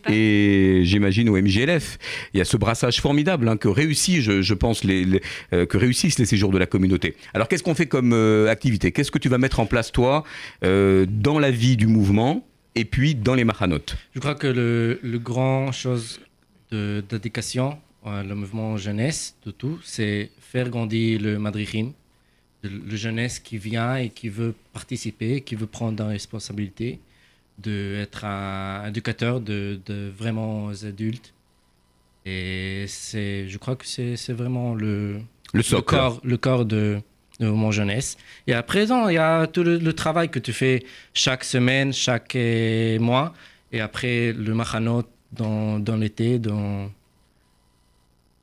Et 0.09 0.81
j'imagine 0.83 1.29
au 1.29 1.37
MJLF, 1.37 1.97
il 2.33 2.37
y 2.37 2.41
a 2.41 2.45
ce 2.45 2.57
brassage 2.57 2.99
formidable 3.01 3.47
hein, 3.47 3.52
les- 5.05 5.21
euh, 5.53 5.65
que 5.65 5.77
réussissent 5.77 6.19
les 6.19 6.25
séjours 6.25 6.51
de 6.51 6.57
la 6.57 6.65
communauté. 6.65 7.15
Alors 7.33 7.47
qu'est-ce 7.47 7.63
qu'on 7.63 7.75
fait 7.75 7.85
comme 7.87 8.13
euh, 8.13 8.49
activité? 8.49 8.91
Qu'est-ce 8.91 9.11
que 9.11 9.19
tu 9.19 9.29
vas 9.29 9.37
mettre 9.37 9.59
en 9.59 9.65
place 9.65 9.91
toi 9.91 10.23
euh, 10.63 11.05
dans 11.09 11.39
la 11.39 11.51
vie 11.51 11.77
du 11.77 11.87
mouvement 11.87 12.45
et 12.75 12.85
puis 12.85 13.15
dans 13.15 13.35
les 13.35 13.43
mahanotes 13.43 13.97
Je 14.15 14.19
crois 14.19 14.35
que 14.35 14.47
le, 14.47 15.19
grand 15.19 15.71
chose 15.71 16.19
de 16.71 17.03
d'éducation, 17.07 17.77
euh, 18.05 18.23
le 18.23 18.35
mouvement 18.35 18.77
jeunesse, 18.77 19.35
de 19.45 19.51
tout, 19.51 19.79
c'est 19.83 20.31
faire 20.39 20.69
grandir 20.69 21.21
le 21.21 21.37
madrichim, 21.39 21.91
le, 22.63 22.95
jeunesse 22.95 23.39
qui 23.39 23.57
vient 23.57 23.95
et 23.97 24.09
qui 24.09 24.29
veut 24.29 24.55
participer, 24.73 25.41
qui 25.41 25.55
veut 25.55 25.67
prendre 25.67 25.97
des 25.97 26.03
responsabilités, 26.11 26.99
d'être 27.57 28.25
un 28.25 28.87
éducateur 28.87 29.39
de, 29.39 29.79
de 29.85 30.11
vraiment 30.17 30.69
adultes. 30.69 31.32
Et 32.25 32.85
c'est, 32.87 33.49
je 33.49 33.57
crois 33.57 33.75
que 33.75 33.85
c'est 33.85 34.15
c'est 34.15 34.33
vraiment 34.33 34.73
le, 34.75 35.19
Le 35.53 35.81
corps, 35.81 36.19
le 36.23 36.37
corps 36.37 36.65
de, 36.65 36.99
de 37.39 37.49
mon 37.49 37.71
jeunesse. 37.71 38.17
Et 38.47 38.53
à 38.53 38.63
présent, 38.63 39.09
il 39.09 39.15
y 39.15 39.17
a 39.17 39.45
tout 39.47 39.63
le, 39.63 39.77
le 39.77 39.93
travail 39.93 40.29
que 40.29 40.39
tu 40.39 40.53
fais 40.53 40.83
chaque 41.13 41.43
semaine, 41.43 41.91
chaque 41.93 42.35
euh, 42.35 42.97
mois. 42.99 43.33
Et 43.71 43.81
après, 43.81 44.33
le 44.33 44.53
machanot 44.53 45.03
dans, 45.31 45.79
dans 45.79 45.95
l'été, 45.97 46.39
dans, 46.39 46.89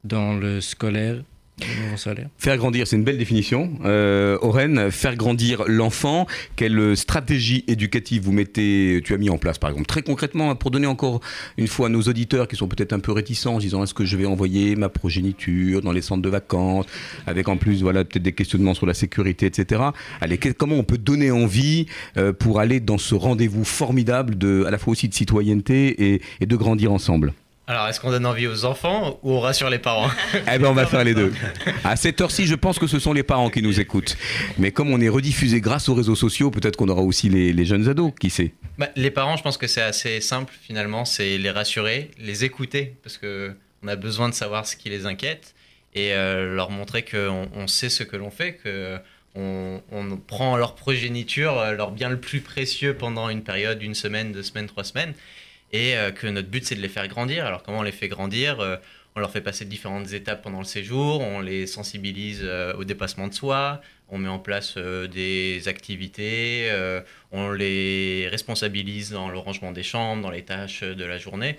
dans 0.05 0.35
le 0.35 0.61
scolaire. 0.61 1.23
Faire 2.39 2.57
grandir, 2.57 2.87
c'est 2.87 2.97
une 2.97 3.05
belle 3.05 3.19
définition. 3.19 3.71
Euh, 3.85 4.91
faire 4.91 5.17
grandir 5.17 5.65
l'enfant, 5.67 6.27
quelle 6.57 6.97
stratégie 6.97 7.65
éducative 7.69 8.23
vous 8.23 8.33
mettez, 8.33 9.01
tu 9.05 9.15
as 9.15 9.19
mis 9.19 9.31
en 9.31 9.39
place 9.39 9.59
par 9.59 9.71
exemple? 9.71 9.87
Très 9.87 10.03
concrètement, 10.03 10.55
pour 10.55 10.71
donner 10.71 10.87
encore 10.87 11.21
une 11.57 11.69
fois 11.69 11.87
à 11.87 11.91
nos 11.91 12.03
auditeurs 12.03 12.49
qui 12.49 12.57
sont 12.57 12.69
peut-être 12.69 12.93
un 12.93 13.01
peu 13.01 13.13
réticents 13.13 13.55
en 13.55 13.59
disant 13.59 13.83
est-ce 13.83 13.95
que 13.95 14.05
je 14.05 14.17
vais 14.17 14.27
envoyer 14.27 14.77
ma 14.77 14.89
progéniture 14.89 15.83
dans 15.83 15.93
les 15.93 16.03
centres 16.03 16.23
de 16.23 16.29
vacances, 16.29 16.87
avec 17.27 17.49
en 17.49 17.57
plus 17.57 17.83
voilà 17.83 18.05
peut-être 18.05 18.23
des 18.23 18.33
questionnements 18.33 18.75
sur 18.75 18.87
la 18.87 18.95
sécurité, 18.95 19.47
etc. 19.47 19.83
Allez, 20.21 20.39
comment 20.39 20.77
on 20.77 20.85
peut 20.85 20.99
donner 20.99 21.31
envie 21.31 21.87
euh, 22.17 22.33
pour 22.33 22.61
aller 22.61 22.81
dans 22.81 22.99
ce 22.99 23.15
rendez-vous 23.15 23.65
formidable 23.65 24.37
de, 24.37 24.65
à 24.67 24.71
la 24.71 24.79
fois 24.79 24.93
aussi 24.93 25.09
de 25.09 25.15
citoyenneté 25.15 26.15
et, 26.15 26.23
et 26.41 26.47
de 26.47 26.57
grandir 26.57 26.93
ensemble? 26.93 27.33
Alors, 27.71 27.87
est-ce 27.87 28.01
qu'on 28.01 28.11
donne 28.11 28.27
envie 28.27 28.49
aux 28.49 28.65
enfants 28.65 29.21
ou 29.23 29.31
on 29.31 29.39
rassure 29.39 29.71
les 29.71 29.79
parents? 29.79 30.11
Eh 30.35 30.59
ben 30.59 30.65
on 30.65 30.73
va 30.73 30.87
faire 30.87 31.05
les 31.05 31.15
deux. 31.15 31.33
À 31.85 31.95
cette 31.95 32.21
heure-ci, 32.21 32.49
je 32.49 32.57
pense 32.57 32.81
que 32.81 32.89
ce 32.89 32.99
sont 32.99 33.13
les 33.13 33.23
parents 33.23 33.49
qui 33.49 33.63
nous 33.63 33.79
écoutent. 33.79 34.17
Mais 34.59 34.73
comme 34.73 34.93
on 34.93 35.01
est 35.01 35.09
rediffusé 35.09 35.61
grâce 35.61 35.89
aux 35.89 35.95
réseaux 35.95 36.17
sociaux, 36.17 36.51
peut-être 36.51 36.75
qu'on 36.75 36.89
aura 36.89 37.03
aussi 37.03 37.29
les, 37.29 37.53
les 37.53 37.65
jeunes 37.65 37.89
ados, 37.89 38.13
qui 38.19 38.29
sait? 38.29 38.55
Bah, 38.77 38.89
les 38.97 39.13
parents, 39.13 39.37
je 39.37 39.45
pense 39.45 39.57
que 39.57 39.69
c'est 39.69 39.83
assez 39.83 40.21
simple 40.21 40.53
finalement, 40.61 41.05
c'est 41.05 41.39
les 41.39 41.51
rassurer, 41.53 42.11
les 42.19 42.45
écouter, 42.45 42.97
parce 43.05 43.19
que 43.19 43.55
on 43.85 43.87
a 43.87 43.95
besoin 43.95 44.29
de 44.29 44.35
savoir 44.35 44.67
ce 44.67 44.75
qui 44.75 44.89
les 44.89 45.07
inquiète 45.07 45.55
et 45.95 46.13
euh, 46.15 46.57
leur 46.57 46.71
montrer 46.71 47.05
qu'on 47.05 47.49
on 47.55 47.69
sait 47.69 47.89
ce 47.89 48.03
que 48.03 48.17
l'on 48.17 48.33
fait, 48.33 48.55
que 48.55 48.99
on, 49.37 49.81
on 49.93 50.17
prend 50.17 50.57
leur 50.57 50.75
progéniture, 50.75 51.57
euh, 51.57 51.71
leur 51.75 51.93
bien 51.93 52.09
le 52.09 52.19
plus 52.19 52.41
précieux 52.41 52.95
pendant 52.95 53.29
une 53.29 53.45
période, 53.45 53.81
une 53.81 53.95
semaine, 53.95 54.33
deux 54.33 54.43
semaines, 54.43 54.67
trois 54.67 54.83
semaines, 54.83 55.15
et 55.73 55.97
euh, 55.97 56.11
que 56.11 56.27
notre 56.27 56.49
but 56.49 56.65
c'est 56.65 56.75
de 56.75 56.81
les 56.81 56.89
faire 56.89 57.07
grandir. 57.09 57.47
Alors 57.47 57.63
comment 57.63 57.79
on 57.81 57.83
les 57.83 57.93
fait 57.93 58.09
grandir 58.09 58.61
Euh, 58.61 58.77
On 59.17 59.21
leur 59.21 59.33
fait 59.33 59.41
passer 59.41 59.65
différentes 59.65 60.13
étapes 60.13 60.41
pendant 60.41 60.61
le 60.61 60.65
séjour, 60.65 61.21
on 61.21 61.41
les 61.41 61.67
sensibilise 61.67 62.43
euh, 62.45 62.75
au 62.75 62.85
dépassement 62.85 63.27
de 63.27 63.35
soi, 63.35 63.81
on 64.09 64.19
met 64.19 64.29
en 64.29 64.39
place 64.39 64.79
des 64.79 65.67
activités, 65.67 66.71
on 67.33 67.51
les 67.51 68.29
responsabilise 68.29 69.11
dans 69.11 69.29
le 69.29 69.39
rangement 69.39 69.73
des 69.73 69.83
chambres, 69.83 70.23
dans 70.23 70.31
les 70.31 70.45
tâches 70.45 70.83
de 70.83 71.05
la 71.05 71.19
journée. 71.19 71.59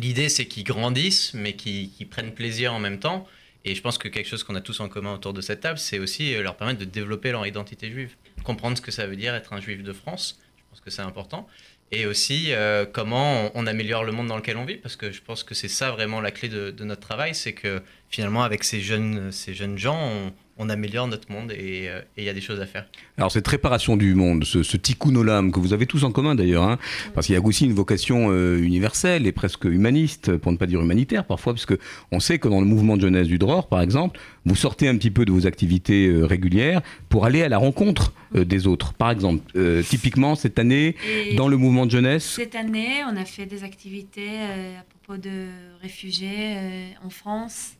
L'idée, 0.00 0.30
c'est 0.30 0.46
qu'ils 0.46 0.64
grandissent, 0.64 1.34
mais 1.34 1.54
qu'ils 1.54 2.08
prennent 2.08 2.32
plaisir 2.34 2.72
en 2.72 2.80
même 2.80 2.98
temps. 2.98 3.26
Et 3.64 3.74
je 3.74 3.82
pense 3.82 3.98
que 3.98 4.08
quelque 4.08 4.28
chose 4.28 4.44
qu'on 4.44 4.54
a 4.54 4.60
tous 4.60 4.80
en 4.80 4.88
commun 4.88 5.14
autour 5.14 5.32
de 5.34 5.40
cette 5.40 5.60
table, 5.60 5.78
c'est 5.78 5.98
aussi 5.98 6.34
leur 6.34 6.56
permettre 6.56 6.80
de 6.80 6.84
développer 6.86 7.30
leur 7.32 7.46
identité 7.46 7.90
juive. 7.90 8.16
Comprendre 8.44 8.76
ce 8.76 8.82
que 8.82 8.90
ça 8.90 9.06
veut 9.06 9.16
dire 9.16 9.34
être 9.34 9.52
un 9.52 9.60
juif 9.60 9.82
de 9.82 9.92
France. 9.92 10.40
Je 10.56 10.62
pense 10.70 10.80
que 10.80 10.90
c'est 10.90 11.02
important. 11.02 11.46
Et 11.94 12.06
aussi 12.06 12.52
euh, 12.52 12.86
comment 12.90 13.50
on, 13.54 13.66
améliore 13.66 14.04
le 14.04 14.12
monde 14.12 14.26
dans 14.26 14.36
lequel 14.36 14.56
on 14.56 14.64
vit, 14.64 14.78
parce 14.78 14.96
que 14.96 15.12
je 15.12 15.20
pense 15.20 15.44
que 15.44 15.54
c'est 15.54 15.68
ça 15.68 15.90
vraiment 15.90 16.22
la 16.22 16.30
clé 16.30 16.48
de, 16.48 16.70
de 16.70 16.84
notre 16.84 17.02
travail, 17.02 17.34
c'est 17.34 17.52
que 17.52 17.82
finalement 18.08 18.44
avec 18.44 18.64
ces 18.64 18.80
jeunes, 18.80 19.30
ces 19.30 19.52
jeunes 19.52 19.76
gens, 19.76 19.98
on, 20.00 20.32
on 20.58 20.68
améliore 20.68 21.08
notre 21.08 21.32
monde 21.32 21.50
et 21.52 21.88
euh, 21.88 22.00
il 22.18 22.24
y 22.24 22.28
a 22.28 22.34
des 22.34 22.40
choses 22.40 22.60
à 22.60 22.66
faire. 22.66 22.86
Alors 23.16 23.32
cette 23.32 23.48
réparation 23.48 23.96
du 23.96 24.14
monde, 24.14 24.44
ce, 24.44 24.62
ce 24.62 24.76
tikkun 24.76 25.14
olam 25.16 25.50
que 25.50 25.58
vous 25.58 25.72
avez 25.72 25.86
tous 25.86 26.04
en 26.04 26.12
commun 26.12 26.34
d'ailleurs, 26.34 26.62
hein, 26.64 26.78
parce 27.14 27.26
qu'il 27.26 27.34
y 27.34 27.38
a 27.38 27.40
aussi 27.42 27.64
une 27.64 27.72
vocation 27.72 28.28
euh, 28.30 28.58
universelle 28.62 29.26
et 29.26 29.32
presque 29.32 29.64
humaniste, 29.64 30.36
pour 30.36 30.52
ne 30.52 30.56
pas 30.58 30.66
dire 30.66 30.80
humanitaire 30.80 31.24
parfois, 31.24 31.54
parce 31.54 31.66
que 31.66 31.78
on 32.10 32.20
sait 32.20 32.38
que 32.38 32.48
dans 32.48 32.60
le 32.60 32.66
mouvement 32.66 32.96
de 32.96 33.02
jeunesse 33.02 33.28
du 33.28 33.38
Dror, 33.38 33.68
par 33.68 33.80
exemple, 33.80 34.20
vous 34.44 34.54
sortez 34.56 34.88
un 34.88 34.96
petit 34.96 35.10
peu 35.10 35.24
de 35.24 35.32
vos 35.32 35.46
activités 35.46 36.06
euh, 36.08 36.24
régulières 36.26 36.82
pour 37.08 37.24
aller 37.24 37.42
à 37.42 37.48
la 37.48 37.58
rencontre 37.58 38.12
euh, 38.36 38.44
des 38.44 38.66
autres. 38.66 38.92
Par 38.92 39.10
exemple, 39.10 39.42
euh, 39.56 39.82
typiquement 39.82 40.34
cette 40.34 40.58
année, 40.58 40.96
Et 41.30 41.34
dans 41.34 41.48
le 41.48 41.56
mouvement 41.56 41.86
de 41.86 41.90
jeunesse, 41.90 42.24
Cette 42.24 42.54
année, 42.56 43.02
on 43.10 43.16
a 43.16 43.24
fait 43.24 43.46
des 43.46 43.64
activités 43.64 44.28
euh, 44.42 44.78
à 44.80 44.84
propos 44.84 45.20
de 45.20 45.46
réfugiés 45.80 46.56
euh, 46.56 46.88
en 47.04 47.10
France. 47.10 47.72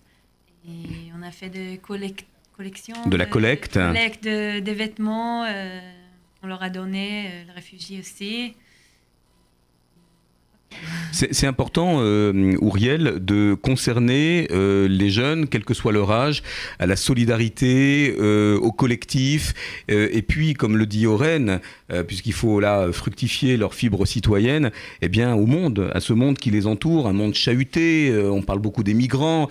Et 0.67 1.11
on 1.19 1.23
a 1.27 1.31
fait 1.33 1.49
des 1.51 1.79
collec- 1.79 2.25
De 3.07 3.17
la 3.17 3.27
collecte. 3.27 3.75
collecte 3.75 4.25
de, 4.25 4.61
des 4.61 4.75
vêtements. 4.75 5.45
euh, 5.45 5.81
on 6.43 6.49
leur 6.49 6.63
a 6.63 6.71
donné, 6.71 7.27
euh, 7.27 7.45
les 7.47 7.53
réfugiés 7.53 8.01
aussi. 8.01 8.55
C'est 11.13 11.47
important, 11.47 11.99
euh, 12.01 12.57
Ouriel, 12.63 13.23
de 13.23 13.53
concerner 13.53 14.49
euh, 14.51 14.89
les 14.89 15.11
jeunes, 15.11 15.47
quel 15.47 15.65
que 15.65 15.75
soit 15.75 15.93
leur 15.93 16.11
âge, 16.11 16.43
à 16.79 16.87
la 16.87 16.97
solidarité, 16.97 18.17
euh, 18.19 18.57
au 18.59 18.73
collectif, 18.73 19.53
euh, 19.91 20.09
et 20.11 20.23
puis, 20.23 20.55
comme 20.55 20.79
le 20.79 20.87
dit 20.87 21.07
Oren, 21.07 21.61
euh, 21.93 22.03
puisqu'il 22.03 22.33
faut 22.33 22.59
là 22.59 22.91
fructifier 22.91 23.59
leur 23.59 23.75
fibre 23.75 24.07
citoyenne, 24.07 24.71
eh 25.03 25.09
bien, 25.11 25.35
au 25.35 25.45
monde, 25.45 25.91
à 25.95 26.01
ce 26.01 26.15
monde 26.15 26.39
qui 26.39 26.51
les 26.51 26.67
entoure, 26.67 27.07
un 27.07 27.13
monde 27.13 27.35
chahuté. 27.35 28.09
euh, 28.11 28.31
on 28.31 28.41
parle 28.41 28.61
beaucoup 28.61 28.83
des 28.83 28.95
migrants. 28.95 29.51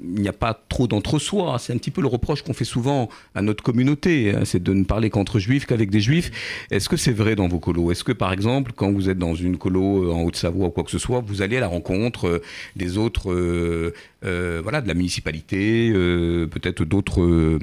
Il 0.00 0.20
n'y 0.20 0.28
a 0.28 0.32
pas 0.32 0.52
trop 0.68 0.86
d'entre-soi. 0.86 1.58
C'est 1.58 1.72
un 1.72 1.78
petit 1.78 1.90
peu 1.90 2.00
le 2.02 2.08
reproche 2.08 2.42
qu'on 2.42 2.52
fait 2.52 2.64
souvent 2.64 3.08
à 3.34 3.42
notre 3.42 3.62
communauté, 3.62 4.34
hein, 4.34 4.44
c'est 4.44 4.62
de 4.62 4.72
ne 4.72 4.84
parler 4.84 5.08
qu'entre 5.10 5.38
juifs, 5.38 5.66
qu'avec 5.66 5.90
des 5.90 6.00
juifs. 6.00 6.30
Est-ce 6.70 6.88
que 6.88 6.96
c'est 6.96 7.12
vrai 7.12 7.34
dans 7.34 7.48
vos 7.48 7.58
colos? 7.58 7.90
Est-ce 7.92 8.04
que, 8.04 8.12
par 8.12 8.32
exemple, 8.32 8.72
quand 8.76 8.92
vous 8.92 9.08
êtes 9.08 9.18
dans 9.18 9.34
une 9.34 9.56
colo 9.56 10.04
euh, 10.04 10.12
en 10.12 10.22
Haute-Savoie 10.24 10.66
ou 10.66 10.70
quoi 10.70 10.84
que 10.84 10.90
ce 10.90 10.98
soit, 10.98 11.20
vous 11.20 11.40
allez 11.42 11.56
à 11.56 11.60
la 11.60 11.68
rencontre 11.68 12.28
euh, 12.28 12.42
des 12.76 12.98
autres, 12.98 13.32
euh, 13.32 13.94
euh, 14.24 14.60
voilà, 14.62 14.80
de 14.80 14.88
la 14.88 14.94
municipalité, 14.94 15.90
euh, 15.94 16.46
peut-être 16.46 16.84
d'autres 16.84 17.58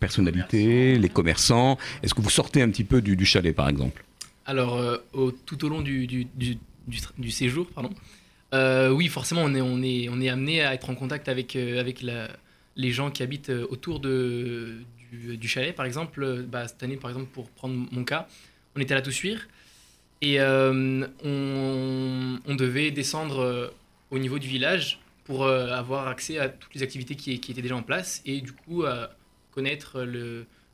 personnalités, 0.00 0.96
les 0.98 1.08
commerçants? 1.08 1.76
Est-ce 2.02 2.14
que 2.14 2.22
vous 2.22 2.30
sortez 2.30 2.62
un 2.62 2.68
petit 2.70 2.84
peu 2.84 3.02
du, 3.02 3.16
du 3.16 3.24
chalet, 3.24 3.54
par 3.54 3.68
exemple? 3.68 4.04
Alors, 4.46 4.80
au- 5.12 5.30
tout 5.30 5.64
au 5.64 5.68
long 5.68 5.82
du 5.82 7.30
séjour, 7.30 7.66
pardon, 7.74 7.90
euh, 8.54 8.90
oui, 8.90 9.08
forcément, 9.08 9.42
on 9.42 9.82
est, 9.82 10.28
amené 10.28 10.62
à 10.62 10.74
être 10.74 10.88
en 10.88 10.94
contact 10.94 11.28
avec, 11.28 11.56
euh, 11.56 12.28
les 12.76 12.90
gens 12.90 13.10
qui 13.10 13.22
habitent 13.22 13.50
euh, 13.50 13.66
autour 13.68 14.00
du, 14.00 15.48
chalet. 15.48 15.74
Par 15.74 15.86
exemple, 15.86 16.42
bah, 16.42 16.68
cette 16.68 16.82
année, 16.82 16.96
par 16.96 17.10
exemple, 17.10 17.30
pour 17.32 17.50
prendre 17.50 17.74
mon 17.74 18.04
cas, 18.04 18.28
on 18.76 18.80
était 18.80 18.92
à 18.92 18.96
la 18.96 19.02
Toussuire 19.02 19.48
et 20.22 20.40
on, 20.40 21.08
devait 22.48 22.90
descendre 22.90 23.72
au 24.10 24.18
niveau 24.18 24.38
du 24.38 24.48
village 24.48 25.00
pour 25.24 25.46
avoir 25.46 26.08
accès 26.08 26.38
à 26.38 26.48
toutes 26.48 26.74
les 26.74 26.82
activités 26.82 27.14
qui, 27.14 27.32
étaient 27.32 27.62
déjà 27.62 27.76
en 27.76 27.82
place 27.82 28.22
et 28.24 28.40
du 28.40 28.52
coup 28.52 28.84
connaître 29.52 30.00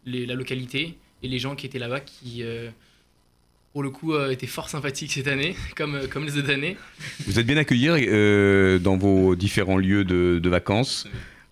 la 0.07 0.35
localité 0.35 0.99
et 1.23 1.29
les 1.29 1.39
gens 1.39 1.57
qui 1.57 1.67
étaient 1.67 1.79
là-bas 1.79 2.01
qui, 2.01 2.45
pour 3.73 3.83
le 3.83 3.91
coup, 3.91 4.15
euh, 4.15 4.31
étaient 4.31 4.47
fort 4.47 4.69
sympathiques 4.69 5.12
cette 5.12 5.29
année, 5.29 5.55
comme, 5.77 5.95
euh, 5.95 6.07
comme 6.09 6.25
les 6.25 6.37
autres 6.39 6.50
années. 6.50 6.77
Vous 7.27 7.39
êtes 7.39 7.47
bien 7.47 7.57
accueillis 7.57 7.89
euh, 7.89 8.79
dans 8.79 8.97
vos 8.97 9.37
différents 9.37 9.79
lieux 9.79 10.05
de, 10.05 10.41
de 10.43 10.49
vacances. 10.49 11.07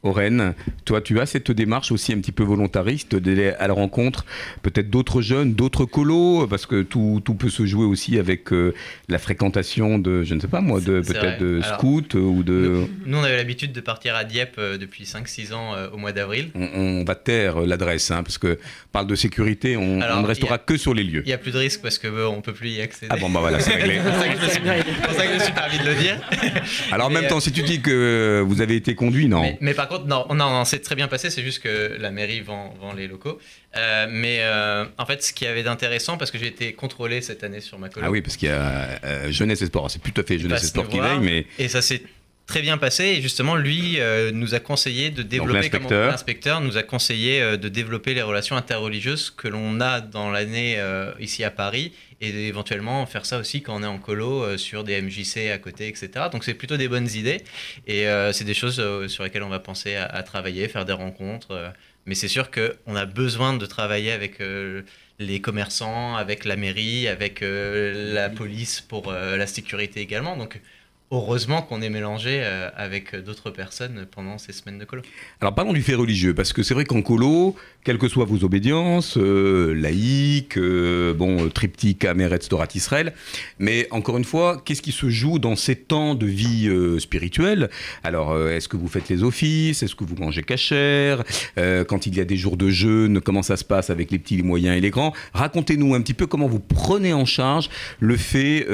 Oren, 0.09 0.55
toi, 0.85 1.01
tu 1.01 1.19
as 1.21 1.27
cette 1.27 1.51
démarche 1.51 1.93
aussi 1.93 2.13
un 2.13 2.19
petit 2.19 2.33
peu 2.33 2.43
volontariste 2.43 3.15
d'aller 3.17 3.51
à 3.51 3.67
la 3.69 3.75
rencontre 3.75 4.25
peut-être 4.63 4.91
d'autres 4.91 5.21
jeunes, 5.23 5.55
d'autres 5.55 5.85
colos, 5.85 6.47
parce 6.49 6.67
que 6.67 6.83
tout, 6.83 7.21
tout 7.25 7.35
peut 7.35 7.51
se 7.51 7.67
jouer 7.67 7.85
aussi 7.85 8.19
avec 8.19 8.53
euh, 8.53 8.75
la 9.09 9.19
fréquentation 9.19 9.99
de, 9.99 10.23
je 10.23 10.35
ne 10.35 10.41
sais 10.41 10.49
pas 10.49 10.61
moi, 10.61 10.81
de 10.81 11.01
peut-être 11.01 11.39
de 11.41 11.61
Alors, 11.63 11.79
scouts 11.79 12.17
ou 12.17 12.43
de. 12.43 12.85
Nous, 13.07 13.19
on 13.19 13.23
avait 13.23 13.37
l'habitude 13.37 13.73
de 13.73 13.81
partir 13.81 14.15
à 14.17 14.25
Dieppe 14.25 14.57
euh, 14.59 14.79
depuis 14.79 15.05
5-6 15.05 15.53
ans 15.55 15.75
euh, 15.75 15.89
au 15.93 15.97
mois 15.99 16.13
d'avril. 16.13 16.51
On, 16.55 16.69
on 16.75 17.05
va 17.05 17.15
taire 17.15 17.61
l'adresse, 17.61 18.11
hein, 18.11 18.23
parce 18.23 18.39
que 18.39 18.59
parle 18.93 19.07
de 19.07 19.15
sécurité, 19.15 19.77
on, 19.77 20.01
Alors, 20.01 20.19
on 20.19 20.23
ne 20.23 20.27
restera 20.27 20.55
a- 20.57 20.59
que 20.59 20.77
sur 20.77 20.95
les 20.95 21.05
lieux. 21.05 21.23
Il 21.25 21.29
n'y 21.29 21.33
a 21.35 21.39
plus 21.39 21.53
de 21.53 21.59
risque 21.59 21.81
parce 21.83 21.99
que 21.99 22.09
on 22.27 22.41
peut 22.41 22.53
plus 22.53 22.71
y 22.71 22.81
accéder. 22.81 23.09
Ah 23.11 23.17
bon, 23.17 23.29
bah 23.31 23.41
voilà, 23.41 23.61
c'est 23.61 23.75
réglé. 23.75 23.99
C'est 24.49 25.03
pour 25.03 25.13
ça 25.15 25.27
que 25.27 25.39
je 25.39 25.45
suis- 25.45 25.53
permis 25.53 25.79
de 25.79 25.85
le 25.85 25.95
dire. 25.95 26.21
Alors 26.93 27.09
en 27.09 27.11
même 27.11 27.27
temps, 27.27 27.41
si 27.41 27.53
tu 27.53 27.63
dis 27.63 27.81
que 27.81 28.43
vous 28.47 28.61
avez 28.61 28.77
été 28.77 28.95
conduit, 28.95 29.29
non. 29.29 29.43
Mais, 29.43 29.59
mais 29.61 29.75
par 29.75 29.89
contre, 29.89 29.98
non, 30.07 30.27
non, 30.29 30.51
non, 30.51 30.65
c'est 30.65 30.81
très 30.81 30.95
bien 30.95 31.09
passé, 31.09 31.31
c'est 31.31 31.43
juste 31.43 31.63
que 31.63 31.97
la 31.99 32.11
mairie 32.11 32.41
vend, 32.41 32.75
vend 32.81 32.93
les 32.93 33.07
locaux. 33.07 33.39
Euh, 33.77 34.07
mais 34.09 34.39
euh, 34.41 34.85
en 34.97 35.07
fait, 35.07 35.23
ce 35.23 35.33
qu'il 35.33 35.47
y 35.47 35.51
avait 35.51 35.63
d'intéressant, 35.63 36.17
parce 36.17 36.31
que 36.31 36.39
j'ai 36.39 36.47
été 36.47 36.73
contrôlé 36.73 37.21
cette 37.21 37.45
année 37.45 37.61
sur 37.61 37.79
ma 37.79 37.89
colo. 37.89 38.07
Ah 38.07 38.11
oui, 38.11 38.23
parce 38.23 38.37
qu'il 38.37 38.49
y 38.49 38.53
a 38.53 39.01
euh, 39.05 39.31
jeunesse 39.31 39.63
et 39.63 39.67
sport. 39.67 39.91
C'est 39.91 40.01
à 40.19 40.23
fait 40.23 40.39
jeunesse 40.39 40.65
et 40.65 40.67
sport 40.69 40.89
qui 40.89 41.01
veille, 41.01 41.21
mais 41.21 41.47
Et 41.59 41.69
ça 41.69 41.83
s'est 41.83 42.03
très 42.49 42.63
bien 42.63 42.79
passé. 42.79 43.05
Et 43.05 43.23
justement, 43.23 43.55
lui 43.55 44.01
euh, 44.01 44.33
nous 44.33 44.55
a 44.55 44.59
conseillé 44.59 45.11
de 45.11 45.23
développer, 45.23 45.71
comme 45.71 45.89
l'inspecteur. 45.89 46.61
nous 46.61 46.77
a 46.77 46.83
conseillé 46.83 47.41
euh, 47.41 47.57
de 47.57 47.69
développer 47.69 48.15
les 48.15 48.23
relations 48.23 48.57
interreligieuses 48.57 49.31
que 49.31 49.47
l'on 49.47 49.81
a 49.81 50.01
dans 50.01 50.31
l'année 50.31 50.77
euh, 50.79 51.13
ici 51.21 51.45
à 51.45 51.51
Paris 51.51 51.93
et 52.21 52.49
éventuellement 52.49 53.07
faire 53.07 53.27
ça 53.27 53.39
aussi 53.39 53.63
quand 53.63 53.77
on 53.77 53.83
est 53.85 53.87
en 53.87 53.99
colo 53.99 54.57
sur 54.57 54.83
des 54.83 55.01
MJC 55.01 55.53
à 55.53 55.59
côté, 55.59 55.87
etc. 55.87 56.11
Donc 56.33 56.43
c'est 56.43 56.55
plutôt 56.55 56.77
des 56.77 56.89
bonnes 56.89 57.09
idées 57.15 57.45
et 57.87 58.07
c'est 58.33 58.43
des 58.43 58.55
choses 58.55 58.83
sur 59.07 59.23
lesquelles 59.23 59.45
on 59.45 59.49
va 59.49 59.61
penser 59.61 59.95
à, 59.95 60.07
à 60.07 60.25
travailler, 60.25 60.67
faire 60.67 60.85
des 60.85 60.93
rencontres. 60.93 61.73
mais 62.07 62.17
c'est 62.17 62.27
sûr 62.27 62.51
qu'on 62.51 62.97
a 62.97 63.07
besoin 63.07 63.53
de 63.55 63.65
travailler 63.67 64.11
avec 64.11 64.41
les 65.21 65.41
commerçants, 65.41 66.17
avec 66.17 66.45
la 66.45 66.57
mairie, 66.57 67.07
avec 67.07 67.39
la 67.41 68.31
police 68.31 68.81
pour 68.81 69.13
la 69.13 69.47
sécurité 69.47 70.01
également. 70.01 70.37
Donc 70.37 70.61
heureusement 71.11 71.63
qu'on 71.63 71.81
est 71.81 71.91
mélangé 71.91 72.41
euh, 72.43 72.69
avec 72.77 73.17
d'autres 73.17 73.51
personnes 73.51 74.07
pendant 74.11 74.39
ces 74.39 74.53
semaines 74.53 74.79
de 74.79 74.85
colo. 74.85 75.03
Alors 75.41 75.55
parlons 75.55 75.73
du 75.73 75.83
fait 75.83 75.95
religieux, 75.95 76.35
parce 76.35 76.53
que 76.53 76.63
c'est 76.63 76.75
vrai 76.75 76.85
qu'en 76.85 77.03
colo, 77.03 77.57
quelles 77.85 77.99
que 77.99 78.09
soient 78.09 78.27
vos 78.27 78.45
obédiences, 78.45 79.17
euh, 79.17 79.73
laïques, 79.75 80.59
euh, 80.59 81.15
bon, 81.15 81.49
triptyque, 81.49 82.07
Israël, 82.75 83.15
mais 83.59 83.89
encore 83.91 84.19
une 84.19 84.25
fois, 84.25 84.61
qu'est-ce 84.65 84.83
qui 84.83 84.93
se 84.93 85.09
joue 85.09 85.39
dans 85.39 85.57
ces 85.57 85.77
temps 85.77 86.15
de 86.15 86.27
vie 86.27 86.69
euh, 86.69 86.99
spirituelle? 86.99 87.71
Alors, 88.05 88.33
euh, 88.33 88.55
est-ce 88.55 88.69
que 88.69 88.77
vous 88.77 88.89
faites 88.89 89.09
les 89.09 89.23
offices? 89.23 89.83
Est-ce 89.83 89.95
que 89.95 90.05
vous 90.05 90.17
mangez 90.17 90.43
cachère 90.43 91.25
Quand 91.57 92.07
il 92.07 92.17
y 92.17 92.21
a 92.21 92.25
des 92.25 92.37
jours 92.37 92.57
de 92.57 92.69
jeûne, 92.69 93.21
comment 93.21 93.43
ça 93.43 93.57
se 93.57 93.65
passe 93.65 93.91
avec 93.91 94.11
les 94.11 94.19
petits, 94.19 94.37
les 94.37 94.43
moyens 94.43 94.77
et 94.77 94.81
les 94.81 94.91
grands? 94.91 95.13
Racontez-nous 95.33 95.95
un 95.95 96.03
petit 96.03 96.15
peu 96.15 96.27
comment 96.27 96.47
vous 96.47 96.61
prenez 96.61 97.13
en 97.13 97.25
charge 97.25 97.71
le 98.01 98.17
fait 98.17 98.67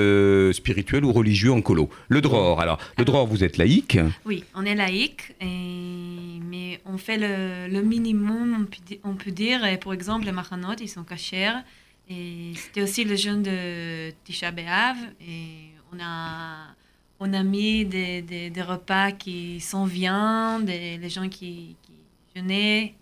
spirituel 0.53 1.05
ou 1.05 1.13
religieux 1.13 1.53
en 1.53 1.63
colo. 1.63 1.89
Dror, 2.29 2.61
alors, 2.61 2.79
le 2.99 3.05
dror, 3.05 3.27
vous 3.27 3.43
êtes 3.45 3.57
laïque 3.57 3.99
Oui, 4.25 4.45
on 4.55 4.65
est 4.65 4.75
laïque, 4.75 5.35
et- 5.41 6.41
mais 6.43 6.81
on 6.87 6.99
fait 6.99 7.19
le, 7.19 7.69
le 7.73 7.83
minimum, 7.83 8.67
on 9.05 9.15
peut, 9.15 9.31
dire. 9.31 9.65
Et 9.65 9.77
pour 9.79 9.93
exemple, 9.95 10.25
les 10.27 10.33
machanot, 10.33 10.77
ils 10.81 10.89
sont 10.89 11.05
cachers. 11.05 11.53
Et 12.09 12.53
c'était 12.57 12.83
aussi 12.83 13.05
le 13.05 13.17
jeûne 13.17 13.43
de 13.43 14.11
Tisha 14.25 14.51
B'Av. 14.51 14.97
Et 15.21 15.71
on 15.93 15.99
a, 16.03 16.75
on 17.21 17.33
a 17.33 17.43
mis 17.43 17.85
des, 17.85 18.21
des, 18.23 18.51
des 18.51 18.63
repas 18.63 19.13
qui 19.13 19.61
sont 19.61 19.85
viande, 19.85 20.67
des, 20.67 20.99
les 20.99 21.09
gens 21.11 21.29
qui, 21.29 21.77
qui 21.83 21.93
jeûnaient, 22.37 22.95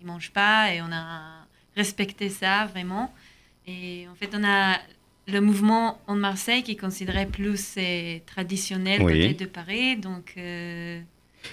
ils 0.00 0.06
ne 0.06 0.12
mangent 0.12 0.30
pas. 0.32 0.74
Et 0.74 0.82
on 0.82 0.92
a 0.92 1.46
respecté 1.76 2.28
ça 2.28 2.66
vraiment. 2.66 3.12
Et 3.66 4.06
en 4.10 4.14
fait, 4.14 4.30
on 4.34 4.44
a 4.44 4.76
le 5.32 5.40
mouvement 5.40 5.98
en 6.06 6.14
Marseille 6.14 6.62
qui 6.62 6.72
est 6.72 6.80
considéré 6.80 7.26
plus 7.26 7.74
euh, 7.78 8.18
traditionnel 8.26 9.02
Oui. 9.02 9.34
de 9.34 9.44
Paris. 9.46 9.96
Donc, 9.96 10.34
euh, 10.36 11.00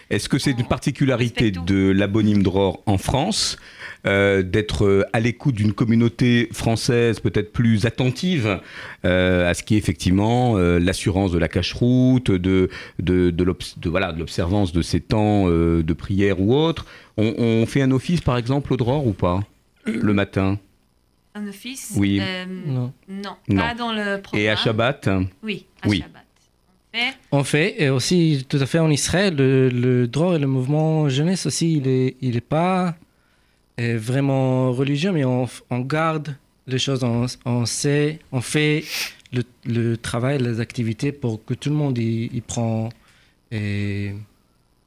Est-ce 0.09 0.27
que 0.29 0.37
c'est 0.37 0.51
une 0.51 0.67
particularité 0.67 1.51
de 1.51 1.91
l'abonyme 1.91 2.43
Dror 2.43 2.81
en 2.85 2.97
France 2.97 3.57
euh, 4.05 4.43
d'être 4.43 5.07
à 5.13 5.19
l'écoute 5.19 5.55
d'une 5.55 5.73
communauté 5.73 6.49
française 6.51 7.19
peut-être 7.19 7.51
plus 7.51 7.85
attentive 7.85 8.59
euh, 9.05 9.49
à 9.49 9.53
ce 9.53 9.63
qui 9.63 9.75
est 9.75 9.77
effectivement 9.77 10.57
l'assurance 10.57 11.31
de 11.31 11.37
la 11.39 11.47
cache-route, 11.47 12.29
de, 12.31 12.69
de, 12.99 13.31
de 13.31 13.43
l'obs- 13.43 13.77
de, 13.79 13.89
voilà, 13.89 14.11
de 14.11 14.19
l'observance 14.19 14.71
de 14.73 14.81
ces 14.81 14.99
temps 14.99 15.47
de 15.49 15.93
prière 15.93 16.39
ou 16.41 16.53
autre? 16.53 16.85
On, 17.17 17.33
on 17.37 17.65
fait 17.65 17.81
un 17.81 17.91
office 17.91 18.21
par 18.21 18.37
exemple 18.37 18.73
au 18.73 18.77
Dror 18.77 19.07
ou 19.07 19.13
pas 19.13 19.39
le 19.85 20.13
matin? 20.13 20.59
Un 21.37 21.47
office 21.47 21.93
Oui. 21.95 22.19
euh, 22.21 22.45
Non. 22.45 22.91
non, 23.07 23.35
Non. 23.47 23.61
pas 23.61 23.73
dans 23.75 23.91
le 23.93 24.21
programme. 24.21 24.45
et 24.45 24.49
à 24.49 24.55
Shabbat 24.55 25.09
Oui, 25.43 25.65
à 25.81 25.87
Oui. 25.89 25.99
Shabbat. 26.01 26.23
On 27.31 27.43
fait 27.43 27.79
et 27.83 27.89
aussi 27.89 28.45
tout 28.49 28.57
à 28.57 28.65
fait 28.65 28.79
en 28.79 28.89
Israël, 28.89 29.35
le, 29.35 29.69
le 29.69 30.07
droit 30.07 30.35
et 30.35 30.39
le 30.39 30.47
mouvement 30.47 31.07
jeunesse 31.09 31.45
aussi, 31.45 31.77
il 31.77 31.87
est, 31.87 32.15
il 32.21 32.35
est 32.35 32.41
pas 32.41 32.95
euh, 33.79 33.97
vraiment 34.01 34.71
religieux, 34.71 35.11
mais 35.11 35.23
on, 35.23 35.47
on 35.69 35.79
garde 35.81 36.35
les 36.65 36.79
choses, 36.79 37.03
on, 37.03 37.27
on 37.45 37.65
sait, 37.67 38.17
on 38.31 38.41
fait 38.41 38.83
le, 39.31 39.43
le 39.65 39.95
travail, 39.95 40.39
les 40.39 40.59
activités 40.59 41.11
pour 41.11 41.45
que 41.45 41.53
tout 41.53 41.69
le 41.69 41.75
monde 41.75 41.99
y, 41.99 42.31
y 42.33 42.41
prend 42.41 42.89
et 43.51 44.13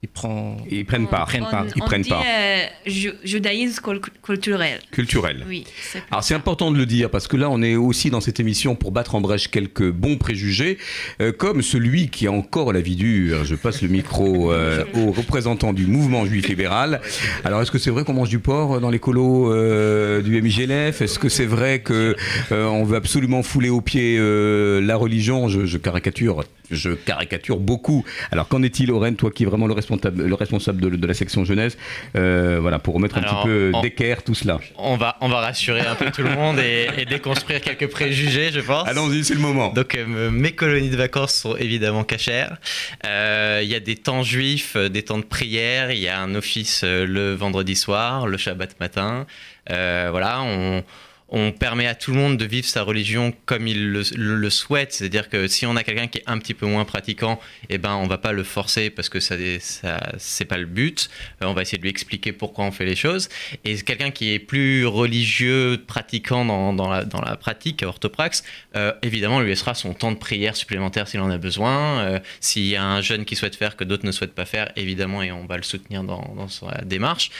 ils 0.03 0.09
prend. 0.09 0.57
Ils 0.71 0.87
prennent 0.87 1.09
part. 1.09 1.29
Ils 1.35 1.41
prennent 1.41 1.51
part. 1.51 1.65
On, 1.65 1.69
Ils 1.77 1.83
on 1.83 1.85
prennent 1.85 2.03
dit 2.03 2.09
part. 2.09 2.25
euh, 2.27 2.65
ju- 2.87 3.13
judaïsme 3.23 3.83
cul- 3.83 4.01
culturel. 4.23 4.79
Culturel. 4.91 5.45
Oui. 5.47 5.65
c'est 5.93 6.03
Alors 6.11 6.25
c'est 6.25 6.33
important 6.35 6.71
de 6.71 6.79
le 6.79 6.87
dire 6.87 7.11
parce 7.11 7.29
que 7.29 7.37
là 7.37 7.51
on 7.51 7.61
est 7.61 7.77
aussi 7.77 8.09
dans 8.09 8.23
cette 8.23 8.41
émission 8.41 8.75
pour 8.77 8.93
battre 8.93 9.15
en 9.15 9.21
brèche 9.21 9.49
quelques 9.49 9.91
bons 9.91 10.17
préjugés, 10.17 10.79
euh, 11.21 11.33
comme 11.33 11.61
celui 11.61 12.09
qui 12.09 12.27
a 12.27 12.33
encore 12.33 12.73
la 12.73 12.81
vie 12.81 12.97
dure. 12.97 13.45
Je 13.45 13.55
passe 13.55 13.83
le 13.83 13.89
micro 13.89 14.53
euh, 14.53 14.85
au 14.95 15.13
représentant 15.13 15.75
du 15.75 15.87
mouvement 15.87 16.25
juif 16.25 16.49
libéral. 16.49 17.03
Alors 17.45 17.61
est-ce 17.61 17.71
que 17.71 17.79
c'est 17.79 17.91
vrai 17.91 18.05
qu'on 18.05 18.15
mange 18.15 18.31
du 18.31 18.39
porc 18.39 18.81
dans 18.81 18.91
les 18.91 18.99
colos 19.01 19.53
euh, 19.53 20.23
du 20.23 20.41
MIGLF 20.41 21.03
Est-ce 21.03 21.19
que 21.19 21.29
c'est 21.29 21.45
vrai 21.45 21.81
que 21.81 22.17
euh, 22.53 22.65
on 22.69 22.85
veut 22.85 22.97
absolument 22.97 23.43
fouler 23.43 23.69
aux 23.69 23.83
pieds 23.83 24.17
euh, 24.19 24.81
la 24.81 24.97
religion? 24.97 25.49
Je, 25.49 25.67
je 25.67 25.77
caricature, 25.77 26.43
je 26.71 26.91
caricature 26.93 27.59
beaucoup. 27.59 28.03
Alors 28.31 28.49
qu'en 28.49 28.63
est-il, 28.63 28.91
Aurène, 28.93 29.17
toi 29.17 29.31
qui 29.31 29.43
es 29.43 29.47
vraiment 29.47 29.67
le 29.67 29.75
responsable, 29.75 29.90
le 29.97 30.35
responsable 30.35 30.81
de, 30.81 30.89
de 30.97 31.07
la 31.07 31.15
section 31.15 31.45
jeunesse, 31.45 31.77
euh, 32.17 32.59
voilà 32.61 32.79
pour 32.79 32.95
remettre 32.95 33.17
un 33.19 33.23
Alors, 33.23 33.43
petit 33.43 33.49
peu 33.49 33.73
d'équerre 33.83 34.23
tout 34.23 34.35
cela. 34.35 34.59
On 34.77 34.97
va, 34.97 35.17
on 35.21 35.29
va 35.29 35.41
rassurer 35.41 35.81
un 35.81 35.95
peu 35.95 36.11
tout 36.11 36.23
le 36.23 36.31
monde 36.31 36.59
et, 36.59 36.89
et 36.99 37.05
déconstruire 37.05 37.61
quelques 37.61 37.89
préjugés, 37.89 38.51
je 38.53 38.61
pense. 38.61 38.89
Allons-y, 38.89 39.25
c'est 39.25 39.35
le 39.35 39.41
moment. 39.41 39.73
Donc, 39.73 39.95
euh, 39.95 40.31
mes 40.31 40.53
colonies 40.53 40.91
de 40.91 40.97
vacances 40.97 41.35
sont 41.35 41.57
évidemment 41.57 42.05
cachères. 42.05 42.59
Euh, 43.07 43.61
Il 43.63 43.69
y 43.69 43.75
a 43.75 43.81
des 43.81 43.97
temps 43.97 44.23
juifs, 44.23 44.77
des 44.77 45.03
temps 45.03 45.19
de 45.19 45.25
prière. 45.25 45.91
Il 45.91 45.99
y 45.99 46.09
a 46.09 46.21
un 46.21 46.35
office 46.35 46.85
le 46.85 47.35
vendredi 47.35 47.77
soir, 47.77 48.27
le 48.27 48.37
Shabbat 48.37 48.79
matin. 48.81 49.27
Voilà, 49.69 50.41
on. 50.43 50.83
On 51.33 51.53
permet 51.53 51.87
à 51.87 51.95
tout 51.95 52.11
le 52.11 52.17
monde 52.17 52.37
de 52.37 52.45
vivre 52.45 52.67
sa 52.67 52.83
religion 52.83 53.33
comme 53.47 53.69
il 53.69 53.93
le, 53.93 54.51
souhaite. 54.51 54.93
C'est-à-dire 54.93 55.29
que 55.29 55.47
si 55.47 55.65
on 55.65 55.77
a 55.77 55.85
quelqu'un 55.85 56.09
qui 56.09 56.19
est 56.19 56.25
un 56.27 56.39
petit 56.39 56.55
peu 56.55 56.67
moins 56.67 56.85
pratiquant, 56.85 57.39
eh 57.69 57.79
ben, 57.79 57.95
on 57.95 58.09
va 58.09 58.19
pas 58.19 58.33
le 58.33 58.43
forcer 58.43 58.91
parce 58.91 59.09
que 59.09 59.21
ça, 59.21 59.37
ça 59.61 60.01
c'est 60.19 60.45
pas 60.45 60.59
le 60.59 60.67
but. 60.67 61.09
Euh, 61.43 61.47
on 61.47 61.53
va 61.53 61.63
essayer 61.63 61.79
de 61.79 61.83
lui 61.83 61.91
expliquer 61.91 62.33
pourquoi 62.33 62.65
on 62.65 62.73
fait 62.73 62.85
les 62.85 62.97
choses. 62.97 63.29
Et 63.65 63.77
quelqu'un 63.77 64.11
qui 64.11 64.33
est 64.33 64.41
plus 64.41 64.87
religieux, 64.87 65.83
pratiquant 65.87 66.45
dans, 66.45 66.91
la, 66.91 67.37
pratique, 67.37 67.85
orthopraxe, 67.85 68.43
euh, 68.75 68.93
évidemment, 69.03 69.41
lui 69.41 69.51
laissera 69.51 69.75
son 69.75 69.95
temps 69.95 70.11
de 70.11 70.19
prière 70.19 70.57
supplémentaire 70.57 71.07
s'il 71.07 71.21
en 71.21 71.31
a 71.31 71.39
besoin. 71.39 72.01
Euh, 72.01 72.19
S'il 72.41 72.67
y 72.67 72.77
a 72.77 72.85
un 72.85 73.01
jeune 73.03 73.25
qui 73.25 73.37
souhaite 73.37 73.55
faire 73.55 73.77
que 73.77 73.85
d'autres 73.85 74.05
ne 74.05 74.13
souhaitent 74.13 74.35
pas 74.35 74.47
faire, 74.47 74.73
évidemment, 74.75 75.23
et 75.23 75.31
on 75.31 75.47
va 75.47 75.57
le 75.57 75.63
soutenir 75.63 76.03
dans, 76.03 76.35
dans 76.37 76.49
sa 76.49 76.83
démarche. 76.85 77.31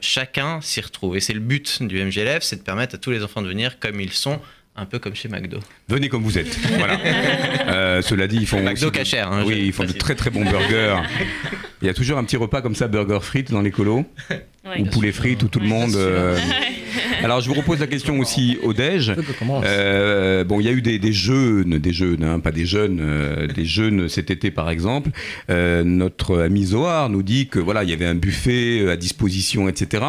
Chacun 0.00 0.60
s'y 0.62 0.80
retrouve. 0.80 1.16
Et 1.16 1.20
c'est 1.20 1.34
le 1.34 1.40
but 1.40 1.82
du 1.82 2.02
MGLF, 2.02 2.42
c'est 2.42 2.56
de 2.56 2.62
permettre 2.62 2.94
à 2.94 2.98
tous 2.98 3.10
les 3.10 3.22
enfants 3.22 3.33
de 3.42 3.48
venir 3.48 3.78
comme 3.78 4.00
ils 4.00 4.12
sont, 4.12 4.40
un 4.76 4.86
peu 4.86 4.98
comme 4.98 5.14
chez 5.14 5.28
McDo. 5.28 5.60
Venez 5.88 6.08
comme 6.08 6.22
vous 6.22 6.38
êtes. 6.38 6.58
Voilà. 6.78 6.98
Euh, 7.68 8.02
cela 8.02 8.26
dit, 8.26 8.38
ils 8.38 8.46
font 8.46 8.62
McDo 8.62 8.90
cachère, 8.90 9.32
hein, 9.32 9.44
oui, 9.46 9.64
ils 9.66 9.72
font 9.72 9.84
de 9.84 9.92
très 9.92 10.14
très 10.14 10.30
bons 10.30 10.44
burgers. 10.44 10.98
Il 11.82 11.86
y 11.86 11.90
a 11.90 11.94
toujours 11.94 12.18
un 12.18 12.24
petit 12.24 12.36
repas 12.36 12.62
comme 12.62 12.74
ça, 12.74 12.88
burger 12.88 13.18
frites 13.20 13.50
dans 13.50 13.60
les 13.60 13.70
colos, 13.70 14.06
Ou 14.78 14.84
poulet 14.86 15.12
frites, 15.12 15.42
où 15.42 15.48
tout 15.48 15.60
le 15.60 15.66
monde. 15.68 15.94
euh, 15.94 16.38
Alors, 17.22 17.40
je 17.40 17.48
vous 17.48 17.54
repose 17.54 17.80
la 17.80 17.86
question 17.86 18.18
aussi 18.18 18.58
au 18.62 18.72
déj. 18.72 19.12
Euh, 19.64 20.44
bon, 20.44 20.60
il 20.60 20.66
y 20.66 20.68
a 20.68 20.72
eu 20.72 20.82
des, 20.82 20.98
des 20.98 21.12
jeunes, 21.12 21.78
des 21.78 21.92
jeunes, 21.92 22.22
hein, 22.22 22.38
pas 22.38 22.50
des 22.52 22.66
jeunes, 22.66 22.98
euh, 23.00 23.46
des 23.46 23.64
jeunes 23.64 24.08
cet 24.08 24.30
été 24.30 24.50
par 24.50 24.70
exemple. 24.70 25.10
Euh, 25.50 25.84
notre 25.84 26.40
ami 26.40 26.64
Zohar 26.64 27.08
nous 27.08 27.22
dit 27.22 27.48
que 27.48 27.58
voilà, 27.58 27.82
il 27.84 27.90
y 27.90 27.92
avait 27.92 28.06
un 28.06 28.14
buffet 28.14 28.88
à 28.90 28.96
disposition, 28.96 29.68
etc. 29.68 30.04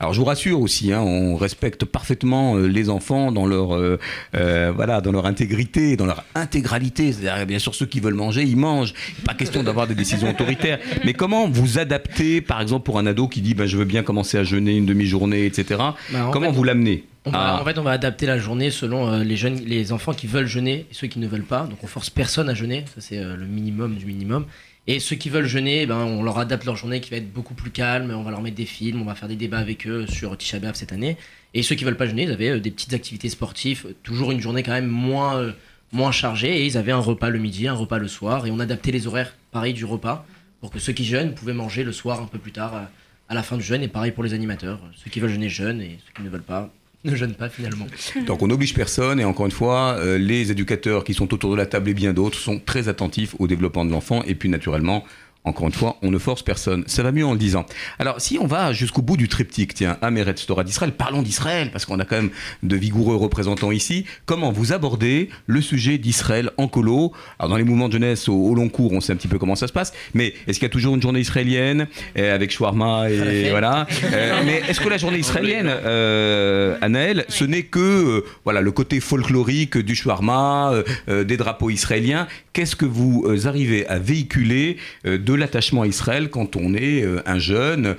Alors, 0.00 0.12
je 0.12 0.18
vous 0.20 0.24
rassure 0.24 0.60
aussi, 0.60 0.92
hein, 0.92 1.00
on 1.00 1.36
respecte 1.36 1.84
parfaitement 1.84 2.56
les 2.56 2.90
enfants 2.90 3.32
dans 3.32 3.46
leur, 3.46 3.74
euh, 3.74 3.98
euh, 4.34 4.72
voilà, 4.74 5.00
dans 5.00 5.12
leur 5.12 5.26
intégrité, 5.26 5.96
dans 5.96 6.06
leur 6.06 6.24
intégralité. 6.34 7.12
C'est-à-dire, 7.12 7.46
bien 7.46 7.58
sûr, 7.58 7.74
ceux 7.74 7.86
qui 7.86 8.00
veulent 8.00 8.14
manger, 8.14 8.42
ils 8.42 8.56
mangent. 8.56 8.94
Pas 9.24 9.34
question 9.34 9.62
d'avoir 9.62 9.86
des 9.86 9.94
décisions 9.94 10.30
autoritaires. 10.30 10.78
Mais 11.04 11.12
comment 11.12 11.48
vous 11.48 11.78
adaptez, 11.78 12.40
par 12.40 12.60
exemple, 12.60 12.84
pour 12.84 12.98
un 12.98 13.06
ado 13.06 13.28
qui 13.28 13.40
dit, 13.40 13.54
ben, 13.54 13.66
je 13.66 13.76
veux 13.76 13.84
bien 13.84 13.95
commencer 14.02 14.38
à 14.38 14.44
jeûner 14.44 14.76
une 14.76 14.86
demi-journée, 14.86 15.46
etc. 15.46 15.80
Bah, 16.12 16.26
en 16.26 16.30
comment 16.30 16.46
fait, 16.50 16.56
vous 16.56 16.64
l'amenez 16.64 17.04
On 17.24 17.30
va, 17.30 17.38
Ah. 17.56 17.60
En 17.60 17.64
fait, 17.64 17.78
on 17.78 17.82
va 17.82 17.92
adapter 17.92 18.26
la 18.26 18.38
journée 18.38 18.70
selon 18.70 19.08
euh, 19.10 19.24
les 19.24 19.36
jeunes, 19.36 19.56
les 19.64 19.92
enfants 19.92 20.14
qui 20.14 20.26
veulent 20.26 20.46
jeûner 20.46 20.86
et 20.90 20.94
ceux 20.94 21.06
qui 21.06 21.18
ne 21.18 21.26
veulent 21.26 21.42
pas. 21.42 21.64
Donc, 21.64 21.82
on 21.82 21.86
force 21.86 22.10
personne 22.10 22.48
à 22.48 22.54
jeûner. 22.54 22.84
Ça, 22.94 23.00
c'est 23.00 23.18
euh, 23.18 23.36
le 23.36 23.46
minimum 23.46 23.96
du 23.96 24.06
minimum. 24.06 24.46
Et 24.88 25.00
ceux 25.00 25.16
qui 25.16 25.30
veulent 25.30 25.46
jeûner, 25.46 25.84
ben, 25.86 25.96
on 25.96 26.22
leur 26.22 26.38
adapte 26.38 26.64
leur 26.64 26.76
journée 26.76 27.00
qui 27.00 27.10
va 27.10 27.16
être 27.16 27.32
beaucoup 27.32 27.54
plus 27.54 27.70
calme. 27.72 28.12
On 28.14 28.22
va 28.22 28.30
leur 28.30 28.40
mettre 28.40 28.54
des 28.56 28.66
films, 28.66 29.02
on 29.02 29.04
va 29.04 29.16
faire 29.16 29.28
des 29.28 29.34
débats 29.34 29.58
avec 29.58 29.86
eux 29.88 30.06
sur 30.06 30.36
Tisha 30.38 30.60
B'Av 30.60 30.76
cette 30.76 30.92
année. 30.92 31.16
Et 31.54 31.62
ceux 31.64 31.74
qui 31.74 31.82
veulent 31.84 31.96
pas 31.96 32.06
jeûner, 32.06 32.22
ils 32.24 32.30
avaient 32.30 32.50
euh, 32.50 32.60
des 32.60 32.70
petites 32.70 32.94
activités 32.94 33.28
sportives, 33.28 33.94
toujours 34.04 34.30
une 34.30 34.40
journée 34.40 34.62
quand 34.62 34.72
même 34.72 34.86
moins, 34.86 35.52
moins 35.92 36.12
chargée. 36.12 36.60
Et 36.62 36.66
ils 36.66 36.78
avaient 36.78 36.92
un 36.92 36.98
repas 37.00 37.30
le 37.30 37.40
midi, 37.40 37.66
un 37.66 37.74
repas 37.74 37.98
le 37.98 38.06
soir. 38.06 38.46
Et 38.46 38.52
on 38.52 38.60
adaptait 38.60 38.92
les 38.92 39.08
horaires, 39.08 39.34
pareil, 39.50 39.72
du 39.74 39.84
repas, 39.84 40.24
pour 40.60 40.70
que 40.70 40.78
ceux 40.78 40.92
qui 40.92 41.04
jeûnent 41.04 41.34
pouvaient 41.34 41.52
manger 41.52 41.82
le 41.82 41.90
soir 41.90 42.22
un 42.22 42.26
peu 42.26 42.38
plus 42.38 42.52
tard, 42.52 42.88
à 43.28 43.34
la 43.34 43.42
fin 43.42 43.56
du 43.56 43.62
jeûne. 43.62 43.82
Et 43.82 43.88
pareil 43.88 44.12
pour 44.12 44.24
les 44.24 44.34
animateurs. 44.34 44.80
Ceux 44.96 45.10
qui 45.10 45.20
veulent 45.20 45.30
jeûner 45.30 45.48
jeûnent 45.48 45.80
et 45.80 45.98
ceux 46.06 46.12
qui 46.14 46.22
ne 46.22 46.28
veulent 46.28 46.42
pas 46.42 46.70
ne 47.04 47.14
jeûnent 47.14 47.34
pas 47.34 47.48
finalement. 47.48 47.86
Donc 48.26 48.42
on 48.42 48.48
n'oblige 48.48 48.74
personne 48.74 49.20
et 49.20 49.24
encore 49.24 49.46
une 49.46 49.52
fois, 49.52 49.96
euh, 49.98 50.18
les 50.18 50.50
éducateurs 50.50 51.04
qui 51.04 51.14
sont 51.14 51.32
autour 51.32 51.52
de 51.52 51.56
la 51.56 51.66
table 51.66 51.90
et 51.90 51.94
bien 51.94 52.12
d'autres 52.12 52.38
sont 52.38 52.58
très 52.58 52.88
attentifs 52.88 53.34
au 53.38 53.46
développement 53.46 53.84
de 53.84 53.90
l'enfant 53.90 54.22
et 54.24 54.34
puis 54.34 54.48
naturellement, 54.48 55.04
encore 55.46 55.66
une 55.68 55.72
fois, 55.72 55.96
on 56.02 56.10
ne 56.10 56.18
force 56.18 56.42
personne. 56.42 56.84
Ça 56.86 57.02
va 57.02 57.12
mieux 57.12 57.24
en 57.24 57.32
le 57.32 57.38
disant. 57.38 57.64
Alors 57.98 58.20
si 58.20 58.38
on 58.40 58.46
va 58.46 58.72
jusqu'au 58.72 59.00
bout 59.00 59.16
du 59.16 59.28
triptyque, 59.28 59.74
tiens, 59.74 59.96
Améret 60.02 60.34
Torah 60.34 60.64
d'Israël, 60.64 60.92
parlons 60.92 61.22
d'Israël 61.22 61.70
parce 61.72 61.86
qu'on 61.86 61.98
a 62.00 62.04
quand 62.04 62.16
même 62.16 62.30
de 62.62 62.76
vigoureux 62.76 63.16
représentants 63.16 63.70
ici. 63.72 64.04
Comment 64.26 64.52
vous 64.52 64.72
abordez 64.72 65.30
le 65.46 65.60
sujet 65.60 65.98
d'Israël 65.98 66.50
en 66.58 66.68
colo? 66.68 67.12
Alors 67.38 67.48
dans 67.50 67.56
les 67.56 67.64
mouvements 67.64 67.88
de 67.88 67.94
jeunesse 67.94 68.28
au, 68.28 68.34
au 68.34 68.54
long 68.54 68.68
cours, 68.68 68.92
on 68.92 69.00
sait 69.00 69.12
un 69.12 69.16
petit 69.16 69.28
peu 69.28 69.38
comment 69.38 69.56
ça 69.56 69.66
se 69.68 69.72
passe, 69.72 69.92
mais 70.14 70.34
est-ce 70.46 70.58
qu'il 70.58 70.66
y 70.66 70.70
a 70.70 70.72
toujours 70.72 70.94
une 70.94 71.02
journée 71.02 71.20
israélienne 71.20 71.86
euh, 72.18 72.34
avec 72.34 72.50
shawarma 72.50 73.08
et 73.10 73.50
voilà 73.50 73.86
Euh, 74.12 74.42
Mais 74.44 74.62
est-ce 74.68 74.80
que 74.80 74.88
la 74.88 74.98
journée 74.98 75.18
israélienne, 75.18 75.68
euh, 75.70 76.76
Anaël, 76.80 77.24
ce 77.28 77.44
n'est 77.44 77.62
que 77.64 77.78
euh, 77.78 78.24
voilà 78.44 78.60
le 78.60 78.72
côté 78.72 79.00
folklorique 79.00 79.78
du 79.78 79.94
shawarma, 79.94 80.72
des 81.08 81.36
drapeaux 81.36 81.70
israéliens 81.70 82.26
Qu'est-ce 82.56 82.74
que 82.74 82.86
vous 82.86 83.22
euh, 83.26 83.46
arrivez 83.46 83.86
à 83.86 83.98
véhiculer 83.98 84.78
euh, 85.04 85.18
de 85.18 85.34
l'attachement 85.34 85.82
à 85.82 85.86
Israël 85.86 86.30
quand 86.30 86.56
on 86.56 86.72
est 86.72 87.02
euh, 87.02 87.20
un 87.26 87.38
jeune, 87.38 87.96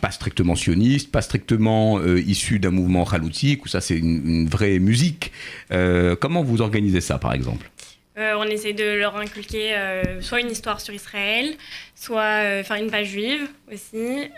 pas 0.00 0.12
strictement 0.12 0.54
sioniste, 0.54 1.10
pas 1.10 1.22
strictement 1.22 2.00
issu 2.00 2.60
d'un 2.60 2.70
mouvement 2.70 3.04
chaloutique, 3.04 3.64
où 3.64 3.68
ça 3.68 3.80
c'est 3.80 3.98
une, 3.98 4.48
vraie 4.48 4.78
musique. 4.78 5.32
Comment 6.20 6.44
vous 6.44 6.60
organisez 6.60 7.00
ça, 7.00 7.18
par 7.18 7.32
exemple? 7.32 7.68
On 8.16 8.44
essaie 8.44 8.72
de 8.72 8.96
leur 8.98 9.16
inculquer 9.16 9.74
soit 10.20 10.40
une 10.40 10.50
histoire 10.50 10.80
sur 10.80 10.94
Israël, 10.94 11.54
soit 11.94 12.60
enfin 12.60 12.76
une 12.76 12.90
page 12.90 13.08
juive 13.08 13.48
aussi, 13.72 14.30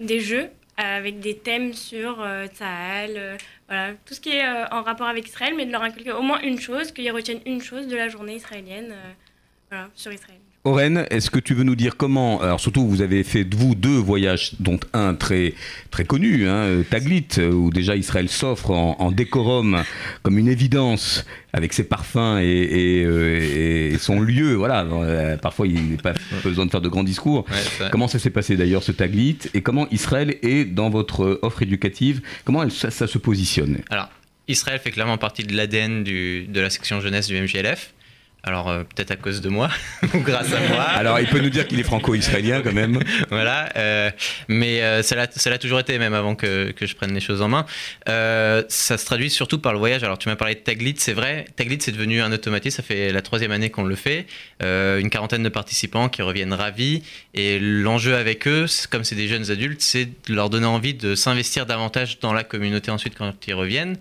des 0.00 0.20
jeux 0.20 0.48
avec 0.76 1.20
des 1.20 1.36
thèmes 1.36 1.72
sur 1.72 2.24
Tzahal, 2.46 3.38
voilà, 3.68 3.94
tout 4.04 4.14
ce 4.14 4.20
qui 4.20 4.30
est 4.30 4.44
euh, 4.44 4.66
en 4.70 4.82
rapport 4.82 5.06
avec 5.06 5.26
Israël, 5.26 5.54
mais 5.56 5.64
de 5.64 5.72
leur 5.72 5.82
inculquer 5.82 6.12
au 6.12 6.22
moins 6.22 6.40
une 6.40 6.60
chose, 6.60 6.92
qu'ils 6.92 7.10
retiennent 7.10 7.40
une 7.46 7.62
chose 7.62 7.86
de 7.86 7.96
la 7.96 8.08
journée 8.08 8.36
israélienne 8.36 8.92
euh, 8.92 9.12
voilà, 9.70 9.88
sur 9.94 10.12
Israël. 10.12 10.40
Oren, 10.66 11.04
est-ce 11.10 11.30
que 11.30 11.38
tu 11.38 11.52
veux 11.52 11.62
nous 11.62 11.74
dire 11.76 11.98
comment 11.98 12.40
Alors 12.40 12.58
surtout, 12.58 12.88
vous 12.88 13.02
avez 13.02 13.22
fait 13.22 13.46
vous 13.54 13.74
deux 13.74 13.98
voyages, 13.98 14.52
dont 14.60 14.80
un 14.94 15.12
très 15.14 15.52
très 15.90 16.06
connu, 16.06 16.48
hein, 16.48 16.82
Taglit, 16.88 17.26
où 17.38 17.68
déjà 17.68 17.96
Israël 17.96 18.30
s'offre 18.30 18.70
en, 18.70 18.96
en 18.98 19.12
décorum 19.12 19.82
comme 20.22 20.38
une 20.38 20.48
évidence 20.48 21.26
avec 21.52 21.74
ses 21.74 21.84
parfums 21.84 22.38
et, 22.40 22.46
et, 22.46 23.04
euh, 23.04 23.92
et 23.92 23.98
son 23.98 24.20
lieu. 24.20 24.54
Voilà, 24.54 24.86
Euh, 24.90 25.36
parfois 25.36 25.66
il 25.66 25.74
n'est 25.90 25.96
pas 25.98 26.14
besoin 26.42 26.64
de 26.64 26.70
faire 26.70 26.80
de 26.80 26.88
grands 26.88 27.04
discours. 27.04 27.44
Ouais, 27.50 27.88
Comment 27.92 28.08
ça 28.08 28.18
s'est 28.18 28.30
passé 28.30 28.56
d'ailleurs 28.56 28.82
ce 28.82 28.92
Taglit 28.92 29.36
et 29.52 29.60
comment 29.60 29.86
Israël 29.90 30.36
est 30.42 30.64
dans 30.64 30.88
votre 30.88 31.40
offre 31.42 31.60
éducative? 31.60 32.22
Comment 32.46 32.62
elle- 32.62 32.70
ça, 32.72 32.90
ça 32.90 33.06
se 33.06 33.18
positionne? 33.18 33.80
Alors, 33.90 34.08
Israël 34.48 34.80
fait 34.82 34.92
clairement 34.92 35.18
partie 35.18 35.42
de 35.42 35.54
l'ADN 35.54 36.04
de 36.04 36.60
la 36.60 36.70
section 36.70 37.02
jeunesse 37.02 37.26
du 37.26 37.36
MJLF. 37.36 37.92
Alors, 38.46 38.68
euh, 38.68 38.84
peut-être 38.84 39.10
à 39.10 39.16
cause 39.16 39.40
de 39.40 39.48
moi, 39.48 39.70
ou 40.14 40.18
grâce 40.18 40.52
à 40.52 40.60
moi. 40.68 40.82
Alors 40.82 41.18
il 41.18 41.26
peut 41.26 41.40
nous 41.40 41.48
dire 41.48 41.66
qu'il 41.66 41.80
est 41.80 41.84
franco-israélien 41.84 42.60
quand 42.60 42.74
même. 42.74 43.00
voilà. 43.30 43.70
euh, 43.76 44.10
mais 44.48 44.82
euh, 44.82 45.02
ça 45.02 45.16
l'a 45.16 45.58
toujours 45.58 45.80
été, 45.80 45.98
même 45.98 46.12
avant 46.12 46.34
que, 46.34 46.70
que 46.72 46.84
je 46.86 46.94
prenne 46.94 47.14
les 47.14 47.22
choses 47.22 47.40
en 47.40 47.48
main. 47.48 47.64
Euh, 48.06 48.62
ça 48.68 48.98
se 48.98 49.06
traduit 49.06 49.30
surtout 49.30 49.58
par 49.58 49.72
le 49.72 49.78
voyage. 49.78 50.04
Alors, 50.04 50.18
tu 50.18 50.28
m'as 50.28 50.36
parlé 50.36 50.56
de 50.56 50.60
Taglit, 50.60 50.96
c'est 50.98 51.14
vrai. 51.14 51.46
Taglit, 51.56 51.78
c'est 51.80 51.92
devenu 51.92 52.20
un 52.20 52.32
automatisme. 52.32 52.76
Ça 52.76 52.82
fait 52.82 53.12
la 53.12 53.22
troisième 53.22 53.50
année 53.50 53.70
qu'on 53.70 53.84
le 53.84 53.96
fait. 53.96 54.26
Une 54.60 55.10
quarantaine 55.10 55.42
de 55.42 55.48
participants 55.48 56.08
qui 56.08 56.20
reviennent 56.20 56.52
ravis. 56.52 57.02
Et 57.32 57.58
l'enjeu 57.58 58.14
avec 58.16 58.46
eux, 58.46 58.66
comme 58.90 59.04
c'est 59.04 59.14
des 59.14 59.28
jeunes 59.28 59.50
adultes, 59.50 59.80
c'est 59.80 60.06
de 60.06 60.34
leur 60.34 60.50
donner 60.50 60.66
envie 60.66 60.94
de 60.94 61.14
s'investir 61.14 61.64
davantage 61.64 62.18
dans 62.20 62.32
la 62.32 62.44
communauté 62.44 62.90
ensuite 62.90 63.14
quand 63.16 63.32
ils 63.46 63.54
reviennent. 63.54 63.96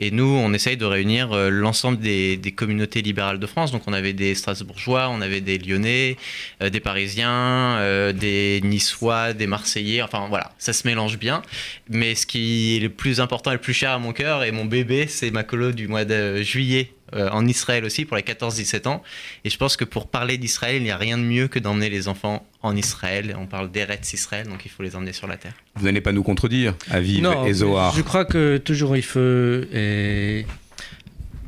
Et 0.00 0.12
nous, 0.12 0.26
on 0.26 0.52
essaye 0.52 0.76
de 0.76 0.84
réunir 0.84 1.34
l'ensemble 1.50 1.98
des, 1.98 2.36
des 2.36 2.52
communautés 2.52 3.02
libérales 3.02 3.40
de 3.40 3.46
France. 3.46 3.72
Donc 3.72 3.87
on 3.88 3.92
avait 3.92 4.12
des 4.12 4.34
Strasbourgeois, 4.34 5.08
on 5.10 5.20
avait 5.20 5.40
des 5.40 5.58
Lyonnais, 5.58 6.16
euh, 6.62 6.68
des 6.68 6.80
Parisiens, 6.80 7.78
euh, 7.78 8.12
des 8.12 8.60
Niçois, 8.62 9.32
des 9.32 9.46
Marseillais. 9.46 10.02
Enfin 10.02 10.26
voilà, 10.28 10.52
ça 10.58 10.72
se 10.72 10.86
mélange 10.86 11.18
bien. 11.18 11.42
Mais 11.88 12.14
ce 12.14 12.26
qui 12.26 12.76
est 12.76 12.80
le 12.80 12.90
plus 12.90 13.20
important 13.20 13.50
et 13.50 13.54
le 13.54 13.60
plus 13.60 13.72
cher 13.72 13.92
à 13.92 13.98
mon 13.98 14.12
cœur 14.12 14.44
et 14.44 14.52
mon 14.52 14.66
bébé, 14.66 15.06
c'est 15.08 15.30
ma 15.30 15.42
colo 15.42 15.72
du 15.72 15.88
mois 15.88 16.04
de 16.04 16.42
juillet 16.42 16.92
euh, 17.14 17.30
en 17.30 17.46
Israël 17.46 17.86
aussi 17.86 18.04
pour 18.04 18.18
les 18.18 18.22
14-17 18.22 18.86
ans. 18.86 19.02
Et 19.44 19.50
je 19.50 19.56
pense 19.56 19.78
que 19.78 19.84
pour 19.84 20.08
parler 20.08 20.36
d'Israël, 20.36 20.76
il 20.76 20.82
n'y 20.82 20.90
a 20.90 20.98
rien 20.98 21.16
de 21.16 21.22
mieux 21.22 21.48
que 21.48 21.58
d'emmener 21.58 21.88
les 21.88 22.06
enfants 22.06 22.46
en 22.62 22.76
Israël. 22.76 23.34
On 23.38 23.46
parle 23.46 23.70
d'Eretz 23.70 24.12
Israël, 24.12 24.46
donc 24.46 24.66
il 24.66 24.70
faut 24.70 24.82
les 24.82 24.94
emmener 24.94 25.14
sur 25.14 25.26
la 25.26 25.38
terre. 25.38 25.54
Vous 25.76 25.86
n'allez 25.86 26.02
pas 26.02 26.12
nous 26.12 26.22
contredire, 26.22 26.74
Aviv 26.90 27.22
Non, 27.22 27.46
et 27.46 27.54
Zohar. 27.54 27.94
Je 27.96 28.02
crois 28.02 28.26
que 28.26 28.58
toujours 28.58 28.94
il 28.96 29.02
faut 29.02 29.18
euh, 29.20 30.42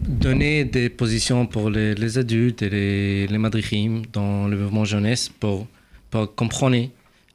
donner 0.00 0.64
des 0.64 0.88
positions 0.88 1.46
pour 1.46 1.70
les, 1.70 1.94
les 1.94 2.18
adultes 2.18 2.62
et 2.62 2.70
les, 2.70 3.26
les 3.26 3.38
dans 4.12 4.48
le 4.48 4.56
mouvement 4.56 4.84
jeunesse 4.84 5.28
pour, 5.28 5.66
pour 6.10 6.34
comprendre 6.34 6.88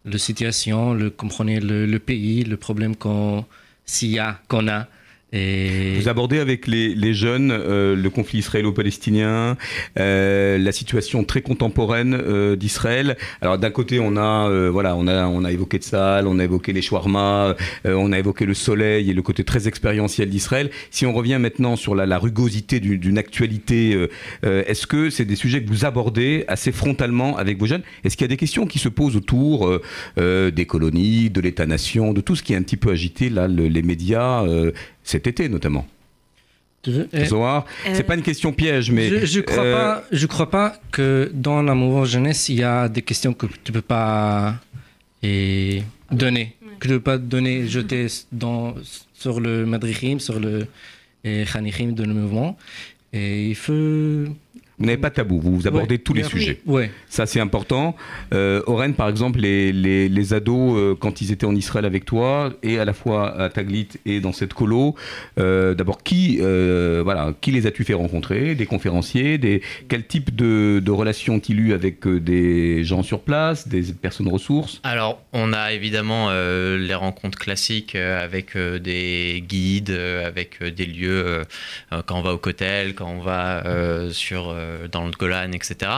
la 0.06 0.18
situation, 0.18 0.94
le, 0.94 1.10
comprendre 1.10 1.60
le, 1.60 1.86
le 1.86 2.00
pays, 2.00 2.44
le 2.44 2.58
problème 2.58 2.96
qu'on 2.96 3.46
s'il 3.86 4.20
a, 4.20 4.40
qu'on 4.48 4.68
a. 4.68 4.88
Vous 6.00 6.08
abordez 6.10 6.40
avec 6.40 6.68
les, 6.68 7.14
jeunes 7.14 7.52
euh, 7.52 7.96
le 7.96 8.10
conflit 8.10 8.40
israélo-palestinien, 8.40 9.58
euh, 10.00 10.58
la 10.58 10.72
situation 10.72 11.24
très 11.24 11.42
contemporaine 11.42 12.14
euh, 12.14 12.56
d'Israël. 12.56 13.18
Alors 13.42 13.58
d'un 13.58 13.70
côté, 13.72 14.00
on 14.00 14.18
a 14.18 14.50
voilà, 14.70 14.96
on 14.96 15.08
a 15.08 15.28
on 15.28 15.44
a 15.44 15.52
évoqué 15.52 15.78
Tzal, 15.78 16.28
on 16.28 16.40
a 16.40 16.44
évoqué 16.44 16.72
les 16.74 16.82
shawarma, 16.82 17.56
on 17.86 18.12
a 18.12 18.20
évoqué 18.20 18.46
le 18.46 18.54
soleil 18.54 19.10
et 19.10 19.14
le 19.14 19.22
côté 19.22 19.44
très 19.44 19.68
expérientiel 19.68 20.30
d'Israël. 20.30 20.70
Si 20.92 21.06
on 21.06 21.14
revient 21.14 21.38
maintenant 21.40 21.76
sur 21.76 21.96
la, 21.96 22.18
rugosité 22.18 22.80
du- 22.80 22.98
d'une 22.98 23.18
actualité, 23.18 24.08
est-ce 24.44 24.88
que 24.88 25.10
c'est 25.10 25.26
des 25.26 25.36
sujets 25.36 25.62
que 25.64 25.68
vous 25.70 25.86
abordez 25.86 26.46
assez 26.48 26.72
frontalement 26.72 27.38
avec 27.38 27.60
vos 27.60 27.66
jeunes? 27.66 27.84
Est-ce 28.04 28.16
qu'il 28.16 28.24
y 28.24 28.30
a 28.30 28.30
des 28.30 28.38
questions 28.38 28.66
qui 28.66 28.80
se 28.80 28.90
posent 28.90 29.16
autour 29.16 29.80
des 30.18 30.66
colonies, 30.66 31.30
de 31.30 31.42
l'État-nation, 31.42 32.14
de 32.14 32.22
tout 32.22 32.36
ce 32.36 32.44
qui 32.44 32.54
est 32.54 32.56
un 32.58 32.62
petit 32.64 32.78
peu 32.78 32.92
agité 32.92 33.30
là, 33.30 33.48
le- 33.48 33.68
les 33.68 33.82
médias 33.82 34.44
cet 35.06 35.28
été 35.28 35.48
notamment 35.48 35.88
Eh, 36.88 37.26
Zohar, 37.26 37.66
c'est 37.96 38.04
pas 38.04 38.14
une 38.14 38.22
question 38.22 38.52
piège, 38.54 38.92
mais 38.92 39.10
je, 39.10 39.26
je 39.26 39.42
crois 39.42 39.64
euh, 39.64 39.74
pas, 39.78 40.04
je 40.12 40.26
crois 40.28 40.52
pas 40.52 40.70
que 40.92 41.32
dans 41.34 41.62
la 41.64 41.74
mouvement 41.74 42.06
jeunesse 42.06 42.50
il 42.50 42.58
y 42.60 42.64
a 42.64 42.88
des 42.90 43.02
questions 43.02 43.34
que 43.34 43.48
tu 43.64 43.72
peux 43.72 43.82
pas 43.82 44.56
et 45.24 45.82
donner, 46.12 46.56
que 46.80 46.88
tu 46.88 46.94
peux 46.96 47.00
pas 47.12 47.18
donner, 47.18 47.66
jeter 47.68 48.06
dans 48.32 48.76
sur 49.14 49.40
le 49.40 49.66
madrichim, 49.66 50.20
sur 50.20 50.40
le 50.40 50.68
et 51.24 51.44
chanichim 51.46 51.92
de 51.94 52.04
le 52.04 52.14
mouvement. 52.14 52.56
Et 53.14 53.48
il 53.50 53.56
faut 53.56 54.26
Vous 54.78 54.86
n'avez 54.86 54.98
pas 54.98 55.10
de 55.10 55.16
tabou, 55.16 55.40
vous, 55.40 55.56
vous 55.56 55.68
abordez 55.68 55.96
Ouais. 55.96 56.00
tous 56.00 56.14
les 56.14 56.24
Oui. 56.24 56.30
sujets. 56.30 56.60
Ouais. 56.66 56.92
Ça, 57.08 57.26
c'est 57.26 57.40
important. 57.40 57.96
Euh, 58.34 58.62
Oren, 58.68 58.94
par 58.94 59.08
exemple, 59.08 59.40
les, 59.40 59.72
les, 59.72 60.10
les 60.10 60.34
ados, 60.34 60.78
euh, 60.78 60.96
quand 61.00 61.22
ils 61.22 61.32
étaient 61.32 61.46
en 61.46 61.56
Israël 61.56 61.86
avec 61.86 62.04
toi, 62.04 62.52
et 62.62 62.78
à 62.80 62.84
la 62.86 62.94
fois 62.94 63.40
à 63.40 63.50
Taglit 63.50 63.88
et 64.06 64.20
dans 64.20 64.34
cette 64.34 64.54
colo, 64.54 64.96
euh, 65.40 65.74
d'abord, 65.76 66.04
qui, 66.04 66.40
euh, 66.42 67.02
voilà, 67.04 67.34
qui 67.40 67.52
les 67.52 67.68
as-tu 67.68 67.84
fait 67.86 67.94
rencontrer? 67.94 68.54
Des 68.56 68.66
conférenciers 68.66 69.38
des, 69.38 69.62
Quel 69.88 70.06
type 70.06 70.36
de, 70.36 70.82
de 70.84 70.92
relations 70.92 71.36
ont-ils 71.36 71.60
eu 71.60 71.74
avec 71.74 72.06
des 72.08 72.84
gens 72.84 73.02
sur 73.04 73.22
place, 73.22 73.68
des 73.70 73.82
personnes 73.94 74.28
ressources? 74.28 74.82
Alors, 74.84 75.22
on 75.32 75.54
a 75.54 75.72
évidemment 75.72 76.28
euh, 76.32 76.78
les 76.78 76.96
rencontres 76.96 77.40
classiques 77.40 77.96
avec 77.96 78.56
euh, 78.58 78.78
des 78.80 79.42
guides, 79.48 79.92
avec 79.92 80.62
euh, 80.62 80.70
des 80.72 80.86
lieux, 80.86 81.44
quand 82.06 82.20
on 82.20 82.22
va 82.22 82.34
au 82.34 82.38
Kotel, 82.38 82.94
quand 82.94 83.10
on 83.10 83.22
va 83.22 83.66
euh, 83.66 84.10
sur, 84.12 84.50
euh, 84.50 84.65
dans 84.92 85.06
le 85.06 85.12
Golan, 85.12 85.52
etc. 85.52 85.92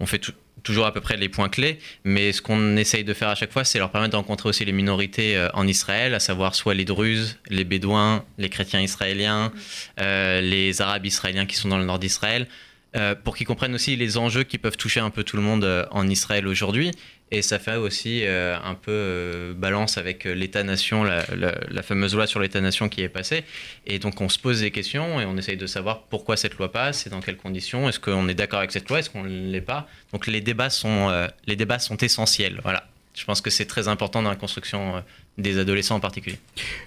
On 0.00 0.06
fait 0.06 0.20
toujours 0.64 0.86
à 0.86 0.92
peu 0.92 1.00
près 1.00 1.16
les 1.16 1.28
points 1.28 1.48
clés, 1.48 1.78
mais 2.04 2.32
ce 2.32 2.42
qu'on 2.42 2.76
essaye 2.76 3.04
de 3.04 3.14
faire 3.14 3.28
à 3.28 3.34
chaque 3.36 3.52
fois, 3.52 3.62
c'est 3.62 3.78
leur 3.78 3.90
permettre 3.90 4.12
de 4.12 4.16
rencontrer 4.16 4.48
aussi 4.48 4.64
les 4.64 4.72
minorités 4.72 5.36
euh, 5.36 5.48
en 5.54 5.68
Israël, 5.68 6.14
à 6.14 6.20
savoir 6.20 6.56
soit 6.56 6.74
les 6.74 6.84
Druzes, 6.84 7.38
les 7.50 7.64
Bédouins, 7.64 8.24
les 8.38 8.48
chrétiens 8.48 8.80
israéliens, 8.80 9.52
euh, 10.00 10.40
les 10.40 10.80
Arabes 10.80 11.06
israéliens 11.06 11.46
qui 11.46 11.56
sont 11.56 11.68
dans 11.68 11.78
le 11.78 11.84
nord 11.84 11.98
d'Israël, 11.98 12.48
euh, 12.96 13.16
pour 13.16 13.36
qu'ils 13.36 13.46
comprennent 13.46 13.74
aussi 13.74 13.96
les 13.96 14.18
enjeux 14.18 14.44
qui 14.44 14.56
peuvent 14.56 14.76
toucher 14.76 15.00
un 15.00 15.10
peu 15.10 15.24
tout 15.24 15.36
le 15.36 15.42
monde 15.42 15.64
euh, 15.64 15.84
en 15.90 16.08
Israël 16.08 16.46
aujourd'hui. 16.46 16.92
Et 17.34 17.42
ça 17.42 17.58
fait 17.58 17.74
aussi 17.74 18.24
euh, 18.24 18.56
un 18.62 18.74
peu 18.74 18.92
euh, 18.92 19.54
balance 19.54 19.98
avec 19.98 20.24
euh, 20.24 20.34
l'État-nation, 20.34 21.02
la, 21.02 21.82
fameuse 21.82 22.14
loi 22.14 22.28
sur 22.28 22.38
l'État-nation 22.38 22.88
qui 22.88 23.02
est 23.02 23.08
passée. 23.08 23.42
Et 23.88 23.98
donc 23.98 24.20
on 24.20 24.28
se 24.28 24.38
pose 24.38 24.60
des 24.60 24.70
questions 24.70 25.20
et 25.20 25.24
on 25.24 25.36
essaye 25.36 25.56
de 25.56 25.66
savoir 25.66 26.02
pourquoi 26.02 26.36
cette 26.36 26.56
loi 26.58 26.70
passe 26.70 27.08
et 27.08 27.10
dans 27.10 27.20
quelles 27.20 27.36
conditions. 27.36 27.88
Est-ce 27.88 27.98
qu'on 27.98 28.28
est 28.28 28.34
d'accord 28.34 28.60
avec 28.60 28.70
cette 28.70 28.88
loi? 28.88 29.00
Est-ce 29.00 29.10
qu'on 29.10 29.24
ne 29.24 29.50
l'est 29.50 29.60
pas? 29.60 29.88
Donc 30.12 30.28
les 30.28 30.40
débats, 30.40 30.70
sont, 30.70 31.28
les 31.46 31.56
débats 31.56 31.80
sont 31.80 31.96
essentiels. 31.96 32.60
Voilà. 32.62 32.86
Je 33.14 33.24
pense 33.24 33.40
que 33.40 33.50
c'est 33.50 33.66
très 33.66 33.88
important 33.88 34.22
dans 34.22 34.30
la 34.30 34.36
construction 34.36 35.02
des 35.38 35.58
adolescents 35.58 35.96
en 35.96 36.00
particulier. 36.00 36.36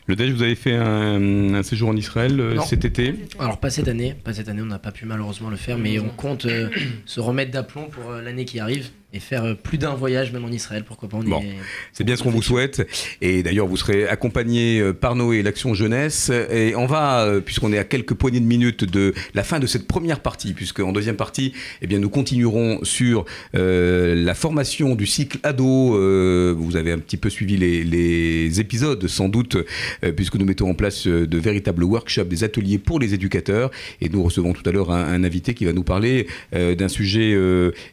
Le 0.05 0.15
DEJ, 0.15 0.31
vous 0.31 0.41
avez 0.43 0.55
fait 0.55 0.73
un, 0.73 1.53
un 1.53 1.63
séjour 1.63 1.89
en 1.89 1.95
Israël 1.97 2.39
euh, 2.39 2.53
Non. 2.55 2.61
cet 2.63 2.85
été 2.85 3.13
Alors 3.39 3.59
pas 3.59 3.69
cette 3.69 3.87
année, 3.89 4.15
pas 4.23 4.33
cette 4.33 4.47
année, 4.47 4.61
on 4.61 4.65
n'a 4.67 4.79
pas 4.79 4.91
pu 4.91 5.05
malheureusement 5.05 5.49
le 5.49 5.57
faire, 5.57 5.77
mais 5.77 5.99
on 5.99 6.09
compte 6.09 6.45
euh, 6.45 6.69
se 7.05 7.19
remettre 7.19 7.51
d'aplomb 7.51 7.89
pour 7.89 8.11
euh, 8.11 8.21
l'année 8.21 8.45
qui 8.45 8.59
arrive 8.59 8.89
et 9.13 9.19
faire 9.19 9.45
euh, 9.45 9.53
plus 9.53 9.77
d'un 9.77 9.95
voyage 9.95 10.31
même 10.33 10.43
en 10.43 10.51
Israël, 10.51 10.83
pourquoi 10.85 11.07
pas. 11.07 11.17
On 11.17 11.23
Bon. 11.23 11.41
est- 11.41 11.55
C'est 11.93 12.03
bien 12.03 12.15
ce 12.17 12.23
qu'on 12.23 12.29
vous 12.29 12.41
souhaite. 12.41 12.85
Et 13.21 13.41
d'ailleurs, 13.41 13.65
vous 13.67 13.77
serez 13.77 14.05
accompagné 14.07 14.79
euh, 14.79 14.91
par 14.93 15.15
Noé 15.15 15.37
et 15.37 15.43
l'Action 15.43 15.73
Jeunesse. 15.73 16.29
Et 16.51 16.73
on 16.75 16.85
va, 16.87 17.21
euh, 17.25 17.39
puisqu'on 17.39 17.71
est 17.71 17.77
à 17.77 17.85
quelques 17.85 18.13
poignées 18.13 18.41
de 18.41 18.45
minutes 18.45 18.83
de 18.83 19.13
la 19.33 19.43
fin 19.45 19.59
de 19.59 19.65
cette 19.67 19.87
première 19.87 20.19
partie, 20.19 20.53
puisque 20.53 20.81
en 20.81 20.91
deuxième 20.91 21.15
partie, 21.15 21.53
eh 21.81 21.87
bien, 21.87 21.99
nous 21.99 22.09
continuerons 22.09 22.79
sur 22.83 23.23
euh, 23.55 24.13
la 24.15 24.35
formation 24.35 24.93
du 24.95 25.05
cycle 25.05 25.39
ado. 25.43 25.95
Euh, 25.97 26.53
vous 26.57 26.75
avez 26.75 26.91
un 26.91 26.99
petit 26.99 27.17
peu 27.17 27.29
suivi 27.29 27.55
les, 27.55 27.85
les 27.85 28.36
épisodes, 28.59 29.07
sans 29.07 29.29
doute, 29.29 29.57
euh, 30.03 30.11
puisque 30.11 30.35
nous 30.35 30.45
mettons 30.45 30.69
en 30.69 30.73
place 30.73 31.07
euh, 31.07 31.27
de 31.27 31.37
véritables 31.37 31.83
workshops, 31.83 32.27
des 32.27 32.43
ateliers 32.43 32.77
pour 32.77 32.99
les 32.99 33.13
éducateurs. 33.13 33.71
Et 34.01 34.09
nous 34.09 34.23
recevons 34.23 34.53
tout 34.53 34.67
à 34.67 34.71
l'heure 34.71 34.91
un, 34.91 35.23
invité 35.23 35.53
qui 35.53 35.65
va 35.65 35.73
nous 35.73 35.83
parler 35.83 36.27
euh, 36.55 36.75
d'un 36.75 36.87
sujet 36.87 37.35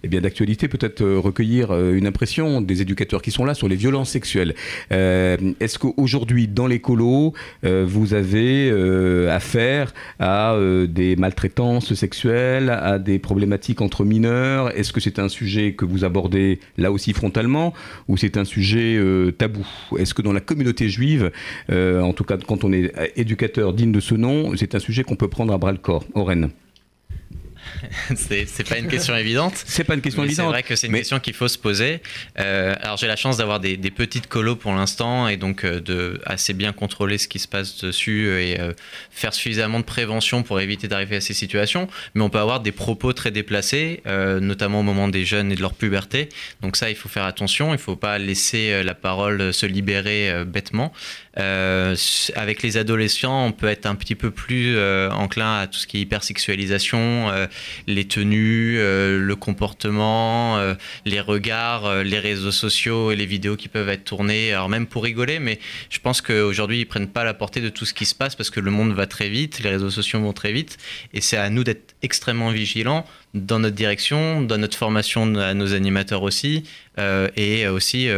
eh 0.03 0.09
bien 0.09 0.21
d'actualité, 0.21 0.69
peut-être 0.69 1.05
recueillir 1.05 1.73
une 1.93 2.07
impression 2.07 2.61
des 2.61 2.83
éducateurs 2.83 3.23
qui 3.23 3.31
sont 3.31 3.45
là 3.45 3.55
sur 3.55 3.69
les 3.69 3.77
violences 3.77 4.11
sexuelles. 4.11 4.55
Est-ce 4.91 5.79
qu'aujourd'hui, 5.79 6.49
dans 6.49 6.67
euh, 7.65 7.85
vous 7.87 8.15
avez 8.15 8.71
affaire 9.31 9.95
à 10.19 10.57
des 10.89 11.17
maltraitances 11.17 11.95
sexuelles, 11.95 12.71
à 12.71 12.99
des 12.99 13.19
problématiques 13.19 13.81
entre 13.81 14.05
mineurs? 14.05 14.77
Est-ce 14.77 14.93
que 14.93 15.01
c'est 15.01 15.19
un 15.19 15.29
sujet 15.29 15.75
que 15.75 15.85
vous 15.85 16.05
abordez 16.05 16.61
là 16.77 16.91
aussi 16.93 17.13
frontalement 17.13 17.73
ou 18.09 18.17
c'est 18.17 18.37
un 18.37 18.45
sujet 18.45 18.99
tabou? 19.39 19.67
Est-ce 19.99 20.15
que 20.15 20.23
dans 20.23 20.33
la 20.35 20.41
communauté 20.41 20.89
juive, 20.89 21.31
euh, 21.71 22.01
en 22.01 22.13
tout 22.13 22.25
cas 22.25 22.37
quand 22.37 22.65
on 22.65 22.73
est 22.73 22.93
éducateur 23.17 23.73
digne 23.73 23.93
de 23.93 24.01
ce 24.01 24.15
nom, 24.15 24.57
c'est 24.57 24.75
un 24.75 24.79
sujet 24.79 25.05
qu'on 25.05 25.17
peut 25.17 25.29
prendre 25.29 25.53
à 25.53 25.59
bras 25.59 25.73
le 25.73 25.79
corps. 25.79 26.05
Oren 26.15 26.51
c'est 28.17 28.69
pas 28.69 28.79
une 28.79 28.89
question 28.89 29.17
évidente. 29.17 29.55
C'est 29.67 29.85
pas 29.85 29.95
une 29.95 30.01
question 30.01 30.25
évidente. 30.25 30.47
C'est 30.47 30.51
vrai 30.51 30.63
que 30.63 30.77
c'est 30.77 30.87
une 30.87 30.93
mais- 30.93 31.01
question 31.01 31.21
qu'il 31.21 31.35
faut 31.35 31.49
se 31.49 31.59
poser. 31.59 32.01
Euh, 32.39 32.75
alors 32.81 32.97
j'ai 32.97 33.07
la 33.07 33.17
chance 33.17 33.37
d'avoir 33.37 33.61
des, 33.61 33.77
des 33.77 33.91
petites 33.91 34.27
colos 34.27 34.57
pour 34.57 34.73
l'instant 34.73 35.29
et 35.29 35.37
donc 35.37 35.65
euh, 35.65 35.81
de 35.81 36.21
assez 36.27 36.53
bien 36.53 36.73
contrôler 36.73 37.19
ce 37.19 37.29
qui 37.29 37.39
se 37.39 37.49
passe 37.49 37.83
dessus 37.83 38.29
et 38.41 38.61
euh, 38.61 38.73
faire 39.11 39.35
suffisamment 39.35 39.81
de 39.81 39.85
prévention 39.85 40.43
pour 40.43 40.61
éviter 40.61 40.89
d'arriver 40.89 41.17
à 41.17 41.21
ces 41.21 41.35
situations. 41.35 41.89
Mais 42.15 42.23
on 42.23 42.31
peut 42.31 42.39
avoir 42.39 42.61
des 42.61 42.73
propos 42.73 43.13
très 43.13 43.31
déplacés, 43.31 44.03
notamment 44.07 44.81
au 44.81 44.83
moment 44.83 45.09
des 45.09 45.25
jeunes 45.25 45.53
et 45.53 45.57
de 45.57 45.61
leur 45.61 45.75
puberté. 45.75 46.29
Donc 46.61 46.77
ça, 46.77 46.91
il 46.91 46.97
faut 46.97 47.09
faire 47.09 47.25
attention. 47.25 47.73
Il 47.73 47.79
faut 47.79 47.97
pas 47.97 48.19
laisser 48.19 48.83
la 48.83 48.95
parole 48.95 49.53
se 49.53 49.67
libérer 49.67 50.45
bêtement. 50.45 50.93
Avec 51.37 52.63
les 52.63 52.77
adolescents, 52.77 53.47
on 53.47 53.53
peut 53.53 53.69
être 53.69 53.87
un 53.87 53.95
petit 53.95 54.15
peu 54.15 54.31
plus 54.31 54.79
enclin 55.11 55.59
à 55.61 55.67
tout 55.67 55.79
ce 55.79 55.87
qui 55.87 55.99
est 55.99 56.01
hypersexualisation, 56.01 57.33
les 57.87 58.07
tenues, 58.07 58.77
euh, 58.79 59.19
le 59.19 59.37
comportement, 59.37 60.59
euh, 60.59 60.75
les 61.05 61.21
regards, 61.21 61.87
euh, 61.87 62.03
les 62.03 62.19
réseaux 62.19 62.53
sociaux 62.53 63.11
et 63.11 63.17
les 63.17 63.27
vidéos 63.27 63.57
qui 63.57 63.69
peuvent 63.69 63.89
être 63.89 64.05
tournées, 64.05 64.53
alors 64.53 64.69
même 64.69 64.87
pour 64.87 65.05
rigoler, 65.05 65.39
mais 65.39 65.59
je 65.91 65.99
pense 65.99 66.21
qu'aujourd'hui 66.21 66.81
ils 66.81 66.87
prennent 66.87 67.09
pas 67.09 67.25
la 67.25 67.35
portée 67.35 67.61
de 67.61 67.69
tout 67.69 67.85
ce 67.85 67.95
qui 67.95 68.07
se 68.07 68.15
passe 68.15 68.35
parce 68.37 68.51
que 68.51 68.61
le 68.61 68.71
monde 68.71 68.93
va 68.93 69.07
très 69.07 69.29
vite, 69.29 69.61
les 69.61 69.71
réseaux 69.71 69.91
sociaux 69.91 70.21
vont 70.21 70.33
très 70.33 70.53
vite, 70.53 70.79
et 71.13 71.21
c'est 71.21 71.37
à 71.37 71.51
nous 71.51 71.65
d'être 71.65 71.95
extrêmement 72.03 72.51
vigilants 72.51 73.07
dans 73.35 73.59
notre 73.59 73.75
direction, 73.75 74.43
dans 74.43 74.59
notre 74.59 74.77
formation 74.77 75.35
à 75.37 75.55
nos 75.55 75.75
animateurs 75.75 76.23
aussi, 76.23 76.65
et 77.37 77.67
aussi 77.67 78.09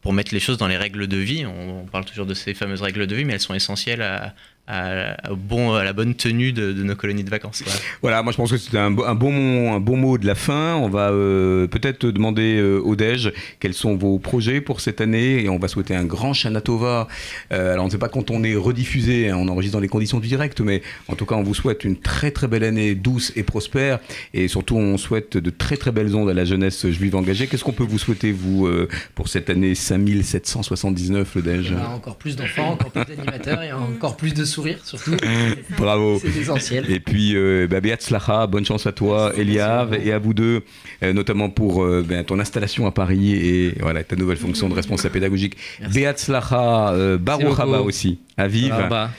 pour 0.00 0.14
mettre 0.14 0.32
les 0.32 0.40
choses 0.40 0.56
dans 0.56 0.66
les 0.66 0.78
règles 0.78 1.06
de 1.06 1.18
vie. 1.18 1.44
On, 1.44 1.82
on 1.82 1.84
parle 1.84 2.06
toujours 2.06 2.24
de 2.24 2.32
ces 2.32 2.54
fameuses 2.54 2.80
règles 2.80 3.06
de 3.06 3.14
vie, 3.14 3.26
mais 3.26 3.34
elles 3.34 3.40
sont 3.40 3.52
essentielles 3.52 4.00
à, 4.00 4.34
à, 4.68 5.30
au 5.32 5.36
bon, 5.36 5.74
à 5.74 5.82
la 5.84 5.92
bonne 5.92 6.14
tenue 6.14 6.52
de, 6.52 6.72
de 6.72 6.82
nos 6.82 6.94
colonies 6.94 7.24
de 7.24 7.30
vacances. 7.30 7.62
Voilà. 7.64 7.80
Voilà, 8.00 8.22
moi 8.22 8.32
je 8.32 8.36
pense 8.36 8.50
que 8.50 8.56
c'était 8.56 8.78
un, 8.78 8.90
bo- 8.90 9.04
un, 9.04 9.14
bon, 9.14 9.32
mot- 9.32 9.70
un 9.74 9.80
bon 9.80 9.96
mot 9.96 10.18
de 10.18 10.26
la 10.26 10.34
fin. 10.34 10.76
On 10.76 10.88
va 10.88 11.10
euh, 11.10 11.66
peut-être 11.66 12.06
demander 12.06 12.56
euh, 12.58 12.78
au 12.80 12.94
DEJ 12.96 13.32
quels 13.60 13.74
sont 13.74 13.96
vos 13.96 14.18
projets 14.18 14.60
pour 14.60 14.80
cette 14.80 15.00
année 15.00 15.42
et 15.42 15.48
on 15.48 15.58
va 15.58 15.68
souhaiter 15.68 15.94
un 15.96 16.04
grand 16.04 16.32
Shanatova. 16.32 17.08
Euh, 17.52 17.72
alors 17.72 17.84
on 17.84 17.88
ne 17.88 17.92
sait 17.92 17.98
pas 17.98 18.08
quand 18.08 18.30
on 18.30 18.44
est 18.44 18.54
rediffusé, 18.54 19.30
hein, 19.30 19.36
on 19.38 19.48
enregistre 19.48 19.76
dans 19.76 19.80
les 19.82 19.88
conditions 19.88 20.20
du 20.20 20.28
direct, 20.28 20.60
mais 20.60 20.82
en 21.08 21.16
tout 21.16 21.26
cas 21.26 21.34
on 21.34 21.42
vous 21.42 21.54
souhaite 21.54 21.84
une 21.84 21.96
très 21.96 22.30
très 22.30 22.46
belle 22.46 22.64
année 22.64 22.94
douce 22.94 23.32
et 23.36 23.42
prospère 23.42 23.98
et 24.32 24.46
surtout 24.48 24.76
on 24.76 24.96
souhaite 24.96 25.36
de 25.36 25.50
très 25.50 25.76
très 25.76 25.90
belles 25.92 26.14
ondes 26.14 26.30
à 26.30 26.34
la 26.34 26.44
jeunesse 26.44 26.88
juive 26.88 27.16
engagée. 27.16 27.48
Qu'est-ce 27.48 27.64
qu'on 27.64 27.72
peut 27.72 27.82
vous 27.84 27.98
souhaiter 27.98 28.30
vous 28.32 28.66
euh, 28.66 28.88
pour 29.16 29.28
cette 29.28 29.50
année 29.50 29.74
5779 29.74 31.34
le 31.36 31.42
DEJ? 31.42 31.70
Y 31.70 31.74
aura 31.74 31.94
encore 31.94 32.16
plus 32.16 32.36
d'enfants, 32.36 32.72
encore 32.72 32.90
plus 32.90 33.04
d'animateurs 33.04 33.62
et 33.62 33.72
encore 33.72 34.16
plus 34.16 34.34
de 34.34 34.44
sourires 34.52 34.78
surtout. 34.84 35.16
Bravo. 35.78 36.20
C'est 36.22 36.40
essentiel. 36.40 36.90
Et 36.90 37.00
puis, 37.00 37.34
euh, 37.36 37.66
bah, 37.68 37.80
Beat 37.80 38.02
Slacha, 38.02 38.46
bonne 38.46 38.64
chance 38.64 38.86
à 38.86 38.92
toi, 38.92 39.32
Eliav, 39.36 39.94
et 39.94 40.12
à 40.12 40.18
vous 40.18 40.34
deux, 40.34 40.62
euh, 41.02 41.12
notamment 41.12 41.50
pour 41.50 41.82
euh, 41.84 42.04
ben, 42.08 42.24
ton 42.24 42.38
installation 42.38 42.86
à 42.86 42.92
Paris 42.92 43.32
et 43.34 43.74
voilà, 43.80 44.04
ta 44.04 44.16
nouvelle 44.16 44.36
fonction 44.36 44.68
de 44.68 44.74
responsable 44.74 45.14
pédagogique. 45.14 45.56
Beat 45.92 46.18
Slacha, 46.18 46.90
euh, 46.92 47.18
Baruch 47.18 47.58
Haba 47.58 47.80
aussi, 47.82 48.18
à 48.36 48.46
Vive. 48.48 48.72
Rabba. 48.72 49.10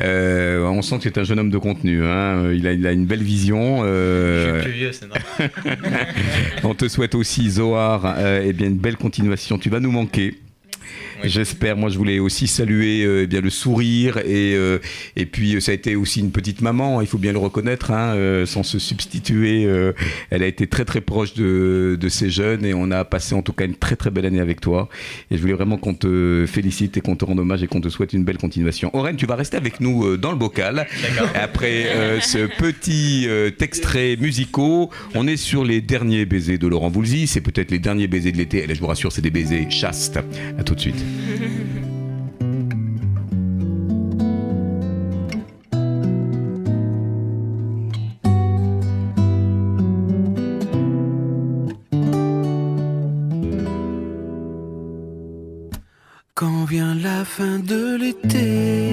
Euh, 0.00 0.64
on 0.66 0.82
sent 0.82 0.96
que 0.98 1.02
c'est 1.04 1.18
un 1.18 1.24
jeune 1.24 1.38
homme 1.38 1.50
de 1.50 1.58
contenu. 1.58 2.04
hein. 2.04 2.52
Il, 2.52 2.66
a, 2.66 2.72
il 2.72 2.86
a 2.86 2.92
une 2.92 3.06
belle 3.06 3.22
vision. 3.22 3.84
Je 3.84 4.52
suis 4.60 4.62
plus 4.70 4.78
vieux, 4.78 4.92
c'est 4.92 5.06
normal. 5.08 5.50
on 6.64 6.74
te 6.74 6.88
souhaite 6.88 7.14
aussi, 7.14 7.50
Zohar, 7.50 8.14
euh, 8.18 8.42
eh 8.44 8.52
bien, 8.52 8.68
une 8.68 8.78
belle 8.78 8.96
continuation. 8.96 9.58
Tu 9.58 9.70
vas 9.70 9.80
nous 9.80 9.90
manquer. 9.92 10.34
Oui. 11.22 11.28
J'espère. 11.30 11.76
Moi, 11.76 11.88
je 11.90 11.98
voulais 11.98 12.18
aussi 12.18 12.46
saluer 12.46 13.04
euh, 13.04 13.22
eh 13.24 13.26
bien 13.26 13.40
le 13.40 13.50
sourire 13.50 14.18
et 14.18 14.54
euh, 14.54 14.78
et 15.16 15.26
puis 15.26 15.56
euh, 15.56 15.60
ça 15.60 15.72
a 15.72 15.74
été 15.74 15.96
aussi 15.96 16.20
une 16.20 16.30
petite 16.30 16.60
maman. 16.60 17.00
Il 17.00 17.06
faut 17.06 17.18
bien 17.18 17.32
le 17.32 17.38
reconnaître, 17.38 17.90
hein, 17.90 18.14
euh, 18.14 18.46
sans 18.46 18.62
se 18.62 18.78
substituer. 18.78 19.64
euh, 19.66 19.92
elle 20.30 20.42
a 20.42 20.46
été 20.46 20.66
très 20.66 20.84
très 20.84 21.00
proche 21.00 21.34
de 21.34 21.96
de 22.00 22.08
ces 22.08 22.30
jeunes 22.30 22.64
et 22.64 22.74
on 22.74 22.90
a 22.90 23.04
passé 23.04 23.34
en 23.34 23.42
tout 23.42 23.52
cas 23.52 23.64
une 23.64 23.74
très 23.76 23.96
très 23.96 24.10
belle 24.10 24.26
année 24.26 24.40
avec 24.40 24.60
toi. 24.60 24.88
Et 25.30 25.36
je 25.36 25.40
voulais 25.40 25.52
vraiment 25.54 25.76
qu'on 25.76 25.94
te 25.94 26.44
félicite 26.46 26.96
et 26.96 27.00
qu'on 27.00 27.16
te 27.16 27.24
rende 27.24 27.40
hommage 27.40 27.62
et 27.62 27.66
qu'on 27.66 27.80
te 27.80 27.88
souhaite 27.88 28.12
une 28.12 28.24
belle 28.24 28.38
continuation. 28.38 28.90
Aurène, 28.94 29.16
tu 29.16 29.26
vas 29.26 29.36
rester 29.36 29.56
avec 29.56 29.80
nous 29.80 30.04
euh, 30.04 30.16
dans 30.18 30.30
le 30.32 30.38
bocal. 30.38 30.86
Après 31.34 31.86
euh, 31.86 32.20
ce 32.20 32.46
petit 32.58 33.26
euh, 33.28 33.50
extrait 33.60 34.16
musicaux, 34.16 34.90
on 35.14 35.26
est 35.26 35.36
sur 35.36 35.64
les 35.64 35.80
derniers 35.80 36.24
baisers 36.24 36.58
de 36.58 36.66
Laurent 36.66 36.90
Voulzy. 36.90 37.26
C'est 37.26 37.40
peut-être 37.40 37.70
les 37.70 37.78
derniers 37.78 38.06
baisers 38.08 38.32
de 38.32 38.38
l'été. 38.38 38.64
Et 38.64 38.66
là, 38.66 38.74
je 38.74 38.80
vous 38.80 38.86
rassure, 38.86 39.12
c'est 39.12 39.22
des 39.22 39.30
baisers 39.30 39.70
chastes. 39.70 40.18
À 40.58 40.62
tout 40.64 40.74
de 40.74 40.80
suite. 40.80 41.04
Quand 56.34 56.64
vient 56.64 56.94
la 56.94 57.24
fin 57.24 57.58
de 57.60 57.96
l'été, 57.96 58.90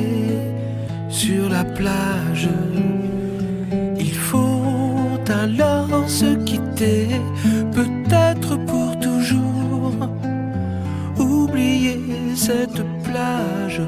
sur 1.10 1.49
la 1.49 1.63
plage, 1.63 2.49
il 3.97 4.13
faut 4.13 4.60
alors 5.29 6.08
se 6.08 6.36
quitter, 6.43 7.08
cette 12.49 12.81
plage 13.03 13.79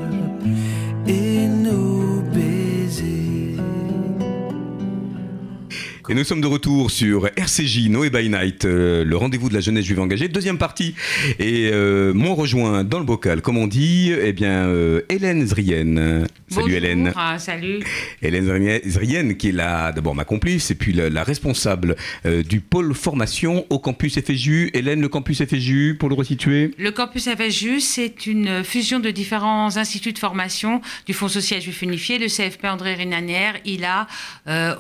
Et 6.12 6.14
nous 6.14 6.26
sommes 6.26 6.42
de 6.42 6.48
retour 6.48 6.92
sur 6.92 7.28
RCJ 7.38 7.88
Noé 7.88 8.10
by 8.10 8.28
Night, 8.28 8.66
euh, 8.66 9.06
le 9.06 9.16
rendez-vous 9.16 9.48
de 9.48 9.54
la 9.54 9.62
jeunesse 9.62 9.86
juive 9.86 10.02
engagée, 10.02 10.28
deuxième 10.28 10.58
partie. 10.58 10.94
Et 11.40 11.70
euh, 11.72 12.12
m'ont 12.14 12.36
rejoint 12.36 12.84
dans 12.84 13.00
le 13.00 13.06
bocal, 13.06 13.42
comme 13.42 13.56
on 13.56 13.66
dit, 13.66 14.12
eh 14.22 14.34
bien, 14.34 14.66
euh, 14.68 15.04
Hélène 15.08 15.48
Zrien. 15.48 15.96
Salut 15.96 16.28
Bonjour, 16.50 16.70
Hélène. 16.70 17.14
ah, 17.16 17.40
salut. 17.40 17.80
Hélène 18.22 18.46
Zrien- 18.46 18.82
Zrien, 18.86 19.34
qui 19.36 19.50
est 19.50 19.52
la, 19.54 19.94
d'abord 19.94 20.14
ma 20.14 20.26
complice, 20.26 20.70
et 20.70 20.76
puis 20.76 20.92
la, 20.92 21.10
la 21.10 21.24
responsable 21.24 21.96
euh, 22.26 22.44
du 22.44 22.60
pôle 22.60 22.94
formation 22.94 23.66
au 23.70 23.80
campus 23.80 24.20
FSJU. 24.20 24.72
Hélène, 24.74 25.00
le 25.00 25.08
campus 25.08 25.42
FSJU, 25.46 25.96
pour 25.98 26.10
le 26.10 26.16
resituer 26.16 26.72
Le 26.78 26.92
campus 26.92 27.30
FSJU, 27.30 27.80
c'est 27.80 28.28
une 28.28 28.66
fusion 28.66 29.00
de 29.00 29.12
différents 29.12 29.78
instituts 29.78 30.12
de 30.12 30.20
formation 30.20 30.82
du 31.06 31.14
Fonds 31.14 31.30
social 31.30 31.62
juif 31.62 31.82
unifié, 31.84 32.20
le 32.20 32.28
CFP 32.28 32.66
André 32.66 32.96
Rinanière, 32.96 33.54
ILA, 33.64 34.08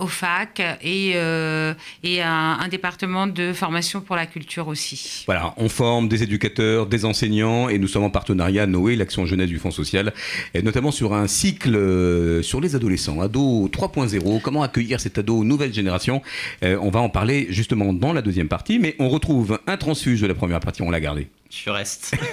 OFAC 0.01 0.61
et, 0.83 1.13
euh, 1.21 1.73
et 2.03 2.21
un, 2.21 2.67
département 2.69 3.27
de 3.27 3.53
formation 3.53 4.01
pour 4.01 4.15
la 4.15 4.25
culture 4.25 4.67
aussi. 4.67 5.23
Voilà, 5.25 5.53
on 5.57 5.67
forme 5.67 6.07
des 6.07 6.23
éducateurs, 6.23 6.85
des 6.85 7.05
enseignants, 7.05 7.69
et 7.69 7.79
nous 7.79 7.87
sommes 7.87 8.03
en 8.03 8.09
partenariat 8.09 8.65
Noé, 8.65 8.95
l'action 8.95 9.25
jeunesse 9.25 9.49
du 9.49 9.59
Fonds 9.59 9.71
social, 9.71 10.13
et 10.53 10.61
notamment 10.61 10.91
sur 10.91 11.13
un 11.13 11.27
cycle 11.27 11.75
euh, 11.75 12.41
sur 12.41 12.61
les 12.61 12.75
adolescents, 12.75 13.19
ado 13.21 13.67
3.0, 13.67 14.41
comment 14.41 14.63
accueillir 14.63 14.99
cet 14.99 15.17
ado 15.17 15.43
nouvelle 15.43 15.73
génération? 15.73 16.21
Euh, 16.63 16.77
on 16.81 16.89
va 16.89 17.01
en 17.01 17.09
parler 17.09 17.47
justement 17.49 17.93
dans 17.93 18.13
la 18.13 18.21
deuxième 18.21 18.47
partie, 18.47 18.79
mais 18.79 18.95
on 18.99 19.09
retrouve 19.09 19.59
un 19.67 19.77
transfuge 19.77 20.21
de 20.21 20.27
la 20.27 20.33
première 20.33 20.59
partie, 20.59 20.81
on 20.81 20.91
l'a 20.91 20.99
gardé. 20.99 21.27
Je 21.51 21.69
reste. 21.69 22.15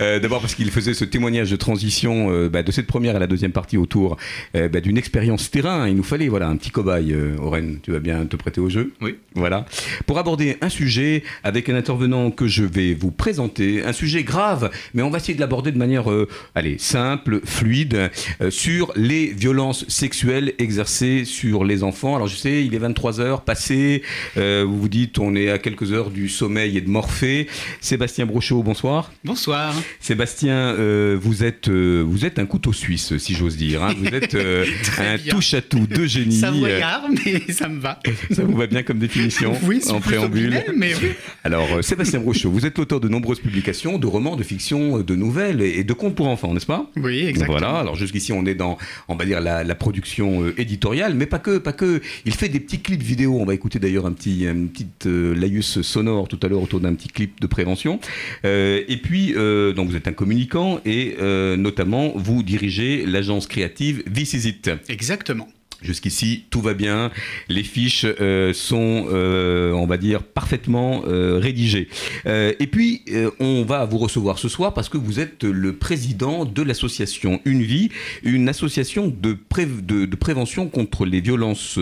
Euh, 0.00 0.18
D'abord 0.18 0.40
parce 0.40 0.54
qu'il 0.54 0.70
faisait 0.70 0.94
ce 0.94 1.04
témoignage 1.04 1.50
de 1.50 1.56
transition 1.56 2.30
euh, 2.30 2.48
bah, 2.48 2.62
de 2.62 2.72
cette 2.72 2.86
première 2.86 3.14
à 3.16 3.18
la 3.18 3.26
deuxième 3.26 3.52
partie 3.52 3.76
autour 3.76 4.16
euh, 4.56 4.68
bah, 4.68 4.80
d'une 4.80 4.96
expérience 4.96 5.50
terrain. 5.50 5.88
Il 5.88 5.96
nous 5.96 6.02
fallait 6.02 6.28
voilà 6.28 6.48
un 6.48 6.56
petit 6.56 6.70
cobaye. 6.70 7.14
Oren, 7.38 7.78
tu 7.82 7.92
vas 7.92 7.98
bien 7.98 8.24
te 8.26 8.36
prêter 8.36 8.60
au 8.60 8.68
jeu? 8.68 8.92
Oui. 9.00 9.16
Voilà. 9.34 9.66
Pour 10.06 10.18
aborder 10.18 10.56
un 10.60 10.68
sujet 10.68 11.22
avec 11.44 11.68
un 11.68 11.74
intervenant 11.74 12.30
que 12.30 12.46
je 12.46 12.64
vais 12.64 12.94
vous 12.94 13.10
présenter, 13.10 13.84
un 13.84 13.92
sujet 13.92 14.22
grave, 14.24 14.70
mais 14.94 15.02
on 15.02 15.10
va 15.10 15.18
essayer 15.18 15.34
de 15.34 15.40
l'aborder 15.40 15.72
de 15.72 15.78
manière, 15.78 16.06
allez, 16.54 16.78
simple, 16.78 17.40
fluide, 17.44 18.10
sur 18.50 18.92
les 18.96 19.26
violences 19.26 19.88
sexuelles 19.88 20.54
exercées 20.58 21.24
sur 21.24 21.64
les 21.64 21.82
enfants. 21.82 22.16
Alors 22.16 22.28
je 22.28 22.36
sais, 22.36 22.64
il 22.64 22.74
est 22.74 22.78
23 22.78 23.20
heures 23.20 23.42
passées. 23.42 24.02
vous 24.36 24.80
vous 24.80 24.88
dites, 24.88 25.18
on 25.18 25.34
est 25.34 25.50
à 25.50 25.58
quelques 25.58 25.92
heures 25.92 26.10
du 26.10 26.28
sommeil 26.28 26.76
et 26.76 26.80
de 26.80 26.88
Morphée. 26.88 27.46
Sébastien 27.80 28.26
Brochot, 28.26 28.62
bonsoir. 28.62 29.12
Bonsoir. 29.24 29.74
Sébastien, 30.00 30.54
euh, 30.54 31.16
vous 31.20 31.44
êtes 31.44 31.68
euh, 31.68 32.02
vous 32.06 32.24
êtes 32.24 32.38
un 32.38 32.46
couteau 32.46 32.72
suisse, 32.72 33.16
si 33.18 33.34
j'ose 33.34 33.56
dire. 33.56 33.82
hein. 33.82 33.94
Vous 33.98 34.06
êtes 34.06 34.34
euh, 34.34 34.64
un 34.98 35.16
bien. 35.16 35.34
touche 35.34 35.54
à 35.54 35.62
tout 35.62 35.86
de 35.86 36.04
génie. 36.06 36.36
Savoyard, 36.36 37.04
mais 37.24 37.52
ça 37.52 37.68
me 37.68 37.80
va. 37.80 37.98
Ça 38.30 38.42
vous 38.44 38.56
va 38.56 38.66
bien 38.66 38.82
comme 38.82 38.98
définition 38.98 39.54
Oui, 39.64 39.80
c'est 39.82 39.90
en 39.92 40.00
préambule. 40.00 40.44
bilingue, 40.50 40.72
mais 40.76 40.94
oui. 40.94 41.10
Alors, 41.44 41.82
Sébastien 41.84 42.20
Brochot, 42.20 42.50
vous 42.50 42.66
êtes 42.66 42.78
l'auteur 42.78 43.00
de 43.00 43.08
nombreuses 43.08 43.40
publications, 43.40 43.98
de 43.98 44.06
romans, 44.06 44.36
de 44.36 44.42
fiction, 44.42 45.00
de 45.00 45.14
nouvelles 45.16 45.60
et 45.62 45.84
de 45.84 45.92
contes 45.92 46.14
pour 46.14 46.28
enfants, 46.28 46.52
n'est-ce 46.54 46.66
pas? 46.66 46.90
Oui, 46.96 47.20
exactement. 47.26 47.58
Voilà. 47.58 47.78
Alors 47.78 47.96
jusqu'ici, 47.96 48.32
on 48.32 48.44
est 48.46 48.54
dans, 48.54 48.78
on 49.08 49.16
va 49.16 49.24
dire 49.24 49.40
la, 49.40 49.64
la 49.64 49.74
production 49.74 50.46
éditoriale, 50.56 51.14
mais 51.14 51.26
pas 51.26 51.38
que, 51.38 51.58
pas 51.58 51.72
que. 51.72 52.00
Il 52.24 52.34
fait 52.34 52.48
des 52.48 52.60
petits 52.60 52.80
clips 52.80 53.02
vidéo. 53.02 53.38
On 53.40 53.44
va 53.44 53.54
écouter 53.54 53.78
d'ailleurs 53.78 54.06
un 54.06 54.12
petit, 54.12 54.44
une 54.44 54.68
petite 54.68 55.06
euh, 55.06 55.34
laïus 55.34 55.80
sonore 55.82 56.28
tout 56.28 56.38
à 56.42 56.48
l'heure 56.48 56.62
autour 56.62 56.80
d'un 56.80 56.94
petit 56.94 57.08
clip 57.08 57.40
de 57.40 57.46
prévention. 57.52 58.00
Euh, 58.44 58.82
et 58.88 58.96
puis, 58.96 59.34
euh, 59.36 59.72
donc 59.72 59.88
vous 59.88 59.96
êtes 59.96 60.08
un 60.08 60.12
communicant 60.12 60.80
et 60.84 61.16
euh, 61.20 61.56
notamment 61.56 62.12
vous 62.16 62.42
dirigez 62.42 63.06
l'agence 63.06 63.46
créative 63.46 64.02
This 64.12 64.34
Is 64.34 64.48
It. 64.48 64.70
Exactement. 64.88 65.48
Jusqu'ici, 65.82 66.44
tout 66.50 66.60
va 66.60 66.74
bien. 66.74 67.10
Les 67.48 67.62
fiches 67.62 68.06
euh, 68.20 68.52
sont, 68.52 69.06
euh, 69.10 69.72
on 69.72 69.86
va 69.86 69.96
dire, 69.96 70.22
parfaitement 70.22 71.02
euh, 71.06 71.38
rédigées. 71.38 71.88
Et 72.26 72.66
puis, 72.70 73.02
on 73.40 73.64
va 73.64 73.84
vous 73.84 73.98
recevoir 73.98 74.38
ce 74.38 74.48
soir 74.48 74.74
parce 74.74 74.88
que 74.88 74.98
vous 74.98 75.20
êtes 75.20 75.44
le 75.44 75.74
président 75.76 76.44
de 76.44 76.62
l'association 76.62 77.40
Une 77.44 77.62
Vie, 77.62 77.90
une 78.22 78.48
association 78.48 79.08
de, 79.08 79.36
pré- 79.48 79.66
de, 79.66 80.04
de 80.06 80.16
prévention 80.16 80.68
contre 80.68 81.04
les 81.04 81.20
violences 81.20 81.78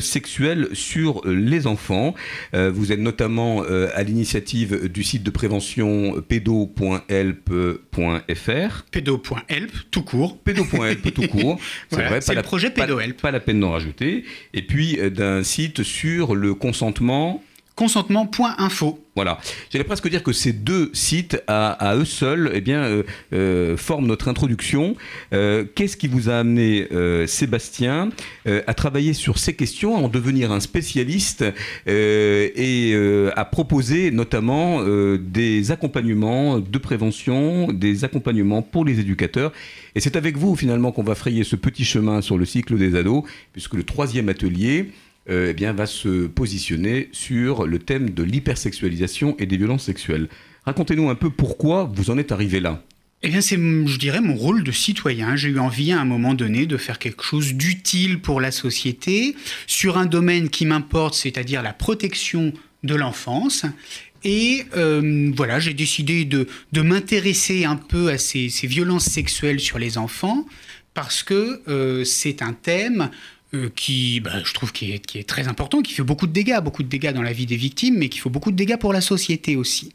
sexuelles 0.00 0.68
sur 0.72 1.22
les 1.26 1.66
enfants. 1.66 2.14
Vous 2.52 2.92
êtes 2.92 3.00
notamment 3.00 3.62
à 3.62 4.02
l'initiative 4.02 4.88
du 4.88 5.02
site 5.02 5.22
de 5.22 5.30
prévention 5.30 6.22
pedo.help.fr. 6.28 8.84
Pédo.help, 8.90 9.70
tout 9.90 10.02
court. 10.02 10.38
Pédo.help, 10.38 11.14
tout 11.14 11.28
court. 11.28 11.58
C'est 11.90 11.96
Voilà, 11.96 12.08
vrai, 12.10 12.20
c'est 12.20 12.26
pas 12.28 12.32
le 12.32 12.36
la- 12.36 12.42
projet 12.42 12.70
Pédo-Help. 12.70 13.20
La 13.32 13.40
peine 13.40 13.60
d'en 13.60 13.70
rajouter. 13.70 14.24
Et 14.54 14.62
puis 14.62 15.00
euh, 15.00 15.10
d'un 15.10 15.42
site 15.42 15.82
sur 15.82 16.34
le 16.34 16.54
consentement. 16.54 17.42
consentement.info. 17.74 18.98
Voilà. 19.14 19.38
J'allais 19.70 19.84
presque 19.84 20.08
dire 20.08 20.22
que 20.22 20.32
ces 20.32 20.54
deux 20.54 20.90
sites, 20.94 21.42
à, 21.46 21.94
eux 21.96 22.06
seuls, 22.06 22.50
eh 22.54 22.62
euh, 22.70 23.02
euh, 23.34 23.76
forment 23.76 24.06
notre 24.06 24.28
introduction. 24.28 24.96
Euh, 25.34 25.64
Qu'est-ce 25.74 25.98
qui 25.98 26.08
vous 26.08 26.30
a 26.30 26.36
amené, 26.36 26.88
Sébastien, 27.26 28.10
à 28.46 28.74
travailler 28.74 29.12
sur 29.12 29.38
ces 29.38 29.54
questions, 29.54 29.96
à 29.96 30.00
en 30.00 30.08
devenir 30.08 30.50
un 30.50 30.60
spécialiste 30.60 31.44
et 31.86 32.94
à 33.36 33.44
proposer 33.44 34.10
notamment 34.10 34.82
des 35.18 35.70
accompagnements 35.70 36.58
de 36.58 36.78
prévention, 36.78 37.68
des 37.72 38.04
accompagnements 38.04 38.62
pour 38.62 38.84
les 38.84 39.00
éducateurs? 39.00 39.52
Et 39.94 40.00
c'est 40.00 40.16
avec 40.16 40.38
vous, 40.38 40.56
finalement, 40.56 40.90
qu'on 40.90 41.02
va 41.02 41.14
frayer 41.14 41.44
ce 41.44 41.56
petit 41.56 41.84
chemin 41.84 42.22
sur 42.22 42.38
le 42.38 42.46
cycle 42.46 42.78
des 42.78 42.94
ados, 42.96 43.24
puisque 43.52 43.74
le 43.74 43.84
troisième 43.84 44.28
atelier 44.28 44.90
euh, 45.30 45.52
eh 45.56 45.66
va 45.72 45.86
se 45.86 46.26
positionner 46.26 47.08
sur 47.12 47.66
le 47.66 47.78
thème 47.78 48.10
de 48.10 48.22
l'hypersexualisation 48.22 49.36
et 49.38 49.46
des 49.46 49.56
violences 49.56 49.84
sexuelles. 49.84 50.28
Racontez-nous 50.64 51.08
un 51.10 51.14
peu 51.14 51.30
pourquoi 51.30 51.90
vous 51.92 52.10
en 52.10 52.18
êtes 52.18 52.32
arrivé 52.32 52.60
là. 52.60 52.82
Eh 53.24 53.28
bien, 53.28 53.40
c'est, 53.40 53.56
je 53.56 53.98
dirais, 53.98 54.20
mon 54.20 54.34
rôle 54.34 54.64
de 54.64 54.72
citoyen. 54.72 55.36
J'ai 55.36 55.50
eu 55.50 55.60
envie 55.60 55.92
à 55.92 56.00
un 56.00 56.04
moment 56.04 56.34
donné 56.34 56.66
de 56.66 56.76
faire 56.76 56.98
quelque 56.98 57.22
chose 57.22 57.54
d'utile 57.54 58.20
pour 58.20 58.40
la 58.40 58.50
société 58.50 59.36
sur 59.68 59.96
un 59.96 60.06
domaine 60.06 60.48
qui 60.48 60.66
m'importe, 60.66 61.14
c'est-à-dire 61.14 61.62
la 61.62 61.72
protection 61.72 62.52
de 62.82 62.94
l'enfance. 62.96 63.64
Et 64.24 64.64
euh, 64.76 65.30
voilà, 65.36 65.60
j'ai 65.60 65.74
décidé 65.74 66.24
de, 66.24 66.48
de 66.72 66.82
m'intéresser 66.82 67.64
un 67.64 67.76
peu 67.76 68.08
à 68.08 68.18
ces, 68.18 68.48
ces, 68.48 68.66
violences 68.66 69.06
sexuelles 69.06 69.60
sur 69.60 69.78
les 69.78 69.98
enfants 69.98 70.46
parce 70.94 71.22
que 71.22 71.62
euh, 71.68 72.04
c'est 72.04 72.42
un 72.42 72.52
thème 72.52 73.10
euh, 73.54 73.68
qui, 73.76 74.20
bah, 74.20 74.42
je 74.42 74.54
trouve, 74.54 74.72
qui 74.72 74.92
est, 74.92 75.28
très 75.28 75.46
important, 75.46 75.82
qui 75.82 75.92
fait 75.92 76.02
beaucoup 76.02 76.26
de 76.26 76.32
dégâts, 76.32 76.58
beaucoup 76.64 76.82
de 76.82 76.88
dégâts 76.88 77.12
dans 77.12 77.20
la 77.20 77.34
vie 77.34 77.44
des 77.44 77.56
victimes, 77.56 77.98
mais 77.98 78.08
qui 78.08 78.18
fait 78.18 78.30
beaucoup 78.30 78.50
de 78.50 78.56
dégâts 78.56 78.78
pour 78.78 78.94
la 78.94 79.02
société 79.02 79.56
aussi. 79.56 79.92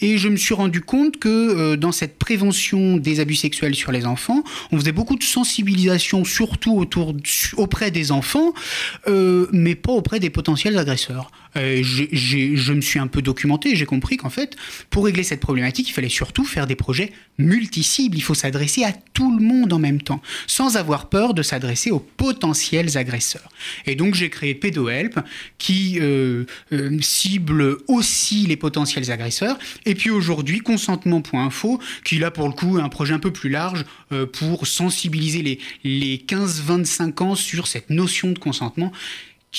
Et 0.00 0.16
je 0.16 0.28
me 0.28 0.36
suis 0.36 0.54
rendu 0.54 0.80
compte 0.80 1.18
que 1.18 1.28
euh, 1.28 1.76
dans 1.76 1.90
cette 1.90 2.20
prévention 2.20 2.96
des 2.96 3.18
abus 3.18 3.34
sexuels 3.34 3.74
sur 3.74 3.90
les 3.90 4.06
enfants, 4.06 4.44
on 4.70 4.78
faisait 4.78 4.92
beaucoup 4.92 5.16
de 5.16 5.24
sensibilisation, 5.24 6.24
surtout 6.24 6.88
auprès 7.56 7.90
des 7.90 8.12
enfants, 8.12 8.54
euh, 9.08 9.48
mais 9.52 9.74
pas 9.74 9.92
auprès 9.92 10.20
des 10.20 10.30
potentiels 10.30 10.78
agresseurs. 10.78 11.32
Je 11.56 12.72
me 12.72 12.80
suis 12.80 12.98
un 13.00 13.06
peu 13.06 13.22
documenté, 13.22 13.74
j'ai 13.74 13.86
compris 13.86 14.16
qu'en 14.16 14.30
fait, 14.30 14.56
pour 14.90 15.04
régler 15.04 15.22
cette 15.22 15.40
problématique, 15.40 15.88
il 15.88 15.92
fallait 15.92 16.08
surtout 16.08 16.44
faire 16.44 16.66
des 16.66 16.74
projets 16.74 17.12
multi-cibles. 17.38 18.16
Il 18.16 18.22
faut 18.22 18.34
s'adresser 18.34 18.84
à 18.84 18.92
tout 18.92 19.36
le 19.36 19.44
monde 19.44 19.72
en 19.72 19.78
même 19.78 20.00
temps, 20.00 20.20
sans 20.46 20.76
avoir 20.76 21.08
peur 21.08 21.34
de 21.34 21.42
s'adresser 21.42 21.90
aux 21.90 22.00
potentiels 22.00 22.83
agresseurs. 22.96 23.48
Et 23.86 23.94
donc 23.94 24.14
j'ai 24.14 24.30
créé 24.30 24.54
PedoHelp, 24.54 25.18
qui 25.58 25.98
euh, 26.00 26.44
euh, 26.72 26.98
cible 27.00 27.78
aussi 27.88 28.46
les 28.46 28.56
potentiels 28.56 29.10
agresseurs. 29.10 29.58
Et 29.86 29.94
puis 29.94 30.10
aujourd'hui, 30.10 30.60
consentement.info, 30.60 31.80
qui 32.04 32.18
là 32.18 32.30
pour 32.30 32.48
le 32.48 32.54
coup 32.54 32.78
un 32.78 32.88
projet 32.88 33.14
un 33.14 33.18
peu 33.18 33.32
plus 33.32 33.50
large 33.50 33.84
euh, 34.12 34.26
pour 34.26 34.66
sensibiliser 34.66 35.42
les, 35.42 35.58
les 35.84 36.18
15-25 36.18 37.22
ans 37.22 37.34
sur 37.34 37.66
cette 37.66 37.90
notion 37.90 38.32
de 38.32 38.38
consentement 38.38 38.92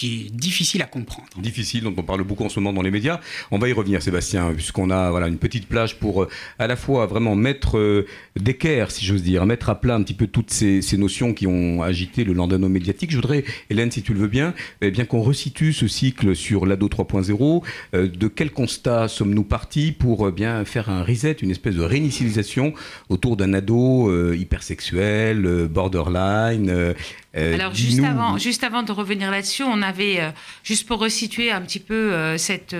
difficile 0.04 0.82
à 0.82 0.86
comprendre. 0.86 1.30
Difficile, 1.38 1.84
dont 1.84 1.94
on 1.96 2.04
parle 2.04 2.24
beaucoup 2.24 2.44
en 2.44 2.50
ce 2.50 2.60
moment 2.60 2.74
dans 2.74 2.82
les 2.82 2.92
médias. 2.92 3.20
On 3.52 3.58
va 3.58 3.70
y 3.70 3.74
revenir, 3.74 4.02
Sébastien, 4.02 4.54
puisqu'on 4.54 4.90
a 4.90 5.10
voilà, 5.10 5.28
une 5.28 5.38
petite 5.38 5.68
plage 5.68 5.98
pour 6.00 6.24
euh, 6.24 6.30
à 6.60 6.68
la 6.68 6.76
fois 6.76 7.06
vraiment 7.06 7.36
mettre 7.36 7.78
euh, 7.78 8.06
d'équerre, 8.36 8.92
si 8.92 9.06
j'ose 9.06 9.24
dire, 9.24 9.46
mettre 9.46 9.70
à 9.70 9.80
plat 9.80 9.96
un 9.96 10.04
petit 10.04 10.14
peu 10.14 10.28
toutes 10.28 10.52
ces, 10.52 10.82
notions 10.98 11.34
qui 11.34 11.46
ont 11.46 11.84
agité 11.84 12.24
le 12.24 12.34
lendemain 12.34 12.70
médiatique. 12.70 13.12
Je 13.12 13.18
voudrais, 13.18 13.44
Hélène, 13.70 13.92
si 13.92 14.02
tu 14.02 14.14
le 14.14 14.20
veux 14.20 14.28
bien, 14.28 14.54
eh 14.82 14.92
bien 14.92 15.06
qu'on 15.06 15.22
resitue 15.22 15.74
ce 15.74 15.88
cycle 15.88 16.36
sur 16.36 16.66
l'ado 16.66 16.88
3.0. 16.88 17.64
Euh, 17.94 18.08
de 18.08 18.28
quel 18.28 18.52
constat 18.52 19.08
sommes-nous 19.08 19.44
partis 19.44 19.92
pour 19.92 20.32
bien 20.32 20.64
faire 20.66 20.90
un 20.90 21.04
reset, 21.04 21.34
une 21.42 21.52
espèce 21.52 21.76
de 21.76 21.84
réinitialisation 21.84 22.74
autour 23.10 23.38
d'un 23.38 23.54
ado 23.54 24.34
hypersexuel, 24.34 25.68
borderline 25.70 26.96
euh, 27.38 27.54
Alors 27.54 27.74
juste 27.74 28.04
avant, 28.04 28.38
juste 28.38 28.64
avant 28.64 28.84
de 28.84 28.92
revenir 28.92 29.32
là-dessus, 29.32 29.64
on 29.64 29.82
avait, 29.82 30.22
euh, 30.22 30.30
juste 30.64 30.88
pour 30.88 31.00
resituer 31.00 31.52
un 31.52 31.62
petit 31.62 31.80
peu 31.80 32.14
euh, 32.14 32.38
cette, 32.38 32.76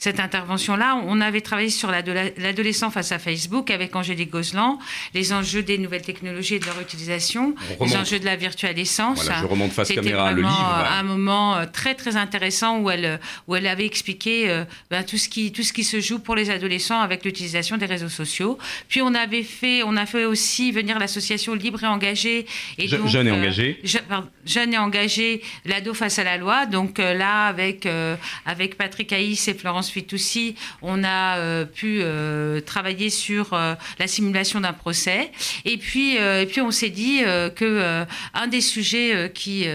cette 0.00 0.18
intervention-là, 0.18 1.00
on 1.06 1.20
avait 1.20 1.42
travaillé 1.42 1.68
sur 1.68 1.90
l'adolescent 1.90 2.90
face 2.90 3.12
à 3.12 3.18
Facebook 3.18 3.70
avec 3.70 3.94
Angélique 3.94 4.30
Gozlan, 4.30 4.78
les 5.14 5.34
enjeux 5.34 5.62
des 5.62 5.76
nouvelles 5.76 6.02
technologies 6.02 6.54
et 6.54 6.58
de 6.58 6.64
leur 6.64 6.80
utilisation, 6.80 7.54
les 7.80 7.96
enjeux 7.96 8.18
de 8.18 8.24
la 8.24 8.36
virtualisation. 8.36 9.12
Voilà, 9.12 9.40
je 9.42 9.46
remonte 9.46 9.72
face 9.72 9.92
caméra 9.92 10.32
le 10.32 10.40
livre. 10.40 10.72
Voilà. 10.74 10.92
un 10.94 11.02
moment 11.02 11.58
très 11.70 11.94
très 11.94 12.16
intéressant 12.16 12.80
où 12.80 12.90
elle, 12.90 13.20
où 13.46 13.54
elle 13.54 13.66
avait 13.66 13.84
expliqué 13.84 14.64
ben, 14.90 15.04
tout, 15.04 15.18
ce 15.18 15.28
qui, 15.28 15.52
tout 15.52 15.62
ce 15.62 15.72
qui 15.72 15.84
se 15.84 16.00
joue 16.00 16.18
pour 16.18 16.34
les 16.34 16.48
adolescents 16.48 17.00
avec 17.00 17.22
l'utilisation 17.24 17.76
des 17.76 17.86
réseaux 17.86 18.08
sociaux. 18.08 18.58
Puis 18.88 19.02
on 19.02 19.14
avait 19.14 19.42
fait, 19.42 19.82
on 19.82 19.98
a 19.98 20.06
fait 20.06 20.24
aussi 20.24 20.72
venir 20.72 20.98
l'association 20.98 21.54
Libre 21.54 21.84
et 21.84 21.86
Engagée. 21.86 22.46
Et 22.78 22.88
Je, 22.88 22.96
donc, 22.96 23.06
jeune 23.08 23.28
et 23.28 23.32
engagé. 23.32 23.78
Je, 23.84 23.98
pardon, 23.98 24.28
jeune 24.46 24.72
et 24.72 24.78
engagé, 24.78 25.42
l'ado 25.66 25.92
face 25.92 26.18
à 26.18 26.24
la 26.24 26.38
loi. 26.38 26.64
Donc 26.64 26.98
euh, 26.98 27.12
là, 27.12 27.46
avec, 27.46 27.84
euh, 27.84 28.16
avec 28.46 28.78
Patrick 28.78 29.12
Haïs 29.12 29.46
et 29.46 29.54
Florence 29.54 29.89
Fitoussi, 29.90 30.54
on 30.82 31.04
a 31.04 31.38
euh, 31.38 31.64
pu 31.64 32.00
euh, 32.02 32.60
travailler 32.60 33.10
sur 33.10 33.52
euh, 33.52 33.74
la 33.98 34.06
simulation 34.06 34.60
d'un 34.60 34.72
procès. 34.72 35.30
Et 35.64 35.76
puis, 35.76 36.16
et 36.16 36.46
puis 36.46 36.60
on 36.60 36.70
s'est 36.70 36.90
dit 36.90 37.20
que 37.56 38.04
un 38.34 38.46
des 38.46 38.60
sujets 38.60 39.30
qui, 39.34 39.66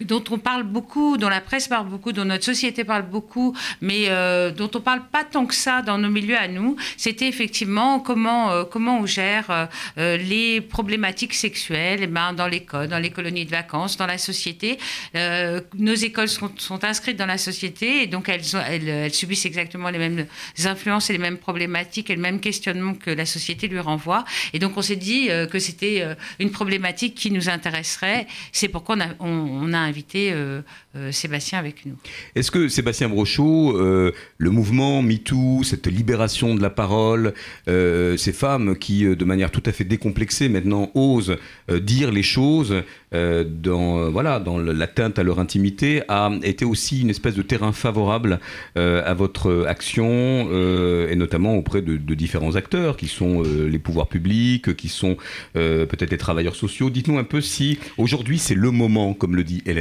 dont 0.00 0.22
on 0.30 0.38
parle 0.38 0.62
beaucoup, 0.62 1.16
dont 1.16 1.28
la 1.28 1.40
presse 1.40 1.68
parle 1.68 1.88
beaucoup, 1.88 2.12
dont 2.12 2.24
notre 2.24 2.44
société 2.44 2.84
parle 2.84 3.02
beaucoup, 3.02 3.56
mais 3.80 4.08
dont 4.52 4.70
on 4.74 4.80
parle 4.80 5.02
pas 5.10 5.24
tant 5.24 5.46
que 5.46 5.54
ça 5.54 5.82
dans 5.82 5.98
nos 5.98 6.08
milieux 6.08 6.36
à 6.36 6.48
nous, 6.48 6.76
c'était 6.96 7.28
effectivement 7.28 8.00
comment, 8.00 8.64
comment 8.64 9.00
on 9.00 9.06
gère 9.06 9.68
les 9.96 10.60
problématiques 10.60 11.34
sexuelles 11.34 12.00
eh 12.02 12.06
ben, 12.06 12.32
dans 12.32 12.46
l'école, 12.46 12.88
dans 12.88 12.98
les 12.98 13.10
colonies 13.10 13.44
de 13.44 13.50
vacances, 13.50 13.96
dans 13.96 14.06
la 14.06 14.18
société. 14.18 14.78
nos 15.14 15.94
écoles 15.94 16.28
sont, 16.28 16.50
sont, 16.56 16.84
inscrites 16.84 17.16
dans 17.16 17.26
la 17.26 17.38
société 17.38 18.02
et 18.02 18.06
donc 18.06 18.28
elles, 18.28 18.42
elles, 18.66 18.88
elles 18.88 19.14
subissent 19.14 19.46
exactement 19.46 19.90
les 19.90 19.98
mêmes 19.98 20.26
influences 20.64 21.10
et 21.10 21.12
les 21.12 21.18
mêmes 21.18 21.38
problématiques 21.38 22.10
et 22.10 22.14
le 22.14 22.22
même 22.22 22.40
questionnement 22.40 22.94
que 22.94 23.10
la 23.10 23.26
société 23.26 23.68
lui 23.68 23.80
renvoie. 23.80 24.24
Et 24.52 24.58
donc 24.58 24.76
on 24.76 24.82
s'est 24.82 24.96
dit 24.96 25.30
euh, 25.30 25.46
que 25.46 25.58
c'était 25.58 26.02
euh, 26.02 26.14
une 26.38 26.50
problématique 26.50 27.14
qui 27.14 27.30
nous 27.30 27.48
intéresserait. 27.48 28.26
C'est 28.52 28.68
pourquoi 28.68 28.96
on 28.96 29.00
a, 29.00 29.08
on, 29.20 29.28
on 29.28 29.72
a 29.72 29.87
invité 29.88 30.32
euh, 30.32 30.62
Sébastien 31.10 31.58
avec 31.58 31.86
nous. 31.86 31.96
Est-ce 32.34 32.50
que 32.50 32.68
Sébastien 32.68 33.08
Brochot, 33.08 33.78
le 33.78 34.50
mouvement 34.50 35.02
MeToo, 35.02 35.62
cette 35.64 35.86
libération 35.86 36.54
de 36.54 36.62
la 36.62 36.70
parole, 36.70 37.34
ces 37.66 38.32
femmes 38.32 38.76
qui, 38.76 39.04
de 39.04 39.24
manière 39.24 39.50
tout 39.50 39.62
à 39.66 39.72
fait 39.72 39.84
décomplexée 39.84 40.48
maintenant, 40.48 40.90
osent 40.94 41.36
dire 41.68 42.10
les 42.10 42.22
choses 42.22 42.82
dans, 43.12 44.10
voilà, 44.10 44.40
dans 44.40 44.58
l'atteinte 44.58 45.18
à 45.18 45.22
leur 45.22 45.38
intimité, 45.38 46.02
a 46.08 46.30
été 46.42 46.64
aussi 46.64 47.02
une 47.02 47.10
espèce 47.10 47.34
de 47.34 47.42
terrain 47.42 47.72
favorable 47.72 48.40
à 48.74 49.14
votre 49.14 49.66
action 49.68 50.48
euh, 50.50 51.08
et 51.10 51.16
notamment 51.16 51.56
auprès 51.56 51.82
de, 51.82 51.96
de, 51.96 52.14
différents 52.14 52.56
acteurs 52.56 52.96
qui 52.96 53.06
sont 53.06 53.42
euh, 53.42 53.68
les 53.68 53.78
pouvoirs 53.78 54.08
publics, 54.08 54.74
qui 54.76 54.88
sont 54.88 55.16
euh, 55.56 55.86
peut-être 55.86 56.10
les 56.10 56.18
travailleurs 56.18 56.56
sociaux. 56.56 56.90
Dites-nous 56.90 57.18
un 57.18 57.24
peu 57.24 57.40
si 57.40 57.78
aujourd'hui 57.96 58.38
c'est 58.38 58.54
le 58.54 58.70
moment, 58.70 59.14
comme 59.14 59.36
le 59.36 59.44
dit 59.44 59.62
Hélène. 59.66 59.77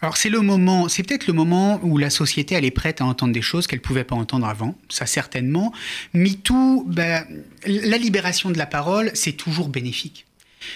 Alors 0.00 0.16
c'est 0.16 0.28
le 0.28 0.40
moment, 0.40 0.88
c'est 0.88 1.02
peut-être 1.02 1.26
le 1.26 1.32
moment 1.32 1.80
où 1.82 1.98
la 1.98 2.10
société 2.10 2.54
elle 2.54 2.64
est 2.64 2.70
prête 2.70 3.00
à 3.00 3.04
entendre 3.04 3.32
des 3.32 3.42
choses 3.42 3.66
qu'elle 3.66 3.80
pouvait 3.80 4.04
pas 4.04 4.16
entendre 4.16 4.46
avant, 4.46 4.76
ça 4.88 5.06
certainement. 5.06 5.72
MeToo, 6.14 6.84
ben, 6.86 7.24
la 7.66 7.98
libération 7.98 8.50
de 8.50 8.58
la 8.58 8.66
parole, 8.66 9.10
c'est 9.14 9.32
toujours 9.32 9.68
bénéfique. 9.68 10.26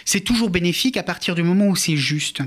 C'est 0.04 0.20
toujours 0.20 0.50
bénéfique 0.50 0.96
à 0.96 1.02
partir 1.02 1.34
du 1.34 1.42
moment 1.42 1.66
où 1.66 1.76
c'est 1.76 1.96
juste. 1.96 2.42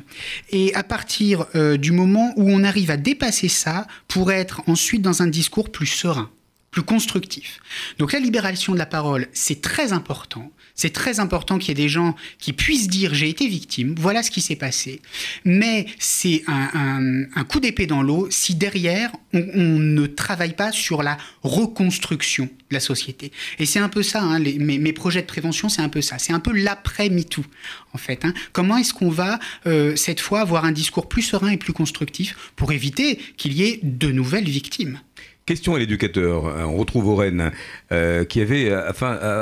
Et 0.52 0.74
à 0.76 0.84
partir 0.84 1.46
euh, 1.56 1.78
du 1.78 1.92
moment 1.92 2.34
où 2.38 2.50
on 2.50 2.64
arrive 2.64 2.92
à 2.92 2.98
dépasser 2.98 3.50
ça 3.50 3.88
pour 4.08 4.32
être 4.32 4.62
ensuite 4.68 5.02
dans 5.02 5.22
un 5.22 5.28
discours 5.28 5.72
plus 5.72 5.88
serein, 5.88 6.30
plus 6.74 6.82
constructif. 6.82 7.60
Donc 8.00 8.14
la 8.14 8.20
libération 8.20 8.74
de 8.74 8.80
la 8.80 8.88
parole, 8.88 9.28
c'est 9.32 9.62
très 9.62 9.94
important. 9.94 10.52
C'est 10.74 10.92
très 10.92 11.20
important 11.20 11.60
qu'il 11.60 11.70
y 11.70 11.72
ait 11.72 11.84
des 11.84 11.88
gens 11.88 12.16
qui 12.40 12.52
puissent 12.52 12.88
dire 12.88 13.14
j'ai 13.14 13.30
été 13.30 13.48
victime, 13.48 13.94
voilà 13.96 14.24
ce 14.24 14.32
qui 14.32 14.42
s'est 14.42 14.56
passé. 14.56 15.00
Mais 15.46 15.86
c'est 16.00 16.44
un, 16.48 16.70
un, 16.74 17.24
un, 17.40 17.44
coup 17.44 17.60
d'épée 17.60 17.86
dans 17.86 18.02
l'eau 18.02 18.28
si 18.32 18.56
derrière 18.56 19.12
on, 19.34 19.46
on, 19.54 19.80
ne 19.80 20.08
travaille 20.08 20.56
pas 20.56 20.72
sur 20.72 21.04
la 21.04 21.18
reconstruction 21.44 22.46
de 22.46 22.74
la 22.74 22.80
société. 22.80 23.32
Et 23.60 23.68
c'est 23.68 23.80
un 23.80 23.90
peu 23.90 24.02
ça, 24.02 24.24
hein, 24.24 24.40
mes, 24.40 24.80
mes, 24.80 24.94
projets 24.94 25.22
de 25.22 25.28
prévention, 25.28 25.70
c'est 25.70 25.84
un 25.84 25.90
peu 25.90 26.02
ça. 26.02 26.18
C'est 26.18 26.34
un 26.34 26.40
peu 26.40 26.54
l'après 26.54 27.10
MeToo, 27.10 27.46
en 27.94 28.00
fait. 28.00 28.26
Hein. 28.26 28.34
Comment 28.52 28.78
est-ce 28.78 28.96
qu'on 28.96 29.10
va 29.10 29.40
euh, 29.68 29.96
cette 29.96 30.22
fois 30.22 30.42
avoir 30.42 30.66
un 30.66 30.72
discours 30.72 31.08
plus 31.08 31.22
serein 31.22 31.50
et 31.50 31.58
plus 31.58 31.74
constructif 31.74 32.36
pour 32.56 32.72
éviter 32.72 33.20
qu'il 33.38 33.54
y 33.54 33.62
ait 33.64 33.80
de 33.84 34.12
nouvelles 34.12 34.50
victimes? 34.50 35.00
Question 35.46 35.76
à 35.76 35.80
l'éducateur. 35.80 36.46
Euh, 36.46 36.64
On 36.64 36.78
retrouve 36.78 37.10
Oren, 37.10 37.52
euh, 37.92 38.24
qui 38.24 38.40
avait, 38.40 38.70
euh, 38.70 38.90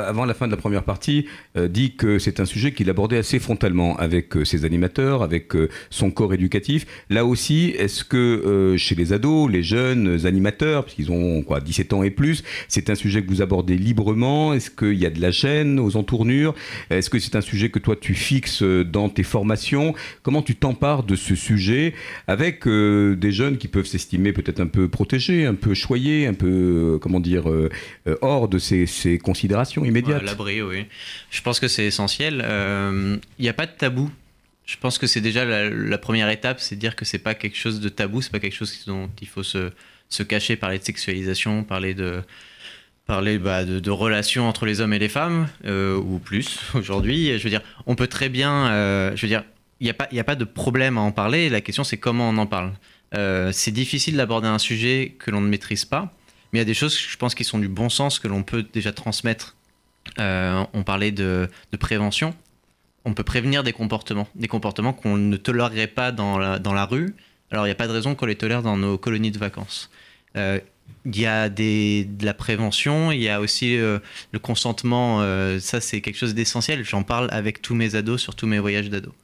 avant 0.08 0.24
la 0.24 0.34
fin 0.34 0.46
de 0.46 0.50
la 0.50 0.56
première 0.56 0.82
partie, 0.82 1.26
dit 1.56 1.94
que 1.94 2.18
c'est 2.18 2.40
un 2.40 2.44
sujet 2.44 2.72
qu'il 2.72 2.90
abordait 2.90 3.18
assez 3.18 3.38
frontalement 3.38 3.96
avec 3.98 4.34
ses 4.44 4.64
animateurs, 4.64 5.22
avec 5.22 5.52
son 5.90 6.10
corps 6.10 6.34
éducatif. 6.34 6.86
Là 7.10 7.24
aussi, 7.24 7.74
est-ce 7.78 8.04
que 8.04 8.74
chez 8.78 8.94
les 8.94 9.12
ados, 9.12 9.50
les 9.50 9.62
jeunes 9.62 10.24
animateurs, 10.24 10.84
puisqu'ils 10.84 11.12
ont 11.12 11.42
quoi, 11.42 11.60
17 11.60 11.92
ans 11.92 12.02
et 12.02 12.10
plus, 12.10 12.42
c'est 12.68 12.88
un 12.88 12.94
sujet 12.94 13.22
que 13.22 13.28
vous 13.28 13.42
abordez 13.42 13.76
librement? 13.76 14.54
Est-ce 14.54 14.70
qu'il 14.70 14.94
y 14.94 15.04
a 15.04 15.10
de 15.10 15.20
la 15.20 15.30
gêne 15.30 15.78
aux 15.78 15.96
entournures? 15.96 16.54
Est-ce 16.90 17.10
que 17.10 17.18
c'est 17.18 17.36
un 17.36 17.42
sujet 17.42 17.68
que 17.68 17.78
toi 17.78 17.96
tu 18.00 18.14
fixes 18.14 18.62
dans 18.62 19.10
tes 19.10 19.24
formations? 19.24 19.94
Comment 20.22 20.42
tu 20.42 20.56
t'empares 20.56 21.02
de 21.02 21.16
ce 21.16 21.34
sujet 21.34 21.92
avec 22.26 22.66
des 22.66 23.32
jeunes 23.32 23.58
qui 23.58 23.68
peuvent 23.68 23.86
s'estimer 23.86 24.32
peut-être 24.32 24.60
un 24.60 24.66
peu 24.66 24.88
protégés, 24.88 25.44
un 25.44 25.54
peu 25.54 25.74
un 25.94 26.34
peu, 26.34 26.94
euh, 26.94 26.98
comment 26.98 27.20
dire, 27.20 27.48
euh, 27.48 27.70
euh, 28.06 28.16
hors 28.20 28.48
de 28.48 28.58
ces, 28.58 29.18
considérations 29.18 29.84
immédiates 29.84 30.20
Ouais, 30.20 30.26
L'abri, 30.26 30.62
oui. 30.62 30.86
Je 31.30 31.42
pense 31.42 31.60
que 31.60 31.68
c'est 31.68 31.84
essentiel. 31.84 32.44
Il 33.38 33.42
n'y 33.42 33.48
a 33.48 33.52
pas 33.52 33.66
de 33.66 33.72
tabou. 33.72 34.10
Je 34.64 34.76
pense 34.76 34.98
que 34.98 35.06
c'est 35.06 35.20
déjà 35.20 35.44
la, 35.44 35.98
première 35.98 36.30
étape, 36.30 36.60
c'est 36.60 36.76
de 36.76 36.80
dire 36.80 36.96
que 36.96 37.04
c'est 37.04 37.18
pas 37.18 37.34
quelque 37.34 37.56
chose 37.56 37.80
de 37.80 37.88
tabou, 37.88 38.22
c'est 38.22 38.30
pas 38.30 38.38
quelque 38.38 38.54
chose 38.54 38.84
dont 38.86 39.10
il 39.20 39.28
faut 39.28 39.42
se, 39.42 39.70
cacher, 40.22 40.56
parler 40.56 40.78
de 40.78 40.84
sexualisation, 40.84 41.64
parler 41.64 41.94
de 41.94 42.22
parler 43.04 43.38
bah, 43.38 43.64
de, 43.64 43.90
relations 43.90 44.48
entre 44.48 44.64
les 44.64 44.80
hommes 44.80 44.92
et 44.92 44.98
les 44.98 45.08
femmes 45.08 45.48
ou 45.66 46.18
plus 46.18 46.60
aujourd'hui. 46.74 47.38
Je 47.38 47.42
veux 47.42 47.50
dire, 47.50 47.62
on 47.86 47.96
peut 47.96 48.06
très 48.06 48.28
bien, 48.28 49.12
je 49.14 49.20
veux 49.20 49.28
dire, 49.28 49.44
il 49.80 49.92
n'y 50.12 50.20
a 50.20 50.24
pas 50.24 50.36
de 50.36 50.44
problème 50.44 50.96
à 50.96 51.00
en 51.00 51.12
parler. 51.12 51.48
La 51.48 51.60
question 51.60 51.84
c'est 51.84 51.98
comment 51.98 52.28
on 52.28 52.38
en 52.38 52.46
parle. 52.46 52.72
Euh, 53.14 53.50
c'est 53.52 53.70
difficile 53.70 54.16
d'aborder 54.16 54.48
un 54.48 54.58
sujet 54.58 55.16
que 55.18 55.30
l'on 55.30 55.40
ne 55.40 55.48
maîtrise 55.48 55.84
pas, 55.84 56.12
mais 56.52 56.58
il 56.58 56.60
y 56.60 56.62
a 56.62 56.66
des 56.66 56.74
choses, 56.74 56.98
je 56.98 57.16
pense, 57.16 57.34
qui 57.34 57.44
sont 57.44 57.58
du 57.58 57.68
bon 57.68 57.88
sens 57.88 58.18
que 58.18 58.28
l'on 58.28 58.42
peut 58.42 58.64
déjà 58.72 58.92
transmettre 58.92 59.56
euh, 60.18 60.64
on 60.72 60.82
parlait 60.82 61.12
de, 61.12 61.48
prévention. 61.78 62.34
On 63.04 63.14
peut 63.14 63.22
prévenir 63.22 63.62
des 63.62 63.72
comportements, 63.72 64.28
des 64.34 64.48
comportements 64.48 64.92
qu'on 64.92 65.16
ne 65.16 65.36
tolérerait 65.36 65.86
pas 65.86 66.12
dans 66.12 66.38
la, 66.38 66.58
dans 66.58 66.72
la 66.72 66.86
rue. 66.86 67.14
Alors 67.50 67.66
il 67.66 67.68
n'y 67.68 67.72
a 67.72 67.76
pas 67.76 67.86
de 67.86 67.92
raison 67.92 68.14
qu'on 68.14 68.26
les 68.26 68.36
tolère 68.36 68.62
dans 68.62 68.76
nos 68.76 68.98
colonies 68.98 69.30
de 69.30 69.38
vacances. 69.38 69.90
Euh, 70.36 70.58
Il 71.04 71.18
y 71.18 71.26
a 71.26 71.48
de 71.48 72.24
la 72.24 72.34
prévention, 72.34 73.12
il 73.12 73.20
y 73.20 73.28
a 73.28 73.40
aussi 73.40 73.76
le 73.76 74.38
consentement. 74.40 75.20
ça, 75.60 75.80
c'est 75.80 76.00
quelque 76.00 76.18
chose 76.18 76.34
d'essentiel. 76.34 76.84
J'en 76.84 77.02
parle 77.02 77.28
avec 77.30 77.62
tous 77.62 77.74
mes 77.74 77.94
ados 77.94 78.20
sur 78.20 78.34
tous 78.34 78.46
mes 78.46 78.58
voyages 78.58 78.90
d'ados. 78.90 79.14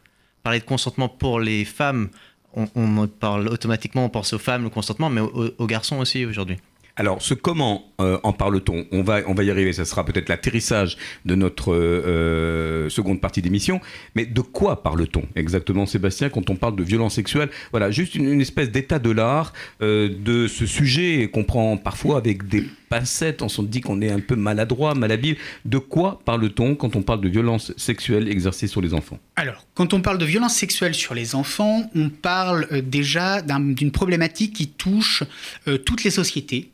Parler 0.43 0.61
de 0.61 0.65
consentement 0.65 1.09
pour 1.09 1.41
les 1.41 1.65
femmes, 1.65 2.11
on, 2.55 3.07
parle 3.07 3.49
automatiquement, 3.49 4.05
on 4.05 4.09
pense 4.09 4.33
aux 4.33 4.39
femmes, 4.39 4.65
le 4.65 4.71
consentement, 4.71 5.11
mais 5.11 5.21
aux, 5.21 5.67
garçons 5.67 5.99
aussi 5.99 6.25
aujourd'hui. 6.25 6.57
Alors, 6.97 7.23
ce 7.23 7.33
comment 7.33 7.85
euh, 8.01 8.19
en 8.25 8.33
parle-t-on? 8.33 8.87
On 8.91 9.03
va, 9.03 9.21
on 9.29 9.35
va 9.35 9.45
y 9.45 9.53
arriver, 9.53 9.73
ça 9.73 9.85
sera 9.85 10.05
peut-être 10.05 10.29
l'atterrissage 10.29 10.97
de 11.25 11.37
notre 11.37 11.73
euh, 11.73 12.03
euh, 12.05 12.89
seconde 12.89 13.21
partie 13.21 13.41
d'émission. 13.41 13.81
Mais 14.17 14.27
de 14.27 14.41
quoi 14.41 14.83
parle-t-on 14.83 15.23
exactement, 15.37 15.87
Sébastien, 15.87 16.29
quand 16.29 16.51
on 16.51 16.57
parle 16.57 16.75
de 16.75 16.83
violence 16.83 17.15
sexuelle? 17.15 17.51
Voilà, 17.71 17.93
juste 17.93 18.17
une, 18.17 18.41
espèce 18.41 18.73
d'état 18.73 18.99
de 18.99 19.11
l'art 19.11 19.53
de 19.81 20.49
ce 20.49 20.67
sujet 20.67 21.31
qu'on 21.33 21.45
prend 21.45 21.77
parfois 21.77 22.19
avec 22.19 22.49
des 22.49 22.65
pincettes, 22.89 23.43
on 23.43 23.49
se 23.49 23.63
dit 23.63 23.81
qu'on 23.81 24.01
est 24.01 24.11
un 24.11 24.21
peu 24.21 24.37
maladroit, 24.37 24.95
malhabile. 24.95 25.37
De 25.65 25.79
quoi 25.79 26.21
parle-t-on 26.25 26.75
quand 26.75 26.97
on 26.97 27.03
parle 27.03 27.21
de 27.21 27.29
violence 27.29 27.73
sexuelle 27.77 28.29
exercée 28.29 28.67
sur 28.67 28.81
les 28.81 28.95
enfants? 28.95 29.19
Alors, 29.37 29.67
quand 29.75 29.93
on 29.95 30.01
parle 30.01 30.19
de 30.19 30.25
violence 30.25 30.55
sexuelle 30.55 30.95
sur 30.95 31.15
les 31.15 31.35
enfants, 31.35 31.91
on 31.95 32.09
parle 32.09 32.67
euh, 32.73 32.81
déjà 32.83 33.43
d'un- 33.43 33.61
d'une 33.61 33.91
problématique 33.91 34.55
qui 34.55 34.69
touche 34.69 35.23
euh, 35.67 35.79
toutes 35.79 36.05
les 36.05 36.11
sociétés, 36.11 36.71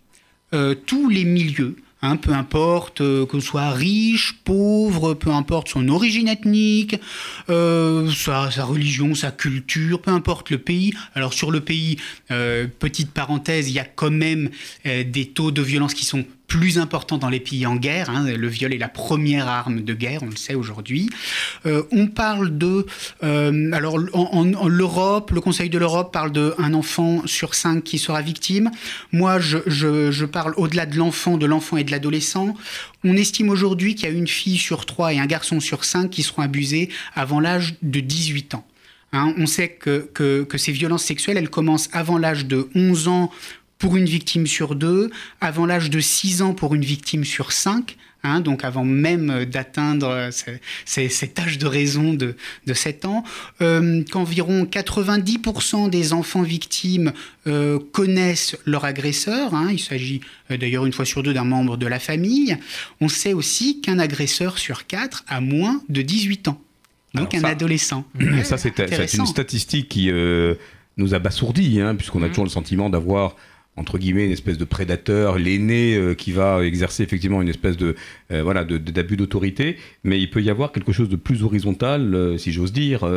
euh, 0.54 0.74
tous 0.74 1.08
les 1.08 1.24
milieux. 1.24 1.76
Hein, 2.04 2.16
peu 2.16 2.32
importe 2.32 3.00
euh, 3.00 3.26
ce 3.32 3.40
soit 3.40 3.70
riche, 3.70 4.34
pauvre, 4.44 5.14
peu 5.14 5.30
importe 5.30 5.68
son 5.68 5.88
origine 5.88 6.28
ethnique, 6.28 7.00
euh, 7.50 8.10
sa, 8.10 8.48
religion, 8.64 9.14
sa 9.14 9.30
culture, 9.30 10.00
peu 10.00 10.10
importe 10.10 10.50
le 10.50 10.58
pays. 10.58 10.94
Alors 11.14 11.32
sur 11.32 11.50
le 11.50 11.60
pays, 11.60 11.96
euh, 12.30 12.66
petite 12.78 13.10
parenthèse, 13.10 13.68
il 13.68 13.74
y 13.74 13.78
a 13.78 13.84
quand 13.84 14.10
même 14.10 14.50
des 14.84 15.26
taux 15.34 15.50
de 15.50 15.62
violence 15.62 15.94
qui 15.94 16.04
sont 16.04 16.24
plus 16.58 16.78
importants 16.78 17.18
dans 17.18 17.30
les 17.30 17.40
pays 17.40 17.66
en 17.66 17.74
guerre. 17.74 18.10
hein. 18.10 18.24
Le 18.30 18.46
viol 18.46 18.72
est 18.72 18.78
la 18.78 18.88
première 18.88 19.48
arme 19.48 19.80
de 19.82 19.92
guerre, 19.92 20.22
on 20.22 20.26
le 20.26 20.36
sait 20.36 20.54
aujourd'hui. 20.54 21.10
Euh, 21.66 21.82
on 21.90 22.06
parle 22.06 22.56
de... 22.56 22.86
euh, 23.24 23.72
alors 23.72 23.96
en, 24.12 24.52
en- 24.54 24.68
l'Europe, 24.68 25.32
le 25.32 25.40
Conseil 25.40 25.68
de 25.68 25.78
l'Europe 25.78 26.12
parle 26.12 26.30
d'un 26.30 26.72
enfant 26.74 27.22
sur 27.26 27.56
cinq 27.56 27.82
qui 27.82 27.98
sera 27.98 28.22
victime. 28.22 28.70
Moi, 29.10 29.40
je 29.40 30.24
parle 30.26 30.54
au-delà 30.56 30.86
de 30.86 30.96
l'enfant, 30.96 31.36
de 31.38 31.46
l'enfant 31.46 31.76
et 31.76 31.82
de 31.82 31.90
l'adolescent. 31.90 32.54
On 33.02 33.16
estime 33.16 33.48
aujourd'hui 33.50 33.96
qu'il 33.96 34.08
y 34.08 34.12
a 34.12 34.14
une 34.14 34.28
fille 34.28 34.56
sur 34.58 34.86
trois 34.86 35.12
et 35.12 35.18
un 35.18 35.26
garçon 35.26 35.58
sur 35.58 35.84
cinq 35.84 36.10
qui 36.10 36.22
seront 36.22 36.42
abusés 36.42 36.88
avant 37.16 37.40
l'âge 37.40 37.74
de 37.82 37.98
18 37.98 38.54
ans. 38.54 38.64
Hein, 39.12 39.34
on 39.38 39.46
sait 39.46 39.70
que, 39.70 40.08
que- 40.14 40.44
que 40.44 40.56
ces 40.58 40.70
violences 40.72 41.02
sexuelles, 41.04 41.36
elles 41.36 41.50
commencent 41.50 41.88
avant 41.92 42.16
l'âge 42.18 42.46
de 42.46 42.68
11 42.76 43.08
ans 43.08 43.30
pour 43.84 43.96
une 43.96 44.06
victime 44.06 44.46
sur 44.46 44.74
deux, 44.76 45.10
avant 45.42 45.66
l'âge 45.66 45.90
de 45.90 46.00
6 46.00 46.40
ans 46.40 46.54
pour 46.54 46.74
une 46.74 46.80
victime 46.86 47.22
sur 47.26 47.52
5, 47.52 47.98
hein, 48.22 48.40
donc 48.40 48.64
avant 48.64 48.82
même 48.82 49.28
euh, 49.28 49.44
d'atteindre 49.44 50.08
euh, 50.08 50.30
ce- 50.30 50.52
ce- 50.86 51.08
cet 51.10 51.38
âge 51.38 51.58
de 51.58 51.66
raison 51.66 52.14
de, 52.14 52.34
de 52.66 52.72
7 52.72 53.04
ans, 53.04 53.24
euh, 53.60 54.02
qu'environ 54.10 54.64
90% 54.64 55.90
des 55.90 56.14
enfants 56.14 56.40
victimes 56.40 57.12
euh, 57.46 57.78
connaissent 57.92 58.56
leur 58.64 58.86
agresseur, 58.86 59.54
hein, 59.54 59.68
il 59.70 59.78
s'agit 59.78 60.22
d'ailleurs 60.48 60.86
une 60.86 60.94
fois 60.94 61.04
sur 61.04 61.22
deux 61.22 61.34
d'un 61.34 61.44
membre 61.44 61.76
de 61.76 61.86
la 61.86 61.98
famille, 61.98 62.56
on 63.02 63.08
sait 63.10 63.34
aussi 63.34 63.82
qu'un 63.82 63.98
agresseur 63.98 64.56
sur 64.56 64.86
4 64.86 65.24
a 65.28 65.42
moins 65.42 65.82
de 65.90 66.00
18 66.00 66.48
ans, 66.48 66.58
donc 67.12 67.34
Alors 67.34 67.44
un 67.44 67.48
ça- 67.48 67.52
adolescent. 67.52 68.04
Ça, 68.44 68.56
c'est 68.56 68.78
une 69.18 69.26
statistique 69.26 69.90
qui 69.90 70.10
euh, 70.10 70.54
nous 70.96 71.12
abasourdit, 71.12 71.82
hein, 71.82 71.94
puisqu'on 71.94 72.22
a 72.22 72.30
toujours 72.30 72.44
le 72.44 72.50
sentiment 72.50 72.88
d'avoir 72.88 73.36
entre 73.76 73.98
guillemets 73.98 74.26
une 74.26 74.32
espèce 74.32 74.58
de 74.58 74.64
prédateur, 74.64 75.38
l'aîné 75.38 75.96
euh, 75.96 76.14
qui 76.14 76.32
va 76.32 76.64
exercer 76.64 77.02
effectivement 77.02 77.42
une 77.42 77.48
espèce 77.48 77.76
de 77.76 77.96
euh, 78.30 78.42
voilà 78.42 78.64
d'abus 78.64 79.16
d'autorité, 79.16 79.76
mais 80.04 80.20
il 80.20 80.30
peut 80.30 80.42
y 80.42 80.50
avoir 80.50 80.70
quelque 80.70 80.92
chose 80.92 81.08
de 81.08 81.16
plus 81.16 81.42
horizontal, 81.42 82.14
euh, 82.14 82.38
si 82.38 82.52
j'ose 82.52 82.72
dire, 82.72 83.08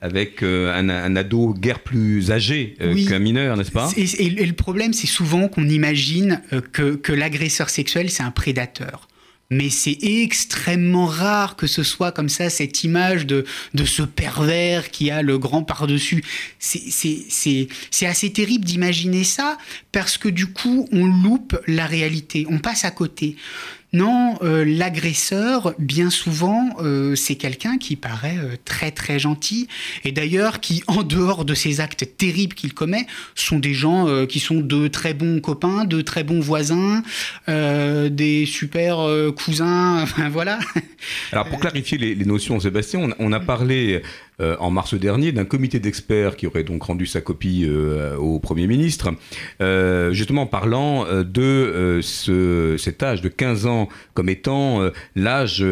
avec 0.00 0.42
un, 0.42 0.88
un 0.88 1.16
ado 1.16 1.54
guère 1.54 1.80
plus 1.80 2.30
âgé 2.30 2.76
Oui. 2.80 3.06
qu'un 3.06 3.18
mineur, 3.18 3.56
n'est-ce 3.56 3.70
pas? 3.70 3.90
Et, 3.96 4.30
le 4.30 4.52
problème, 4.52 4.92
c'est 4.92 5.06
souvent 5.06 5.48
qu'on 5.48 5.68
imagine 5.68 6.42
que, 6.72 6.94
que 6.94 7.12
l'agresseur 7.12 7.70
sexuel, 7.70 8.10
c'est 8.10 8.22
un 8.22 8.30
prédateur. 8.30 9.08
Mais 9.54 9.70
c'est 9.70 9.96
extrêmement 10.02 11.06
rare 11.06 11.54
que 11.54 11.68
ce 11.68 11.84
soit 11.84 12.10
comme 12.10 12.28
ça, 12.28 12.50
cette 12.50 12.82
image 12.82 13.24
de, 13.24 13.44
de 13.72 13.84
ce 13.84 14.02
pervers 14.02 14.90
qui 14.90 15.12
a 15.12 15.22
le 15.22 15.38
grand 15.38 15.62
par-dessus. 15.62 16.24
C'est- 16.58 17.68
assez 18.06 18.32
terrible 18.32 18.64
d'imaginer 18.64 19.22
ça, 19.22 19.58
parce 19.92 20.18
que 20.18 20.28
du 20.28 20.46
coup, 20.48 20.88
on 20.90 21.06
loupe 21.06 21.56
la 21.68 21.86
réalité, 21.86 22.46
on 22.50 22.58
passe 22.58 22.84
à 22.84 22.90
côté. 22.90 23.36
Non, 23.94 24.36
euh, 24.42 24.64
l'agresseur, 24.66 25.72
bien 25.78 26.10
souvent, 26.10 26.70
euh, 26.80 27.14
c'est 27.14 27.36
quelqu'un 27.36 27.78
qui 27.78 27.94
paraît 27.94 28.38
euh, 28.38 28.56
très 28.64 28.90
très 28.90 29.20
gentil, 29.20 29.68
et 30.02 30.10
d'ailleurs 30.10 30.58
qui, 30.58 30.82
en 30.88 31.04
dehors 31.04 31.44
de 31.44 31.54
ces 31.54 31.80
actes 31.80 32.04
terribles 32.16 32.54
qu'il 32.54 32.74
commet, 32.74 33.06
sont 33.36 33.60
des 33.60 33.72
gens 33.72 34.26
qui 34.26 34.40
sont 34.40 34.60
de 34.60 34.88
très 34.88 35.14
bons 35.14 35.40
copains, 35.40 35.84
de 35.84 36.00
très 36.00 36.24
bons 36.24 36.40
voisins, 36.40 37.02
des 37.46 38.46
super 38.46 39.06
cousins, 39.36 39.98
enfin 40.02 40.28
voilà. 40.28 40.58
Alors 41.30 41.48
pour 41.48 41.60
clarifier 41.60 41.96
les, 41.96 42.16
les 42.16 42.24
notions, 42.24 42.58
Sébastien, 42.58 42.98
on, 43.00 43.10
on 43.18 43.32
a 43.32 43.40
parlé 43.40 44.02
euh, 44.40 44.56
en 44.58 44.70
mars 44.70 44.94
dernier 44.94 45.32
d'un 45.32 45.44
comité 45.44 45.78
d'experts 45.78 46.36
qui 46.36 46.46
aurait 46.46 46.64
donc 46.64 46.82
rendu 46.82 47.06
sa 47.06 47.20
copie 47.20 47.64
euh, 47.66 48.16
au 48.16 48.38
Premier 48.40 48.66
ministre, 48.66 49.12
euh, 49.60 50.12
justement 50.12 50.42
en 50.42 50.46
parlant 50.46 51.04
de 51.22 52.00
ce- 52.02 52.76
cet 52.78 53.02
âge 53.02 53.22
de 53.22 53.28
15 53.28 53.66
ans 53.66 53.88
comme 54.14 54.28
étant 54.28 54.80
l'âge 55.16 55.64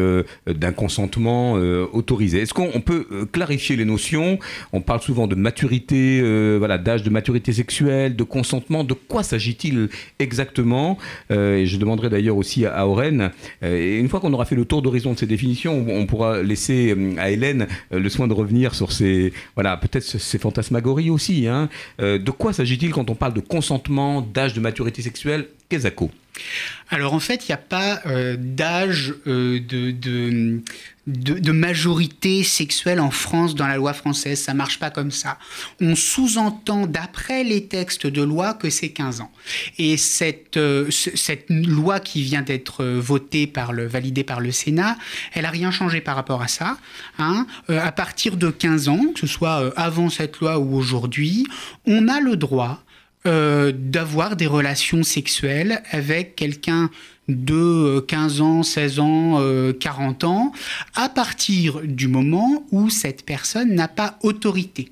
d'un 0.47 0.71
consentement 0.71 1.53
autorisé. 1.53 2.39
Est-ce 2.41 2.53
qu'on 2.53 2.69
on 2.73 2.81
peut 2.81 3.05
clarifier 3.31 3.75
les 3.75 3.85
notions? 3.85 4.39
On 4.71 4.81
parle 4.81 5.01
souvent 5.01 5.27
de 5.27 5.35
maturité, 5.35 6.21
voilà, 6.57 6.77
d'âge 6.77 7.03
de 7.03 7.09
maturité 7.09 7.53
sexuelle, 7.53 8.15
de 8.15 8.23
consentement. 8.23 8.83
De 8.83 8.93
quoi 8.93 9.23
s'agit-il 9.23 9.89
exactement? 10.19 10.97
Et 11.29 11.65
je 11.65 11.77
demanderai 11.77 12.09
d'ailleurs 12.09 12.37
aussi 12.37 12.65
à, 12.65 12.73
à 12.75 12.85
euh, 12.85 13.29
et 13.63 13.97
une 13.97 14.07
fois 14.09 14.19
qu'on 14.19 14.33
aura 14.33 14.45
fait 14.45 14.55
le 14.55 14.65
tour 14.65 14.81
d'horizon 14.81 15.13
de 15.13 15.19
ces 15.19 15.25
définitions, 15.25 15.85
on, 15.87 16.05
pourra 16.05 16.41
laisser 16.41 16.95
à 17.17 17.31
Hélène 17.31 17.67
le 17.91 18.09
soin 18.09 18.27
de 18.27 18.33
revenir 18.33 18.52
sur 18.75 18.91
ces, 18.91 19.33
voilà, 19.55 19.77
peut-être 19.77 20.03
ces- 20.03 20.19
fantasmagories 20.37 21.09
aussi. 21.09 21.47
hein. 21.47 21.69
Euh, 22.01 22.17
de 22.17 22.31
quoi 22.31 22.53
s'agit-il 22.53 22.91
quand 22.91 23.09
on 23.09 23.15
parle 23.15 23.33
de 23.33 23.39
consentement, 23.41 24.21
d'âge 24.21 24.53
de 24.53 24.59
maturité 24.59 25.01
sexuelle 25.01 25.47
Alors 26.89 27.13
en 27.13 27.19
fait, 27.19 27.47
il 27.47 27.51
n'y 27.51 27.53
a 27.53 27.57
pas 27.57 28.01
euh, 28.07 28.35
d'âge 28.39 29.13
euh, 29.27 29.59
de, 29.59 31.51
majorité 31.51 32.43
sexuelle 32.43 32.99
en 32.99 33.11
France 33.11 33.53
dans 33.55 33.67
la 33.67 33.77
loi 33.77 33.93
française. 33.93 34.41
Ça 34.41 34.53
marche 34.55 34.79
pas 34.79 34.89
comme 34.89 35.11
ça. 35.11 35.37
On 35.79 35.95
sous-entend 35.95 36.87
d'après 36.87 37.43
les 37.43 37.65
textes 37.67 38.07
de 38.07 38.21
loi 38.23 38.53
que 38.55 38.69
c'est 38.71 38.89
15 38.89 39.21
ans. 39.21 39.31
Et 39.77 39.95
cette, 39.97 40.57
euh, 40.57 40.87
ce- 40.89 41.15
cette 41.15 41.45
loi 41.49 41.99
qui 41.99 42.23
vient 42.23 42.41
d'être 42.41 42.83
votée 42.83 43.45
par 43.47 43.71
le, 43.73 43.85
validée 43.85 44.23
par 44.23 44.39
le 44.39 44.51
Sénat, 44.51 44.97
elle 45.33 45.45
a 45.45 45.49
rien 45.51 45.69
changé 45.71 46.01
par 46.01 46.15
rapport 46.15 46.41
à 46.41 46.47
ça. 46.47 46.77
hein. 47.19 47.45
À 47.69 47.91
partir 47.91 48.37
de 48.37 48.49
15 48.49 48.87
ans, 48.89 49.05
que 49.13 49.19
ce 49.19 49.27
soit 49.27 49.71
avant 49.77 50.09
cette 50.09 50.39
loi 50.39 50.57
ou 50.57 50.75
aujourd'hui, 50.75 51.45
on 51.85 52.07
a 52.07 52.19
le 52.19 52.35
droit 52.37 52.83
euh, 53.25 53.71
d'avoir 53.73 54.35
des 54.35 54.47
relations 54.47 55.03
sexuelles 55.03 55.81
avec 55.91 56.35
quelqu'un 56.35 56.89
de 57.27 57.53
euh, 57.55 58.01
15 58.01 58.41
ans, 58.41 58.63
16 58.63 58.99
ans, 58.99 59.39
euh, 59.39 59.71
40 59.73 60.23
ans, 60.25 60.51
à 60.95 61.09
partir 61.09 61.81
du 61.83 62.07
moment 62.07 62.65
où 62.71 62.89
cette 62.89 63.25
personne 63.25 63.73
n'a 63.73 63.87
pas 63.87 64.17
autorité. 64.23 64.91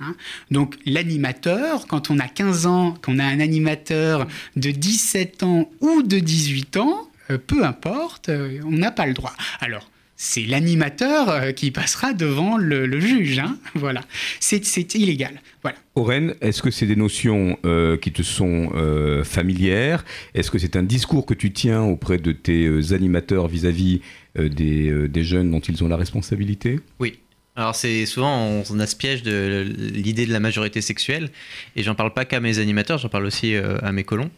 hein. 0.00 0.14
Donc 0.50 0.76
l'animateur, 0.86 1.86
quand 1.86 2.10
on 2.10 2.18
a 2.18 2.28
15 2.28 2.66
ans, 2.66 2.94
qu'on 3.02 3.18
a 3.18 3.24
un 3.24 3.40
animateur 3.40 4.26
de 4.56 4.70
17 4.70 5.42
ans 5.42 5.68
ou 5.80 6.02
de 6.02 6.18
18 6.18 6.76
ans, 6.76 7.08
euh, 7.30 7.38
peu 7.38 7.64
importe, 7.64 8.28
euh, 8.28 8.60
on 8.64 8.72
n'a 8.72 8.90
pas 8.90 9.06
le 9.06 9.14
droit. 9.14 9.32
Alors, 9.60 9.88
c'est 10.16 10.44
l'animateur 10.44 11.28
euh, 11.28 11.52
qui 11.52 11.70
passera 11.70 12.12
devant 12.12 12.56
le, 12.56 12.86
le 12.86 13.00
juge. 13.00 13.38
hein. 13.38 13.58
Voilà, 13.74 14.02
c'est 14.40 14.94
illégal. 14.94 15.40
Voilà. 15.62 15.78
Oren, 15.94 16.34
est-ce 16.40 16.62
que 16.62 16.70
c'est 16.70 16.86
des 16.86 16.96
notions 16.96 17.58
euh, 17.64 17.96
qui 17.96 18.12
te 18.12 18.22
sont 18.22 18.70
euh, 18.74 19.24
familières? 19.24 20.04
Est-ce 20.34 20.50
que 20.50 20.58
c'est 20.58 20.76
un 20.76 20.82
discours 20.82 21.26
que 21.26 21.34
tu 21.34 21.52
tiens 21.52 21.82
auprès 21.82 22.18
de 22.18 22.32
tes 22.32 22.66
euh, 22.66 22.94
animateurs 22.94 23.48
vis-à-vis 23.48 24.00
euh, 24.38 24.48
des, 24.48 24.90
euh, 24.90 25.08
des 25.08 25.24
jeunes 25.24 25.50
dont 25.50 25.60
ils 25.60 25.82
ont 25.84 25.88
la 25.88 25.96
responsabilité? 25.96 26.80
Oui. 26.98 27.18
Alors 27.54 27.74
c'est 27.74 28.06
souvent 28.06 28.46
on, 28.46 28.62
on 28.70 28.80
a 28.80 28.86
ce 28.86 28.96
piège 28.96 29.22
de 29.22 29.66
l'idée 29.78 30.24
de 30.24 30.32
la 30.32 30.40
majorité 30.40 30.80
sexuelle 30.80 31.28
et 31.76 31.82
j'en 31.82 31.94
parle 31.94 32.14
pas 32.14 32.24
qu'à 32.24 32.40
mes 32.40 32.58
animateurs, 32.58 32.96
j'en 32.96 33.10
parle 33.10 33.26
aussi 33.26 33.54
à 33.54 33.92
mes 33.92 34.04
colons. 34.04 34.30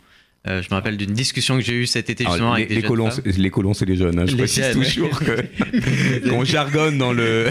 Euh, 0.47 0.61
je 0.61 0.69
me 0.69 0.75
rappelle 0.75 0.99
d'une 0.99 1.15
discussion 1.15 1.57
que 1.57 1.65
j'ai 1.65 1.73
eue 1.73 1.87
cet 1.87 2.11
été 2.11 2.25
Alors, 2.25 2.35
justement 2.35 2.55
les, 2.55 2.63
avec 2.65 2.69
des 2.69 2.75
les 2.75 2.81
jeunes 2.83 2.91
colons, 2.91 3.11
femmes. 3.11 3.25
les 3.39 3.51
colons, 3.51 3.73
c'est 3.73 3.87
les 3.87 3.97
jeunes. 3.97 4.19
hein. 4.19 4.27
Je 4.27 4.33
Les 4.33 4.37
précise 4.43 4.63
jeunes, 4.65 4.83
toujours 4.83 5.21
ouais. 5.27 6.21
qu'on 6.29 6.45
jargonne 6.45 6.99
dans 6.99 7.15
le. 7.15 7.49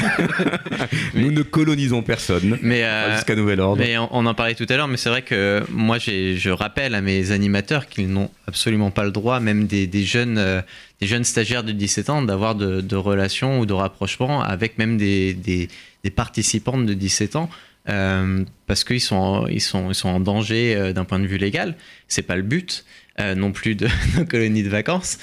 Nous 1.16 1.32
ne 1.32 1.42
colonisons 1.42 2.04
personne. 2.04 2.60
Mais 2.62 2.84
euh, 2.84 3.16
Jusqu'à 3.16 3.36
nouvel 3.36 3.60
ordre. 3.62 3.82
Mais 3.82 3.98
on, 3.98 4.10
on 4.16 4.26
en 4.28 4.34
parlait 4.36 4.54
tout 4.56 4.68
à 4.70 4.78
l'heure, 4.78 4.88
mais 4.88 4.98
c'est 4.98 5.10
vrai 5.10 5.24
que 5.24 5.64
moi, 5.72 5.98
je 5.98 6.50
rappelle 6.52 6.94
à 6.94 7.02
mes 7.02 7.32
animateurs 7.32 7.88
qu'ils 7.88 8.10
n'ont 8.10 8.30
absolument 8.48 8.92
pas 8.92 9.06
le 9.06 9.12
droit, 9.12 9.40
même 9.40 9.66
des, 9.66 9.88
des 9.88 10.04
jeunes, 10.04 10.38
euh, 10.38 10.62
des 11.02 11.08
jeunes 11.08 11.24
stagiaires 11.24 11.64
de 11.64 11.72
17 11.72 12.10
ans, 12.12 12.22
d'avoir 12.22 12.54
de, 12.54 12.80
de 12.82 12.96
relations 12.96 13.60
ou 13.60 13.66
de 13.66 13.74
rapprochements 13.74 14.42
avec 14.44 14.78
même 14.78 14.98
des, 14.98 15.34
des, 15.34 15.68
des 16.04 16.10
participantes 16.12 16.86
de 16.86 16.94
17 16.94 17.36
ans. 17.38 17.50
Euh, 17.90 18.44
parce 18.66 18.84
qu'ils 18.84 19.02
sont, 19.02 19.46
ils 19.50 19.62
sont, 19.62 19.90
ils 19.90 19.96
sont 19.96 20.10
en 20.10 20.20
danger 20.20 20.76
euh, 20.76 20.94
d'un 20.94 21.06
point 21.06 21.20
de 21.20 21.28
vue 21.28 21.38
légal. 21.38 21.76
C'est 22.08 22.22
pas 22.22 22.36
le 22.36 22.42
but. 22.42 22.86
euh, 23.20 23.36
non 23.36 23.52
plus 23.52 23.76
de 23.76 23.88
nos 24.18 24.26
colonies 24.26 24.64
de 24.64 24.70
vacances. 24.70 25.20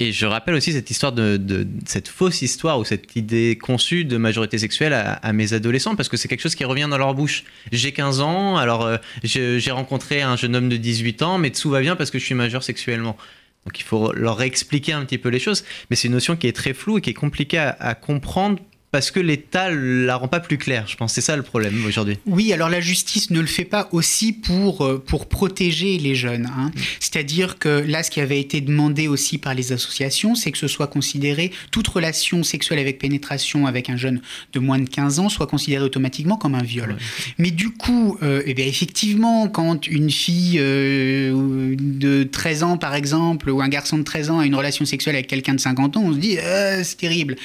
Et 0.00 0.12
je 0.12 0.24
rappelle 0.24 0.54
aussi 0.54 0.72
cette 0.72 0.90
histoire 0.90 1.12
de, 1.12 1.66
cette 1.84 2.08
fausse 2.08 2.40
histoire 2.40 2.78
ou 2.78 2.84
cette 2.84 3.16
idée 3.16 3.58
conçue 3.60 4.04
de 4.04 4.16
majorité 4.16 4.56
sexuelle 4.56 4.94
à, 4.94 5.32
mes 5.34 5.52
adolescents 5.52 5.94
parce 5.94 6.08
que 6.08 6.16
c'est 6.16 6.28
quelque 6.28 6.40
chose 6.40 6.54
qui 6.54 6.64
revient 6.64 6.86
dans 6.88 6.98
leur 6.98 7.14
bouche. 7.14 7.44
J'ai 7.70 7.92
15 7.92 8.20
ans, 8.20 8.56
alors 8.56 8.88
j'ai 9.22 9.70
rencontré 9.70 10.22
un 10.22 10.36
jeune 10.36 10.56
homme 10.56 10.70
de 10.70 10.78
18 10.78 11.20
ans, 11.22 11.36
mais 11.36 11.50
tout 11.50 11.68
va 11.68 11.80
bien 11.82 11.96
parce 11.96 12.10
que 12.10 12.18
je 12.18 12.24
suis 12.24 12.34
majeur 12.34 12.62
sexuellement. 12.62 13.18
Donc 13.66 13.78
il 13.78 13.84
faut 13.84 14.12
leur 14.12 14.40
expliquer 14.40 14.92
un 14.92 15.04
petit 15.04 15.18
peu 15.18 15.28
les 15.28 15.40
choses, 15.40 15.64
mais 15.90 15.96
c'est 15.96 16.08
une 16.08 16.14
notion 16.14 16.36
qui 16.36 16.46
est 16.46 16.56
très 16.56 16.72
floue 16.72 16.98
et 16.98 17.00
qui 17.02 17.10
est 17.10 17.14
compliquée 17.14 17.58
à 17.58 17.94
comprendre 17.94 18.58
parce 18.92 19.10
que 19.10 19.20
l'État 19.20 19.70
la 19.70 20.16
rend 20.16 20.28
pas 20.28 20.40
plus 20.40 20.58
claire. 20.58 20.86
Je 20.86 20.96
pense 20.96 21.12
c'est 21.12 21.20
ça 21.20 21.36
le 21.36 21.42
problème 21.42 21.84
aujourd'hui. 21.86 22.18
Oui, 22.26 22.52
alors 22.52 22.68
la 22.68 22.80
justice 22.80 23.30
ne 23.30 23.40
le 23.40 23.46
fait 23.46 23.64
pas 23.64 23.88
aussi 23.92 24.32
pour, 24.32 24.84
euh, 24.84 25.02
pour 25.04 25.28
protéger 25.28 25.98
les 25.98 26.14
jeunes. 26.14 26.46
hein. 26.56 26.70
C'est-à-dire 27.00 27.58
que 27.58 27.68
là, 27.68 28.02
ce 28.02 28.10
qui 28.10 28.20
avait 28.20 28.40
été 28.40 28.60
demandé 28.60 29.08
aussi 29.08 29.38
par 29.38 29.54
les 29.54 29.72
associations, 29.72 30.34
c'est 30.34 30.50
que 30.52 30.58
ce 30.58 30.68
soit 30.68 30.86
considéré, 30.86 31.50
toute 31.70 31.88
relation 31.88 32.42
sexuelle 32.42 32.78
avec 32.78 32.98
pénétration 32.98 33.66
avec 33.66 33.90
un 33.90 33.96
jeune 33.96 34.20
de 34.52 34.58
moins 34.60 34.78
de 34.78 34.88
15 34.88 35.18
ans 35.18 35.28
soit 35.28 35.46
considérée 35.46 35.84
automatiquement 35.84 36.36
comme 36.36 36.54
un 36.54 36.62
viol. 36.62 36.96
Mais 37.38 37.50
du 37.50 37.70
coup, 37.70 38.16
euh, 38.22 38.42
eh 38.46 38.54
bien, 38.54 38.66
effectivement, 38.66 39.48
quand 39.48 39.86
une 39.86 40.10
fille 40.10 40.58
euh, 40.60 41.74
de 41.78 42.22
13 42.24 42.62
ans, 42.62 42.76
par 42.78 42.94
exemple, 42.94 43.50
ou 43.50 43.60
un 43.60 43.68
garçon 43.68 43.98
de 43.98 44.02
13 44.04 44.30
ans 44.30 44.38
a 44.40 44.46
une 44.46 44.54
relation 44.54 44.84
sexuelle 44.84 45.14
avec 45.16 45.26
quelqu'un 45.26 45.54
de 45.54 45.60
50 45.60 45.96
ans, 45.96 46.02
on 46.04 46.12
se 46.12 46.18
dit, 46.18 46.38
Euh, 46.38 46.82
c'est 46.84 46.96
terrible. 46.96 47.36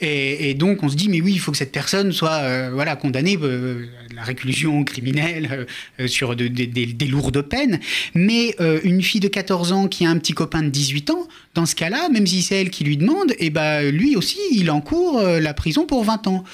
Et, 0.00 0.50
et 0.50 0.54
donc, 0.54 0.82
on 0.82 0.88
se 0.88 0.96
dit, 0.98 1.08
mais 1.08 1.20
oui, 1.22 1.32
il 1.32 1.38
faut 1.38 1.50
que 1.52 1.56
cette 1.58 1.72
personne 1.72 2.12
soit 2.12 2.34
euh, 2.42 2.70
voilà, 2.72 2.94
condamnée 2.96 3.38
euh, 3.40 3.86
à 4.10 4.14
la 4.14 4.22
réclusion 4.22 4.84
criminelle 4.84 5.66
euh, 6.00 6.06
sur 6.06 6.36
de- 6.36 6.48
de- 6.48 6.64
des- 6.66 6.86
des 6.86 7.06
lourdes 7.06 7.40
peines. 7.42 7.80
Mais 8.14 8.54
une 8.84 9.02
fille 9.02 9.20
de 9.20 9.28
14 9.28 9.72
ans 9.72 9.88
qui 9.88 10.04
a 10.04 10.10
un 10.10 10.18
petit 10.18 10.32
copain 10.34 10.62
de 10.62 10.68
18 10.68 11.10
ans, 11.10 11.26
dans 11.58 11.66
ce 11.66 11.74
cas-là, 11.74 12.08
même 12.10 12.24
si 12.24 12.40
c'est 12.42 12.54
elle 12.60 12.70
qui 12.70 12.84
lui 12.84 12.96
demande, 12.96 13.32
et 13.40 13.50
ben 13.50 13.90
lui 13.90 14.14
aussi, 14.14 14.38
il 14.52 14.70
encourt 14.70 15.18
euh, 15.18 15.40
la 15.40 15.54
prison 15.54 15.86
pour 15.86 16.04
20 16.04 16.28
ans. 16.28 16.44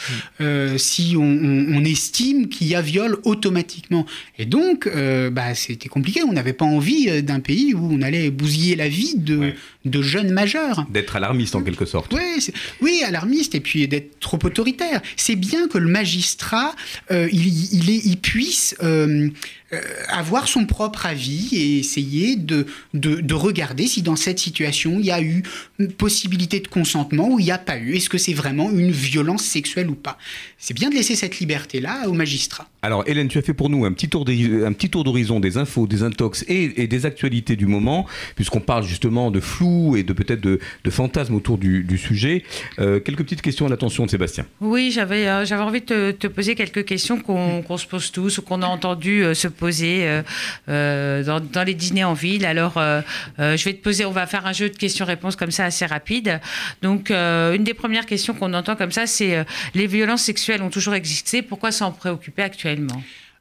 Euh, 0.41 0.79
si 0.79 1.15
on, 1.15 1.23
on- 1.23 1.75
on 1.77 1.85
estime 1.85 2.49
qu'il 2.49 2.69
y 2.69 2.75
a 2.75 2.81
viol 2.81 3.19
automatiquement. 3.25 4.07
Et 4.39 4.47
donc, 4.47 4.87
euh, 4.87 5.29
bah, 5.29 5.55
c'était 5.55 5.91
compliqué. 5.91 6.23
On 6.23 6.33
n'avait 6.33 6.55
pas 6.55 6.65
envie 6.65 7.23
d'un 7.23 7.41
pays 7.41 7.75
où 7.75 7.93
on 7.93 8.01
allait 8.01 8.31
bousiller 8.31 8.77
la 8.77 8.89
vie 8.89 9.15
de, 9.17 9.53
de 9.85 10.01
jeunes 10.03 10.31
majeurs. 10.33 10.87
D'être 10.91 11.17
alarmiste 11.17 11.55
en 11.55 11.63
quelque 11.63 11.85
sorte. 11.85 12.11
Oui, 12.15 12.41
c'est- 12.41 12.55
oui, 12.81 13.03
alarmiste 13.07 13.55
et 13.55 13.61
puis 13.61 13.87
d'être 13.87 14.19
trop 14.21 14.39
autoritaire. 14.43 15.03
C'est 15.17 15.37
bien 15.37 15.69
que 15.69 15.77
le 15.77 15.89
magistrat, 15.91 16.75
euh, 17.11 17.29
il, 17.31 17.47
il, 17.75 17.91
est- 17.91 18.07
il 18.07 18.17
puisse 18.17 18.75
euh, 18.83 19.29
avoir 20.09 20.49
son 20.49 20.67
propre 20.67 21.07
avis 21.07 21.49
et 21.53 21.79
essayer 21.79 22.37
de, 22.37 22.67
de, 22.93 23.21
de 23.21 23.35
regarder 23.35 23.87
si 23.87 24.03
dans 24.03 24.17
cette 24.17 24.39
situation 24.39 24.99
il 24.99 25.07
y 25.07 25.11
a 25.11 25.21
eu 25.21 25.43
une 25.79 25.93
possibilité 25.93 26.61
de 26.61 26.69
consentement 26.69 27.31
ou 27.31 27.39
il 27.39 27.45
n'y 27.45 27.51
a 27.51 27.59
pas 27.59 27.79
eu. 27.79 27.97
Est-ce 27.97 28.09
que 28.09 28.19
c'est 28.19 28.35
vraiment 28.35 28.71
une 28.71 28.91
violence 28.91 29.45
sexuelle 29.45 29.91
ou 29.91 29.95
pas? 29.95 30.19
C'est 30.59 30.75
bien 30.75 30.91
de 30.91 30.95
laisser 30.95 31.17
cette 31.17 31.39
liberté-là 31.39 32.09
au 32.09 32.13
magistrat. 32.13 32.69
Alors, 32.85 33.03
Hélène, 33.07 33.29
tu 33.29 33.39
as 33.39 33.43
fait 33.43 33.55
pour 33.55 33.71
nous 33.71 33.87
un 33.87 33.93
petit 33.95 34.11
tour 34.11 34.25
d'horizon 35.05 35.41
des 35.41 35.57
infos, 35.57 35.87
des 35.87 36.03
intox 36.03 36.45
et, 36.49 36.87
des 36.87 37.07
actualités 37.07 37.57
du 37.57 37.65
moment, 37.67 38.05
puisqu'on 38.37 38.61
parle 38.61 38.85
justement 38.85 39.31
de 39.31 39.41
flou 39.41 39.97
et 39.97 40.03
de 40.03 40.13
peut-être 40.13 40.43
de, 40.43 40.61
fantasmes 40.91 41.35
autour 41.35 41.57
du, 41.57 41.97
sujet. 41.97 42.43
Euh, 42.79 43.01
quelques 43.01 43.23
petites 43.23 43.41
questions 43.41 43.65
à 43.65 43.71
l'attention 43.71 44.05
de 44.05 44.11
Sébastien. 44.11 44.45
Oui, 44.61 44.91
j'avais 44.91 45.27
euh, 45.27 45.47
envie 45.53 45.81
de 45.81 46.11
te, 46.11 46.27
poser 46.27 46.57
quelques 46.57 46.85
questions 46.85 47.19
qu'on 47.19 47.79
se 47.79 47.87
pose 47.87 48.13
tous 48.13 48.37
ou 48.37 48.43
qu'on 48.43 48.61
a 48.61 48.67
entendu 48.67 49.25
euh, 49.25 49.33
se 49.33 49.49
poser 49.49 50.07
dans, 50.67 51.41
dans 51.41 51.65
les 51.65 51.73
dîners 51.73 52.05
en 52.05 52.13
ville. 52.13 52.45
Alors, 52.45 52.75
je 53.39 53.65
vais 53.65 53.73
te 53.73 53.83
poser, 53.83 54.05
on 54.05 54.11
va 54.11 54.27
faire 54.27 54.45
un 54.45 54.53
jeu 54.53 54.69
de 54.69 54.77
questions-réponses 54.77 55.37
comme 55.37 55.53
ça 55.53 55.65
assez 55.65 55.87
rapide. 55.87 56.39
Donc, 56.83 57.11
une 57.11 57.65
des 57.65 57.73
premières 57.73 58.05
questions 58.05 58.35
qu'on 58.35 58.53
entend 58.53 58.77
comme 58.77 58.93
ça, 58.93 59.07
c'est 59.07 59.43
les 59.75 59.87
violences 59.87 60.25
sexuelles 60.25 60.61
ont 60.61 60.69
toujours 60.69 60.93
existé. 60.93 61.41
Pourquoi 61.41 61.73
s'en 61.73 61.91
préoccuper 61.91 62.43
actuellement? 62.43 62.74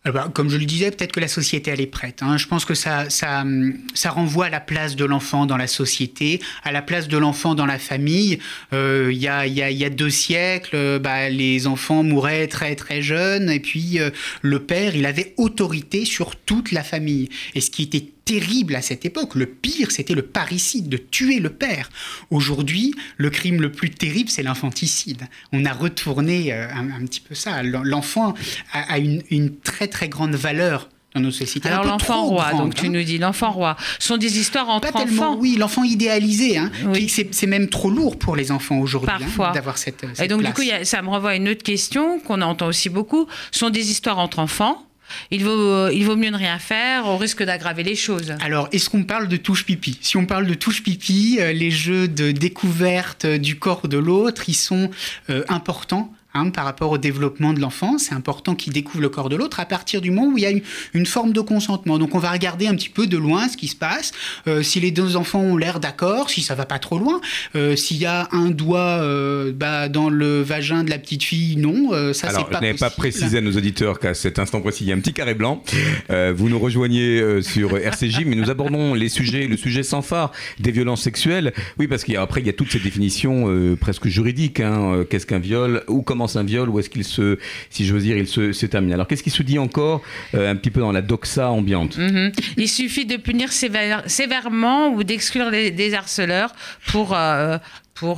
Eh 0.06 0.12
ben, 0.12 0.30
comme 0.34 0.50
je 0.50 0.58
le 0.58 0.66
disais, 0.66 0.92
peut-être 0.92 1.14
que 1.14 1.22
la 1.22 1.30
société, 1.30 1.72
elle 1.72 1.80
est 1.80 1.88
prête. 1.88 2.24
hein. 2.24 2.36
Je 2.36 2.46
pense 2.48 2.66
que 2.66 2.74
ça, 2.74 3.10
ça, 3.10 3.46
ça 3.94 4.10
renvoie 4.10 4.48
à 4.48 4.50
la 4.50 4.60
place 4.60 4.98
de 4.98 5.06
l'enfant 5.06 5.46
dans 5.46 5.56
la 5.56 5.68
société, 5.68 6.42
à 6.64 6.74
la 6.74 6.82
place 6.82 7.08
de 7.08 7.18
l'enfant 7.18 7.56
dans 7.56 7.66
la 7.66 7.80
famille. 7.80 8.40
Euh, 8.74 9.12
Il 9.14 9.18
y, 9.18 9.30
a, 9.30 9.48
y 9.48 9.86
a 9.86 9.90
deux 9.90 10.10
siècles, 10.10 10.76
euh, 10.76 11.00
bah, 11.00 11.30
les 11.30 11.68
enfants 11.68 12.04
mouraient 12.04 12.48
très 12.48 12.76
très 12.76 13.02
jeunes, 13.02 13.50
et 13.50 13.62
puis 13.62 13.98
euh, 14.00 14.10
le 14.42 14.60
père, 14.60 14.94
il 14.94 15.06
avait 15.06 15.34
autorité 15.38 16.04
sur 16.04 16.36
toute 16.36 16.74
la 16.74 16.84
famille. 16.84 17.30
Et 17.56 17.62
ce 17.62 17.72
qui 17.72 17.84
était 17.84 18.10
terrible 18.26 18.76
à 18.76 18.82
cette 18.82 19.06
époque, 19.06 19.36
le 19.36 19.46
pire, 19.46 19.92
c'était 19.92 20.14
le 20.14 20.22
parricide, 20.22 20.88
de 20.90 20.98
tuer 20.98 21.40
le 21.40 21.50
père. 21.50 21.90
Aujourd'hui, 22.32 22.94
le 23.18 23.30
crime 23.30 23.62
le 23.62 23.72
plus 23.72 23.90
terrible, 23.90 24.30
c'est 24.30 24.44
l'infanticide. 24.44 25.24
On 25.52 25.66
a 25.66 25.74
retourné 25.74 26.54
euh, 26.54 26.68
un, 26.74 26.90
un 26.92 27.06
petit 27.06 27.20
peu 27.20 27.36
ça. 27.36 27.64
L'en- 27.64 27.84
L'enfant 27.84 28.34
a, 28.72 28.94
a 28.94 28.98
une, 28.98 29.22
une 29.30 29.58
très 29.60 29.88
très 29.88 30.08
grande 30.10 30.36
valeur 30.36 30.90
dans 31.14 31.22
nos 31.22 31.32
sociétés. 31.32 31.70
Alors 31.70 31.84
l'enfant 31.86 32.24
roi, 32.26 32.50
grande, 32.50 32.62
donc 32.64 32.76
tu 32.76 32.88
hein. 32.88 32.90
nous 32.90 33.04
dis 33.04 33.20
l'enfant 33.20 33.52
roi. 33.52 33.78
Ce 34.00 34.08
sont 34.08 34.18
des 34.18 34.40
histoires 34.40 34.68
entre 34.70 34.92
Pas 34.92 35.04
tellement, 35.04 35.32
enfants. 35.34 35.38
oui, 35.40 35.58
l'enfant 35.60 35.84
idéalisé. 35.84 36.58
Hein, 36.58 36.72
qui- 36.94 37.08
c'est 37.10 37.46
même 37.48 37.70
trop 37.70 37.92
lourd 37.92 38.18
pour 38.18 38.36
les 38.36 38.52
enfants 38.52 38.80
aujourd'hui 38.80 39.12
hein, 39.40 39.52
d'avoir 39.54 39.78
cette, 39.78 40.04
Et 40.06 40.08
cette 40.16 40.30
donc, 40.32 40.40
place. 40.42 40.56
du 40.56 40.62
coup, 40.64 40.68
a- 40.74 40.86
ça 40.86 41.02
me 41.04 41.10
renvoie 41.10 41.32
à 41.32 41.36
une 41.36 41.50
autre 41.50 41.62
question 41.62 42.20
qu'on 42.20 42.42
entend 42.42 42.66
aussi 42.68 42.90
beaucoup. 42.90 43.28
Ce 43.52 43.60
sont 43.60 43.70
des 43.70 43.92
histoires 43.92 44.18
entre 44.18 44.40
enfants. 44.40 44.84
Il 45.32 45.44
vaut, 45.44 45.90
il 45.90 46.04
vaut 46.06 46.16
mieux 46.16 46.30
ne 46.30 46.38
rien 46.38 46.60
faire 46.60 47.08
au 47.08 47.18
risque 47.18 47.44
d'aggraver 47.44 47.84
les 47.84 47.96
choses. 47.96 48.34
Alors, 48.42 48.68
est-ce 48.72 48.90
qu'on 48.90 49.04
parle 49.04 49.28
de 49.28 49.38
touche 49.38 49.66
pipi? 49.66 49.98
Si 50.02 50.18
on 50.18 50.26
parle 50.26 50.48
de 50.48 50.54
touche 50.54 50.84
pipi, 50.84 51.38
euh, 51.40 51.54
les 51.54 51.72
jeux 51.72 52.08
de 52.08 52.32
découverte 52.32 53.26
euh, 53.26 53.38
du 53.38 53.58
corps 53.58 53.88
de 53.88 53.98
l'autre, 53.98 54.44
ils 54.48 54.54
sont 54.54 54.90
euh, 55.30 55.44
importants 55.48 56.14
hein, 56.34 56.50
par 56.50 56.66
rapport 56.66 56.92
au 56.92 56.98
développement 56.98 57.54
de 57.54 57.60
l'enfant. 57.60 57.98
C'est 57.98 58.14
important 58.14 58.56
qu'il 58.56 58.74
découvre 58.74 59.02
le 59.02 59.10
corps 59.10 59.30
de 59.30 59.36
l'autre 59.36 59.60
à 59.60 59.66
partir 59.66 60.02
du 60.02 60.12
moment 60.12 60.34
où 60.34 60.38
il 60.38 60.44
y 60.44 60.46
a 60.46 60.52
une, 60.52 60.62
une, 60.94 61.06
forme 61.06 61.34
de 61.34 61.42
consentement. 61.42 61.98
Donc 62.00 62.16
on 62.16 62.20
va 62.20 62.32
regarder 62.32 62.68
un 62.68 62.76
petit 62.76 62.90
peu 62.90 63.08
de 63.08 63.18
loin 63.18 63.48
ce 63.50 63.58
qui 63.58 63.68
se 63.68 63.76
passe. 63.76 64.12
Euh, 64.48 64.64
si 64.64 64.80
les 64.80 64.92
deux 64.92 65.16
enfants 65.16 65.42
ont 65.42 65.58
l'air 65.58 65.80
d'accord, 65.80 66.30
si 66.30 66.42
ça 66.42 66.56
va 66.56 66.66
pas 66.66 66.80
trop 66.80 66.98
loin, 67.00 67.22
euh, 67.56 67.76
s'il 67.76 67.98
y 67.98 68.06
a 68.06 68.28
un 68.32 68.50
doigt 68.50 68.80
euh, 68.80 69.52
bah, 69.54 69.90
dans 69.90 70.10
le 70.10 70.42
vagin 70.42 70.84
de 70.84 70.90
la 70.90 70.98
petite 71.00 71.24
fille, 71.24 71.56
non, 71.58 71.94
euh, 71.94 72.14
ça 72.14 72.30
c'est 72.30 72.36
pas 72.50 72.60
je 72.60 72.66
n'avais 72.68 72.74
pas 72.78 72.90
précisé 72.90 73.38
à 73.38 73.42
nos 73.42 73.52
auditeurs 73.52 74.00
qu'à 74.00 74.14
cet 74.14 74.40
instant 74.40 74.62
précis, 74.62 74.84
il 74.86 74.88
y 74.90 74.92
a 74.92 74.96
un 74.96 75.00
petit 75.00 75.14
carré 75.14 75.34
blanc. 75.34 75.64
Euh, 76.10 76.34
vous 76.36 76.50
nous 76.50 76.60
rejoignez 76.60 77.20
euh, 77.20 77.42
sur 77.42 77.78
RCJ, 77.78 78.26
mais 78.26 78.36
nous 78.36 78.50
abordons 78.50 78.94
les 78.94 79.10
sujets, 79.10 79.48
le 79.48 79.58
sujet 79.58 79.84
sans 79.84 80.02
phare 80.02 80.32
des 80.60 80.72
violences 80.72 81.02
sexuelles. 81.02 81.54
Oui, 81.80 81.88
parce 81.88 82.04
qu'après, 82.04 82.42
il 82.42 82.48
y 82.48 82.50
a 82.50 82.54
toutes 82.54 82.72
ces 82.72 82.80
définitions 82.80 83.76
presque 83.80 84.08
juridiques. 84.08 84.60
hein. 84.60 85.04
Qu'est-ce 85.10 85.26
qu'un 85.26 85.40
viol 85.40 85.84
Où 85.88 86.02
un 86.38 86.44
viol 86.44 86.70
Où 86.70 86.80
est-ce 86.80 86.90
qu'il 86.90 87.04
se, 87.04 87.38
si 87.70 87.86
dire, 88.00 88.18
il 88.18 88.28
se, 88.28 88.66
termine 88.66 88.94
Alors, 88.94 89.08
qu'est-ce 89.08 89.24
qui 89.24 89.30
se 89.30 89.44
dit 89.44 89.60
encore 89.60 90.02
euh, 90.34 90.52
un 90.52 90.56
petit 90.56 90.72
peu 90.72 90.80
dans 90.80 90.92
la 90.92 91.02
doxa 91.02 91.50
ambiante? 91.52 91.98
Mhm. 91.98 92.32
Il 92.58 92.70
suffit 92.70 93.06
de 93.06 93.18
punir 93.18 93.50
sévère- 93.52 94.04
sévèrement 94.10 94.90
ou 94.90 95.04
d'exclure 95.04 95.52
des 95.52 95.94
harceleurs 95.94 96.54
pour, 96.88 97.16
euh, 97.16 97.58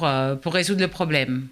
euh, 0.06 0.36
pour 0.36 0.54
résoudre 0.54 0.82
le 0.82 0.88
problème. 0.88 1.48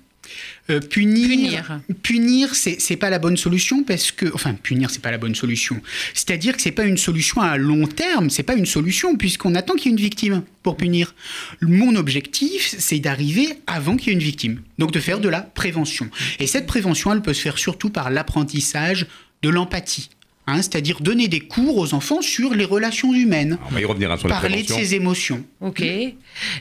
Euh, 0.70 0.80
punir, 0.80 1.82
punir, 2.04 2.56
c'est 2.56 2.80
c'est 2.80 2.96
pas 2.96 3.10
la 3.10 3.20
bonne 3.20 3.36
solution 3.36 3.84
parce 3.84 4.12
que, 4.12 4.34
enfin, 4.34 4.54
punir, 4.54 4.90
c'est 4.90 5.02
pas 5.02 5.12
la 5.12 5.18
bonne 5.18 5.36
solution. 5.36 5.82
C'est-à-dire 6.14 6.56
que 6.56 6.62
c'est 6.62 6.72
pas 6.72 6.86
une 6.86 6.98
solution 6.98 7.42
à 7.42 7.58
long 7.58 7.86
terme, 7.86 8.30
c'est 8.30 8.44
pas 8.44 8.56
une 8.56 8.66
solution 8.66 9.18
puisqu'on 9.18 9.56
attend 9.56 9.74
qu'il 9.74 9.88
y 9.88 9.90
ait 9.90 9.98
une 9.98 10.04
victime 10.04 10.44
pour 10.62 10.78
punir. 10.78 11.16
Mon 11.62 11.96
objectif, 11.96 12.76
c'est 12.78 13.00
d'arriver 13.00 13.50
avant 13.68 13.98
qu'il 13.98 14.08
y 14.08 14.10
ait 14.12 14.14
une 14.14 14.24
victime, 14.24 14.62
donc 14.78 14.92
de 14.92 15.00
faire 15.00 15.20
de 15.20 15.30
la 15.30 15.42
prévention. 15.42 16.10
Et 16.40 16.48
cette 16.48 16.66
prévention, 16.66 17.12
elle 17.12 17.22
peut 17.22 17.34
se 17.34 17.42
faire 17.42 17.58
surtout 17.58 17.90
par 17.90 18.10
l'apprentissage 18.10 19.08
de 19.42 19.50
l'empathie. 19.50 20.10
Hein, 20.48 20.58
C'est-à-dire 20.58 21.00
donner 21.02 21.28
des 21.28 21.40
cours 21.42 21.78
aux 21.78 21.94
enfants 21.94 22.22
sur 22.22 22.54
les 22.54 22.66
relations 22.66 23.14
humaines. 23.14 23.58
On 23.70 23.74
va 23.74 23.82
y 23.82 23.86
revenir 23.86 24.12
hein, 24.12 24.18
sur 24.18 24.28
la 24.28 24.36
Parler 24.36 24.64
de 24.64 24.68
ses 24.68 24.96
émotions. 24.96 25.44
Ok. 25.62 25.82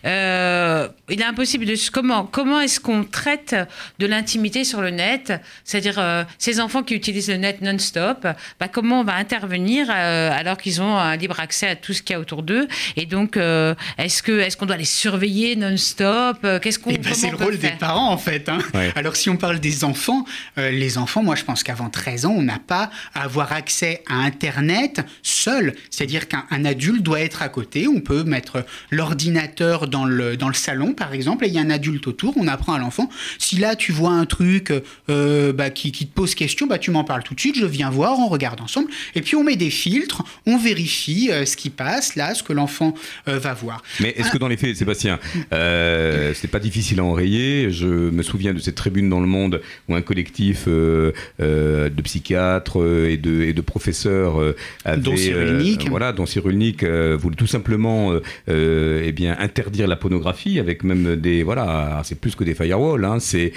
Euh, 0.05 0.89
il 1.09 1.21
est 1.21 1.25
impossible 1.25 1.65
de 1.65 1.75
comment 1.91 2.25
comment 2.25 2.61
est-ce 2.61 2.81
qu'on 2.81 3.05
traite 3.05 3.57
de 3.99 4.07
l'intimité 4.07 4.65
sur 4.65 4.81
le 4.81 4.91
net, 4.91 5.33
c'est-à-dire 5.65 5.99
euh, 5.99 6.25
ces 6.39 6.61
enfants 6.61 6.83
qui 6.83 6.95
utilisent 6.95 7.29
le 7.31 7.37
net 7.37 7.61
non-stop, 7.63 8.27
bah, 8.61 8.69
comment 8.69 9.01
on 9.01 9.05
va 9.05 9.15
intervenir 9.15 9.89
euh, 9.91 10.31
alors 10.33 10.57
qu'ils 10.59 10.81
ont 10.83 10.97
un 10.97 11.17
libre 11.17 11.41
accès 11.41 11.69
à 11.69 11.77
tout 11.77 11.93
ce 11.93 12.03
qu'il 12.03 12.15
y 12.15 12.17
a 12.17 12.21
autour 12.21 12.43
d'eux? 12.43 12.69
Et 12.97 13.07
donc 13.07 13.37
euh, 13.37 13.75
est-ce 13.99 14.23
que 14.23 14.39
est-ce 14.41 14.57
qu'on 14.57 14.67
doit 14.67 14.77
les 14.77 14.85
surveiller 14.85 15.57
non-stop? 15.57 16.47
Qu'est-ce 16.63 16.79
qu'on 16.79 16.91
Eh 16.91 16.99
ben, 16.99 17.15
c'est 17.15 17.31
le 17.31 17.37
rôle 17.37 17.59
des 17.59 17.71
parents 17.71 18.11
en 18.13 18.19
fait. 18.19 18.49
hein. 18.49 18.59
Alors 18.95 19.17
si 19.17 19.31
on 19.31 19.37
parle 19.37 19.59
des 19.61 19.85
enfants, 19.85 20.25
euh, 20.59 20.71
les 20.71 20.99
enfants, 20.99 21.23
moi 21.23 21.35
je 21.35 21.45
pense 21.45 21.63
qu'avant 21.63 21.89
13 21.91 22.27
ans, 22.27 22.35
on 22.37 22.43
n'a 22.43 22.59
pas 22.59 22.91
à 23.15 23.23
avoir 23.25 23.53
accès 23.53 23.72
à 24.09 24.17
Internet 24.17 25.01
seul. 25.23 25.75
C'est-à-dire 25.91 26.29
qu'un 26.29 26.45
un 26.51 26.65
adulte 26.65 27.03
doit 27.03 27.21
être 27.21 27.43
à 27.43 27.49
côté. 27.49 27.89
On 27.89 28.01
peut 28.01 28.25
mettre 28.25 28.65
l'ordinateur 28.91 29.89
dans 29.89 30.05
le, 30.05 30.37
dans 30.37 30.49
le 30.49 30.55
salon 30.55 30.93
par 30.93 31.13
exemple 31.15 31.45
et 31.45 31.49
il 31.49 31.55
y 31.55 31.59
a 31.59 31.63
un 31.63 31.71
adulte 31.71 32.07
autour. 32.07 32.35
On 32.37 32.47
apprend 32.49 32.75
à 32.75 32.79
l'enfant. 32.79 33.09
Si 33.39 33.57
là 33.57 33.77
tu 33.77 33.93
vois 33.93 34.11
un 34.11 34.27
truc 34.27 34.73
euh, 35.09 35.53
bah, 35.53 35.71
qui, 35.71 35.93
qui 35.93 36.07
te 36.07 36.15
pose 36.15 36.35
question, 36.35 36.67
bah, 36.67 36.79
tu 36.79 36.91
m'en 36.91 37.05
parles 37.05 37.23
tout 37.23 37.35
de 37.35 37.41
suite. 37.41 37.57
Je 37.59 37.67
viens 37.67 37.91
voir, 37.91 38.19
on 38.19 38.29
regarde 38.29 38.61
ensemble. 38.61 38.91
Et 39.15 39.23
puis 39.23 39.37
on 39.37 39.45
met 39.45 39.57
des 39.57 39.71
filtres, 39.71 40.23
on 40.47 40.59
vérifie 40.59 41.31
euh, 41.31 41.45
ce 41.45 41.57
qui 41.57 41.71
passe 41.71 42.17
là, 42.17 42.35
ce 42.35 42.43
que 42.43 42.53
l'enfant 42.53 42.95
euh, 43.29 43.39
va 43.39 43.55
voir. 43.55 43.83
Mais 44.01 44.15
est-ce 44.17 44.31
que 44.31 44.39
dans 44.39 44.49
les 44.49 44.57
faits, 44.57 44.77
Sébastien, 44.77 45.19
euh, 45.53 46.33
c'est 46.35 46.49
pas 46.49 46.61
difficile 46.61 47.01
à 47.01 47.05
enrayer? 47.05 47.71
Je 47.71 47.87
me 47.87 48.23
souviens 48.23 48.53
de 48.53 48.59
cette 48.59 48.75
tribune 48.75 49.09
dans 49.09 49.21
le 49.21 49.27
Monde 49.27 49.61
où 49.89 49.95
un 49.95 50.03
collectif 50.03 50.65
euh, 50.69 51.13
euh, 51.41 51.89
de 51.89 52.03
psychiatres 52.03 52.79
et 53.09 53.17
de, 53.17 53.43
et 53.43 53.53
de 53.53 53.61
professeurs 53.63 54.41
euh, 54.41 54.55
avait, 54.85 55.01
Dont 55.03 55.17
Cyrulnik. 55.17 55.87
euh, 55.87 55.91
voilà, 55.91 56.13
dont 56.13 56.27
Cyrulnik 56.27 56.83
euh, 56.83 57.17
voulait 57.19 57.37
tout 57.37 57.47
simplement 57.47 58.13
eh 58.49 59.13
bien 59.13 59.37
interdire 59.39 59.87
la 59.87 59.97
pornographie 59.97 60.59
avec 60.59 60.85
même 60.85 61.17
des 61.17 61.43
voilà, 61.43 62.01
c'est 62.05 62.19
plus 62.19 62.35
que 62.35 62.45
des 62.45 62.55
firewalls, 62.55 63.05
hein, 63.05 63.19
c'est 63.21 63.53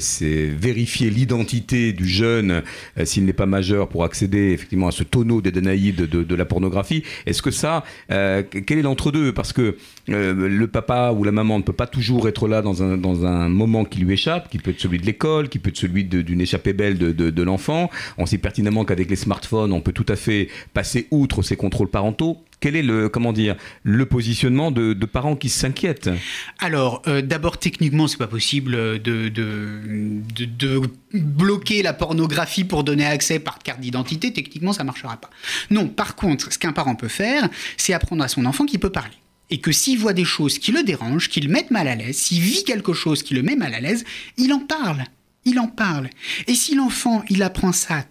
c'est 0.00 0.46
vérifier 0.46 1.10
l'identité 1.10 1.92
du 1.92 2.06
jeune 2.08 2.62
s'il 3.04 3.24
n'est 3.24 3.32
pas 3.32 3.46
majeur 3.46 3.88
pour 3.88 4.04
accéder 4.04 4.52
effectivement 4.52 4.88
à 4.88 4.92
ce 4.92 5.02
tonneau 5.02 5.40
des 5.40 5.50
Danaïdes 5.50 6.06
de, 6.08 6.22
de 6.22 6.34
la 6.34 6.44
pornographie. 6.44 7.02
Est-ce 7.26 7.42
que 7.42 7.50
ça, 7.50 7.84
euh, 8.10 8.42
quel 8.66 8.78
est 8.78 8.82
l'entre-deux? 8.82 9.32
Parce 9.32 9.52
que 9.52 9.76
euh, 10.08 10.48
le 10.48 10.66
papa 10.66 11.12
ou 11.16 11.24
la 11.24 11.32
maman 11.32 11.58
ne 11.58 11.62
peut 11.64 11.72
pas 11.72 11.86
toujours 11.86 12.28
être 12.28 12.48
là 12.48 12.62
dans 12.62 12.82
un, 12.82 12.96
dans 12.96 13.26
un 13.26 13.48
moment 13.48 13.84
qui 13.84 14.00
lui 14.00 14.14
échappe, 14.14 14.50
qui 14.50 14.58
peut 14.58 14.70
être 14.70 14.80
celui 14.80 14.98
de 14.98 15.06
l'école, 15.06 15.48
qui 15.48 15.58
peut 15.58 15.70
être 15.70 15.76
celui 15.76 16.04
de- 16.04 16.22
d'une 16.22 16.40
échappée 16.40 16.72
belle 16.72 16.98
de, 16.98 17.12
de- 17.12 17.30
de 17.30 17.42
l'enfant. 17.42 17.90
On 18.18 18.26
sait 18.26 18.38
pertinemment 18.38 18.84
qu'avec 18.90 19.08
les 19.08 19.16
smartphones, 19.16 19.72
on 19.72 19.80
peut 19.80 19.92
tout 19.92 20.06
à 20.08 20.16
fait 20.16 20.48
passer 20.74 21.06
outre 21.10 21.42
ces 21.42 21.56
contrôles 21.56 21.88
parentaux. 21.88 22.42
Quel 22.58 22.76
est 22.76 22.82
le, 22.82 23.08
comment 23.08 23.32
dire, 23.32 23.56
le 23.84 24.04
positionnement 24.04 24.70
de, 24.70 24.92
parents 25.06 25.36
qui 25.36 25.48
s'inquiètent? 25.48 26.10
Alors, 26.58 27.02
euh, 27.06 27.22
d'abord, 27.22 27.58
techniquement, 27.58 28.08
c'est 28.08 28.18
pas 28.18 28.26
possible 28.26 28.72
de, 28.72 29.28
de, 29.28 29.28
de, 29.28 30.46
de 30.46 30.80
bloquer 31.14 31.82
la 31.82 31.94
pornographie 31.94 32.64
pour 32.64 32.84
donner 32.84 33.06
accès 33.06 33.38
par 33.38 33.60
carte 33.60 33.80
d'identité. 33.80 34.32
Techniquement, 34.32 34.72
ça 34.72 34.84
marchera 34.84 35.16
pas. 35.16 35.30
Non, 35.70 35.86
par 35.88 36.16
contre, 36.16 36.52
ce 36.52 36.58
qu'un 36.58 36.72
parent 36.72 36.96
peut 36.96 37.08
faire, 37.08 37.48
c'est 37.76 37.94
apprendre 37.94 38.24
à 38.24 38.28
son 38.28 38.44
enfant 38.44 38.66
qu'il 38.66 38.80
peut 38.80 38.90
parler. 38.90 39.14
Et 39.48 39.58
que 39.58 39.72
s'il 39.72 39.98
voit 39.98 40.12
des 40.12 40.24
choses 40.24 40.58
qui 40.58 40.72
le 40.72 40.82
dérangent, 40.82 41.28
qui 41.28 41.40
le 41.40 41.48
mettent 41.48 41.70
mal 41.70 41.88
à 41.88 41.94
l'aise, 41.94 42.16
s'il 42.16 42.40
vit 42.40 42.64
quelque 42.64 42.92
chose 42.92 43.22
qui 43.22 43.34
le 43.34 43.42
met 43.42 43.56
mal 43.56 43.72
à 43.72 43.80
l'aise, 43.80 44.04
il 44.36 44.52
en 44.52 44.60
parle. 44.60 45.04
Il 45.44 45.58
en 45.58 45.68
parle. 45.68 46.10
Et 46.46 46.54
si 46.54 46.74
l'enfant, 46.74 47.24
il 47.30 47.42
apprend 47.42 47.72
ça 47.72 48.04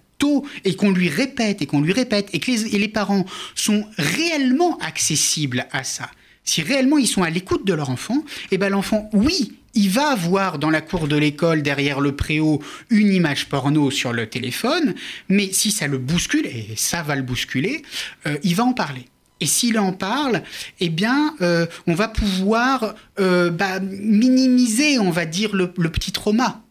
et 0.63 0.75
qu'on 0.75 0.91
lui 0.91 1.09
répète 1.09 1.61
et 1.61 1.65
qu'on 1.65 1.81
lui 1.81 1.93
répète 1.93 2.29
et 2.33 2.39
que 2.39 2.51
les, 2.51 2.87
parents 2.87 3.25
sont 3.55 3.85
réellement 3.97 4.77
accessibles 4.79 5.67
à 5.71 5.83
ça, 5.83 6.09
si 6.43 6.61
réellement 6.61 6.97
ils 6.97 7.07
sont 7.07 7.23
à 7.23 7.29
l'écoute 7.29 7.65
de 7.65 7.73
leur 7.73 7.89
enfant, 7.89 8.23
et 8.51 8.57
ben 8.57 8.69
l'enfant, 8.69 9.09
oui, 9.13 9.53
il 9.75 9.89
va 9.89 10.15
voir 10.15 10.57
dans 10.57 10.69
la 10.69 10.81
cour 10.81 11.07
de 11.07 11.15
l'école, 11.15 11.61
derrière 11.61 11.99
le 11.99 12.15
préau, 12.15 12.61
une 12.89 13.13
image 13.13 13.47
porno 13.47 13.91
sur 13.91 14.13
le 14.13 14.27
téléphone, 14.27 14.95
mais 15.29 15.51
si 15.53 15.71
ça 15.71 15.87
le 15.87 15.99
bouscule, 15.99 16.47
et 16.47 16.73
ça 16.75 17.03
va 17.03 17.15
le 17.15 17.21
bousculer, 17.21 17.83
euh, 18.25 18.37
il 18.43 18.55
va 18.55 18.65
en 18.65 18.73
parler. 18.73 19.05
Et 19.41 19.45
s'il 19.45 19.79
en 19.79 19.93
parle, 19.93 20.41
eh 20.79 20.89
bien, 20.89 21.33
euh, 21.41 21.65
on 21.87 21.93
va 21.93 22.09
pouvoir 22.09 22.95
euh, 23.19 23.51
bah, 23.51 23.79
minimiser, 23.79 24.99
on 24.99 25.11
va 25.11 25.25
dire, 25.25 25.55
le, 25.55 25.71
le 25.77 25.89
petit 25.89 26.11
trauma. 26.11 26.61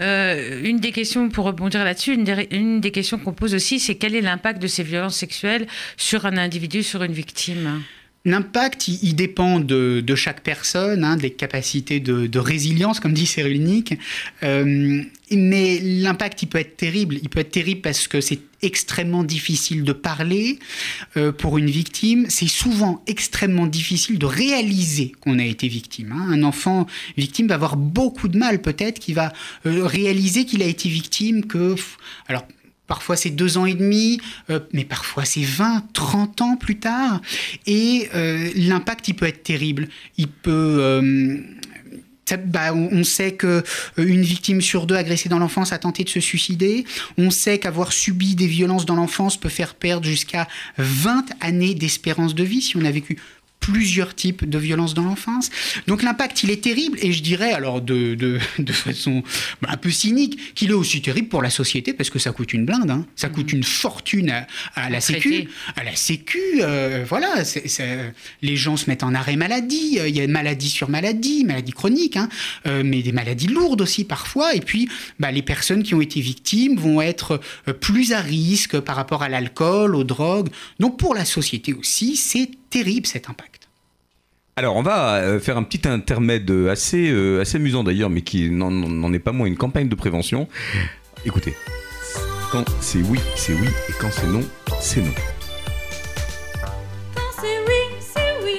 Euh, 0.00 0.62
une 0.64 0.78
des 0.78 0.92
questions, 0.92 1.28
pour 1.28 1.44
rebondir 1.44 1.84
là-dessus, 1.84 2.14
une 2.14 2.24
des, 2.24 2.48
une 2.50 2.80
des 2.80 2.90
questions 2.90 3.18
qu'on 3.18 3.32
pose 3.32 3.54
aussi, 3.54 3.78
c'est 3.78 3.96
quel 3.96 4.14
est 4.14 4.20
l'impact 4.20 4.60
de 4.60 4.66
ces 4.66 4.82
violences 4.82 5.16
sexuelles 5.16 5.66
sur 5.96 6.26
un 6.26 6.36
individu, 6.36 6.82
sur 6.82 7.02
une 7.02 7.12
victime? 7.12 7.82
L'impact, 8.24 8.86
il, 8.88 9.00
il 9.02 9.14
dépend 9.16 9.58
de, 9.58 10.00
de 10.00 10.14
chaque 10.14 10.42
personne, 10.42 11.02
hein, 11.02 11.16
des 11.16 11.30
capacités 11.30 11.98
de, 11.98 12.26
de 12.26 12.38
résilience, 12.38 13.00
comme 13.00 13.14
dit 13.14 13.26
Cyrulnik. 13.26 13.98
Euh, 14.42 15.02
mais 15.30 15.80
l'impact, 15.80 16.42
il 16.42 16.46
peut 16.46 16.58
être 16.58 16.76
terrible. 16.76 17.18
Il 17.22 17.28
peut 17.28 17.40
être 17.40 17.50
terrible 17.50 17.80
parce 17.80 18.06
que 18.06 18.20
c'est 18.20 18.40
extrêmement 18.62 19.24
difficile 19.24 19.82
de 19.82 19.92
parler 19.92 20.60
euh, 21.16 21.32
pour 21.32 21.58
une 21.58 21.70
victime. 21.70 22.26
C'est 22.28 22.46
souvent 22.46 23.02
extrêmement 23.08 23.66
difficile 23.66 24.18
de 24.18 24.26
réaliser 24.26 25.12
qu'on 25.20 25.38
a 25.40 25.44
été 25.44 25.66
victime. 25.66 26.12
hein. 26.12 26.28
Un 26.30 26.44
enfant 26.44 26.86
victime 27.16 27.48
va 27.48 27.56
avoir 27.56 27.76
beaucoup 27.76 28.28
de 28.28 28.38
mal, 28.38 28.62
peut-être, 28.62 29.00
qu'il 29.00 29.16
va 29.16 29.32
euh, 29.66 29.84
réaliser 29.84 30.44
qu'il 30.44 30.62
a 30.62 30.66
été 30.66 30.88
victime, 30.88 31.44
que... 31.44 31.74
Alors, 32.28 32.46
Parfois 32.86 33.16
c'est 33.16 33.30
deux 33.30 33.58
ans 33.58 33.66
et 33.66 33.74
demi, 33.74 34.20
euh, 34.50 34.60
mais 34.72 34.84
parfois 34.84 35.24
c'est 35.24 35.44
20, 35.44 35.84
30 35.92 36.40
ans 36.42 36.56
plus 36.56 36.78
tard. 36.78 37.20
Et 37.66 38.08
euh, 38.14 38.50
l'impact, 38.56 39.08
il 39.08 39.14
peut 39.14 39.26
être 39.26 39.42
terrible. 39.42 39.88
Il 40.18 40.28
peut... 40.28 40.78
euh, 40.80 41.38
bah, 42.46 42.72
on 42.74 43.04
sait 43.04 43.32
que 43.32 43.62
une 43.98 44.22
victime 44.22 44.60
sur 44.60 44.86
deux 44.86 44.94
agressée 44.94 45.28
dans 45.28 45.38
l'enfance 45.38 45.72
a 45.72 45.78
tenté 45.78 46.04
de 46.04 46.08
se 46.08 46.20
suicider. 46.20 46.84
On 47.18 47.30
sait 47.30 47.58
qu'avoir 47.58 47.92
subi 47.92 48.34
des 48.34 48.46
violences 48.46 48.86
dans 48.86 48.94
l'enfance 48.94 49.38
peut 49.38 49.48
faire 49.48 49.74
perdre 49.74 50.06
jusqu'à 50.06 50.48
20 50.78 51.26
années 51.40 51.74
d'espérance 51.74 52.34
de 52.34 52.44
vie 52.44 52.62
si 52.62 52.76
on 52.76 52.84
a 52.84 52.90
vécu 52.90 53.18
plusieurs 53.62 54.14
types 54.14 54.44
de 54.48 54.58
violences 54.58 54.92
dans 54.94 55.04
l'enfance. 55.04 55.48
Donc 55.86 56.02
l'impact, 56.02 56.42
il 56.42 56.50
est 56.50 56.62
terrible, 56.62 56.98
et 57.00 57.12
je 57.12 57.22
dirais, 57.22 57.52
alors 57.52 57.80
de, 57.80 58.14
de, 58.14 58.38
de 58.58 58.72
façon 58.72 59.22
bah, 59.62 59.68
un 59.72 59.76
peu 59.78 59.90
cynique, 59.90 60.54
qu'il 60.54 60.70
est 60.70 60.74
aussi 60.74 61.00
terrible 61.00 61.28
pour 61.28 61.40
la 61.42 61.48
société, 61.50 61.94
parce 61.94 62.10
que 62.10 62.18
ça 62.18 62.32
coûte 62.32 62.52
une 62.52 62.66
blinde, 62.66 62.90
hein. 62.90 63.06
ça 63.16 63.28
coûte 63.30 63.52
une 63.52 63.64
fortune 63.64 64.28
à, 64.30 64.46
à 64.74 64.90
la. 64.90 65.00
Sécu. 65.00 65.48
À 65.76 65.84
la 65.84 65.96
Sécu, 65.96 66.38
euh, 66.60 67.04
voilà, 67.08 67.44
c'est- 67.44 67.68
c'est- 67.68 68.12
les 68.42 68.56
gens 68.56 68.76
se 68.76 68.90
mettent 68.90 69.04
en 69.04 69.14
arrêt 69.14 69.36
maladie, 69.36 69.98
euh, 69.98 70.08
il 70.08 70.16
y 70.16 70.20
a 70.20 70.26
maladie 70.26 70.68
sur 70.68 70.90
maladie, 70.90 71.44
maladie 71.44 71.72
chronique, 71.72 72.16
hein, 72.16 72.28
euh, 72.66 72.82
mais 72.84 73.02
des 73.02 73.12
maladies 73.12 73.46
lourdes 73.46 73.80
aussi 73.80 74.04
parfois, 74.04 74.54
et 74.54 74.60
puis 74.60 74.88
bah, 75.20 75.30
les 75.30 75.42
personnes 75.42 75.82
qui 75.84 75.94
ont 75.94 76.00
été 76.00 76.20
victimes 76.20 76.76
vont 76.76 77.00
être 77.00 77.40
euh, 77.68 77.72
plus 77.72 78.12
à 78.12 78.20
risque 78.20 78.78
par 78.80 78.96
rapport 78.96 79.22
à 79.22 79.28
l'alcool, 79.28 79.94
aux 79.94 80.04
drogues. 80.04 80.48
Donc 80.80 80.98
pour 80.98 81.14
la 81.14 81.24
société 81.24 81.72
aussi, 81.74 82.16
c'est 82.16 82.50
terrible 82.70 83.06
cet 83.06 83.28
impact. 83.30 83.51
Alors, 84.56 84.76
on 84.76 84.82
va 84.82 85.14
euh, 85.16 85.40
faire 85.40 85.56
un 85.56 85.62
petit 85.62 85.88
intermède 85.88 86.50
assez, 86.70 87.10
euh, 87.10 87.40
assez 87.40 87.56
amusant 87.56 87.84
d'ailleurs, 87.84 88.10
mais 88.10 88.20
qui 88.20 88.50
n'en- 88.50 89.12
est 89.12 89.18
pas 89.18 89.32
moins 89.32 89.46
une 89.46 89.56
campagne 89.56 89.88
de 89.88 89.94
prévention. 89.94 90.46
Écoutez, 91.24 91.54
quand 92.50 92.64
c'est 92.80 92.98
oui, 93.00 93.18
c'est 93.34 93.54
oui, 93.54 93.68
et 93.88 93.92
quand 93.98 94.10
c'est 94.10 94.26
non, 94.26 94.42
c'est 94.80 95.00
non. 95.00 95.12
Quand 97.14 97.40
c'est 97.40 97.58
oui, 97.66 97.96
c'est 98.00 98.44
oui. 98.44 98.58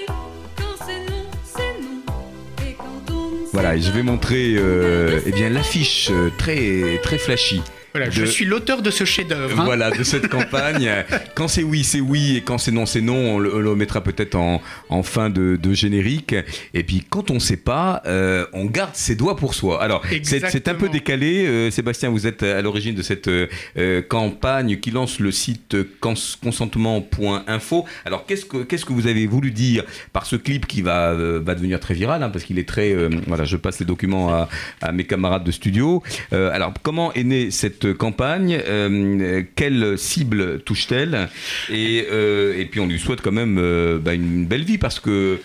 Quand 0.57 0.85
c'est 0.85 0.99
non, 1.11 1.25
c'est 1.43 1.81
non. 1.83 2.67
Et 2.67 2.73
quand 2.73 3.13
on 3.13 3.29
ne 3.31 3.45
sait 3.45 3.49
Voilà, 3.53 3.75
et 3.75 3.81
je 3.81 3.91
vais 3.91 4.01
montrer 4.03 4.55
euh, 4.57 5.19
eh 5.27 5.31
bien 5.31 5.49
l'affiche 5.49 6.09
euh, 6.11 6.31
très, 6.39 6.99
très 7.03 7.19
flashy. 7.19 7.61
Voilà, 7.93 8.09
je 8.09 8.21
de- 8.21 8.25
suis 8.25 8.45
l'auteur 8.45 8.81
de 8.81 8.89
ce 8.91 9.03
chef-d'œuvre. 9.05 9.59
hein. 9.59 9.65
Voilà, 9.65 9.91
de 9.91 10.03
cette 10.03 10.27
campagne. 10.27 10.89
Quand 11.35 11.47
c'est 11.47 11.63
oui, 11.63 11.83
c'est 11.83 11.99
oui, 12.01 12.37
et 12.37 12.41
quand 12.41 12.57
c'est 12.57 12.71
non, 12.71 12.85
c'est 12.85 13.01
non, 13.01 13.15
on 13.35 13.39
le, 13.39 13.55
on 13.55 13.59
le 13.59 13.75
mettra 13.75 14.01
peut-être 14.01 14.35
en, 14.35 14.61
en 14.89 15.03
fin 15.03 15.29
de, 15.29 15.57
de 15.61 15.73
générique. 15.73 16.35
Et 16.73 16.83
puis 16.83 17.03
quand 17.09 17.31
on 17.31 17.35
ne 17.35 17.39
sait 17.39 17.57
pas, 17.57 18.01
euh, 18.05 18.45
on 18.53 18.65
garde 18.65 18.91
ses 18.95 19.15
doigts 19.15 19.35
pour 19.35 19.53
soi. 19.53 19.81
Alors, 19.81 20.01
c'est 20.23 20.67
un 20.67 20.75
peu 20.75 20.89
décalé. 20.89 21.45
Euh, 21.45 21.71
Sébastien, 21.71 22.09
vous 22.09 22.27
êtes 22.27 22.43
à 22.43 22.61
l'origine 22.61 22.95
de 22.95 23.01
cette 23.01 23.27
euh, 23.27 24.01
campagne 24.07 24.77
qui 24.77 24.91
lance 24.91 25.19
le 25.19 25.31
site 25.31 25.75
cons- 25.99 26.13
consentement.info. 26.43 27.85
Alors, 28.05 28.25
qu'est-ce 28.25 28.45
que, 28.45 28.57
qu'est-ce 28.63 28.85
que 28.85 28.93
vous 28.93 29.07
avez 29.07 29.27
voulu 29.27 29.51
dire 29.51 29.83
par 30.11 30.25
ce 30.25 30.35
clip 30.35 30.67
qui 30.67 30.81
va, 30.81 31.13
va 31.13 31.55
devenir 31.55 31.79
très 31.79 31.93
viral, 31.93 32.21
hein, 32.23 32.29
parce 32.29 32.45
qu'il 32.45 32.59
est 32.59 32.67
très... 32.67 32.93
voilà, 33.27 33.43
je 33.45 33.57
passe 33.57 33.79
les 33.79 33.85
documents 33.85 34.33
à, 34.33 34.49
à 34.81 34.91
mes 34.91 35.03
camarades 35.05 35.43
de 35.43 35.51
studio. 35.51 36.03
Alors, 36.31 36.73
comment 36.81 37.13
est 37.13 37.23
née 37.23 37.51
cette 37.51 37.82
campagne 37.91 38.61
Euh, 38.65 39.41
Quelle 39.55 39.97
cible 39.97 40.61
touche-t-elle? 40.61 41.29
Et, 41.69 42.07
euh, 42.11 42.57
et 42.57 42.65
puis, 42.65 42.79
on 42.79 42.87
lui 42.87 42.99
souhaite 42.99 43.21
quand 43.21 43.31
même 43.31 43.57
euh, 43.59 43.99
bah, 43.99 44.13
une 44.13 44.45
belle 44.45 44.63
vie, 44.63 44.77
parce 44.77 44.99
que 44.99 45.39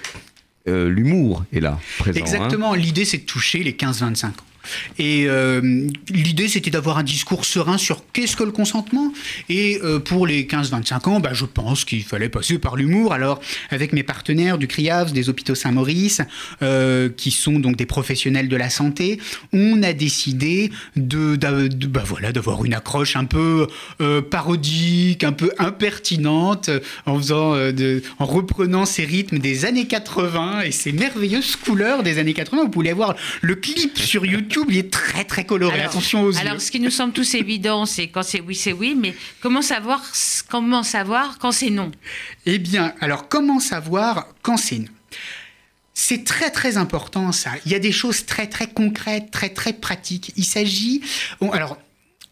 l'humour 0.66 1.44
est 1.52 1.60
là, 1.60 1.78
présent. 1.98 2.20
hein. 2.20 2.22
Exactement, 2.22 2.74
l'idée 2.74 3.06
c'est 3.06 3.16
de 3.18 3.22
toucher 3.24 3.60
les 3.62 3.72
15-25 3.72 4.26
ans. 4.26 4.32
Et 4.98 5.24
euh, 5.28 5.86
l'idée, 6.10 6.48
c'était 6.48 6.70
d'avoir 6.70 6.98
un 6.98 7.02
discours 7.02 7.44
serein 7.44 7.78
sur 7.78 8.02
qu'est-ce 8.12 8.36
que 8.36 8.44
le 8.44 8.52
consentement. 8.52 9.12
Et 9.48 9.80
euh, 9.82 9.98
pour 9.98 10.26
les 10.26 10.44
15-25 10.44 11.08
ans, 11.08 11.20
bah, 11.20 11.30
je 11.32 11.44
pense 11.44 11.84
qu'il 11.84 12.02
fallait 12.04 12.28
passer 12.28 12.58
par 12.58 12.76
l'humour. 12.76 13.12
Alors, 13.12 13.40
avec 13.70 13.92
mes 13.92 14.02
partenaires 14.02 14.58
du 14.58 14.66
CRIAVS, 14.68 15.12
des 15.12 15.28
hôpitaux 15.28 15.54
Saint-Maurice, 15.54 16.20
euh, 16.62 17.08
qui 17.16 17.30
sont 17.30 17.58
donc 17.58 17.76
des 17.76 17.86
professionnels 17.86 18.48
de 18.48 18.56
la 18.56 18.70
santé, 18.70 19.18
on 19.52 19.82
a 19.82 19.92
décidé 19.92 20.70
de, 20.96 21.36
de- 21.36 21.86
bah, 21.86 22.02
voilà, 22.06 22.32
d'avoir 22.32 22.64
une 22.64 22.74
accroche 22.74 23.16
un 23.16 23.24
peu 23.24 23.66
parodique, 24.30 25.24
un 25.24 25.32
peu 25.32 25.52
impertinente, 25.58 26.70
en 27.06 27.16
faisant, 27.18 27.54
en 28.18 28.24
reprenant 28.26 28.84
ces 28.84 29.04
rythmes 29.04 29.38
des 29.38 29.64
années 29.64 29.86
80 29.86 30.62
et 30.62 30.72
ces 30.72 30.92
merveilleuses 30.92 31.56
couleurs 31.56 32.02
des 32.02 32.18
années 32.18 32.34
80. 32.34 32.62
Vous 32.64 32.68
pouvez 32.70 32.92
voir 32.92 33.14
le 33.40 33.54
clip 33.54 33.98
sur 33.98 34.26
YouTube, 34.26 34.57
il 34.68 34.78
est 34.78 34.90
très 34.90 35.24
très 35.24 35.44
coloré. 35.44 35.80
Attention 35.82 36.22
aux 36.22 36.32
yeux. 36.32 36.38
alors, 36.38 36.60
ce 36.60 36.70
qui 36.70 36.80
nous 36.80 36.90
semble 36.90 37.12
tous 37.12 37.34
évident, 37.34 37.86
c'est 37.86 38.08
quand 38.08 38.22
c'est 38.22 38.40
oui, 38.40 38.54
c'est 38.54 38.72
oui, 38.72 38.94
mais 38.96 39.14
comment 39.40 39.62
savoir, 39.62 40.02
comment 40.48 40.82
savoir 40.82 41.38
quand 41.38 41.52
c'est 41.52 41.70
non? 41.70 41.90
Eh 42.46 42.58
bien, 42.58 42.94
alors 43.00 43.28
comment 43.28 43.60
savoir 43.60 44.28
quand 44.42 44.56
c'est 44.56 44.78
non? 44.78 44.88
C'est 45.94 46.24
très 46.24 46.50
très 46.50 46.76
important 46.76 47.32
ça. 47.32 47.50
Il 47.66 47.72
y 47.72 47.74
a 47.74 47.80
des 47.80 47.90
choses 47.90 48.24
très 48.24 48.46
très 48.46 48.68
concrètes, 48.68 49.30
très 49.32 49.48
très 49.48 49.72
pratiques. 49.72 50.32
Il 50.36 50.44
s'agit, 50.44 51.02
bon, 51.40 51.50
alors 51.50 51.76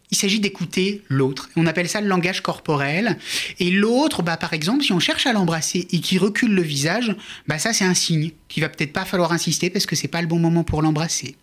il 0.09 0.17
s'agit 0.17 0.39
d'écouter 0.39 1.01
l'autre. 1.09 1.49
On 1.57 1.65
appelle 1.65 1.89
ça 1.89 1.99
le 1.99 2.07
langage 2.07 2.41
corporel. 2.41 3.17
Et 3.59 3.71
l'autre, 3.71 4.23
bah, 4.23 4.37
par 4.37 4.53
exemple, 4.53 4.83
si 4.83 4.93
on 4.93 4.99
cherche 4.99 5.25
à 5.27 5.33
l'embrasser 5.33 5.87
et 5.91 5.99
qu'il 5.99 6.19
recule 6.19 6.53
le 6.53 6.61
visage, 6.61 7.15
bah, 7.47 7.59
ça 7.59 7.73
c'est 7.73 7.83
un 7.85 7.93
signe 7.93 8.31
qu'il 8.47 8.63
va 8.63 8.69
peut-être 8.69 8.93
pas 8.93 9.03
falloir 9.03 9.33
insister 9.33 9.69
parce 9.69 9.85
que 9.85 9.95
c'est 9.97 10.07
pas 10.07 10.21
le 10.21 10.27
bon 10.27 10.39
moment 10.39 10.63
pour 10.63 10.81
l'embrasser. 10.81 11.35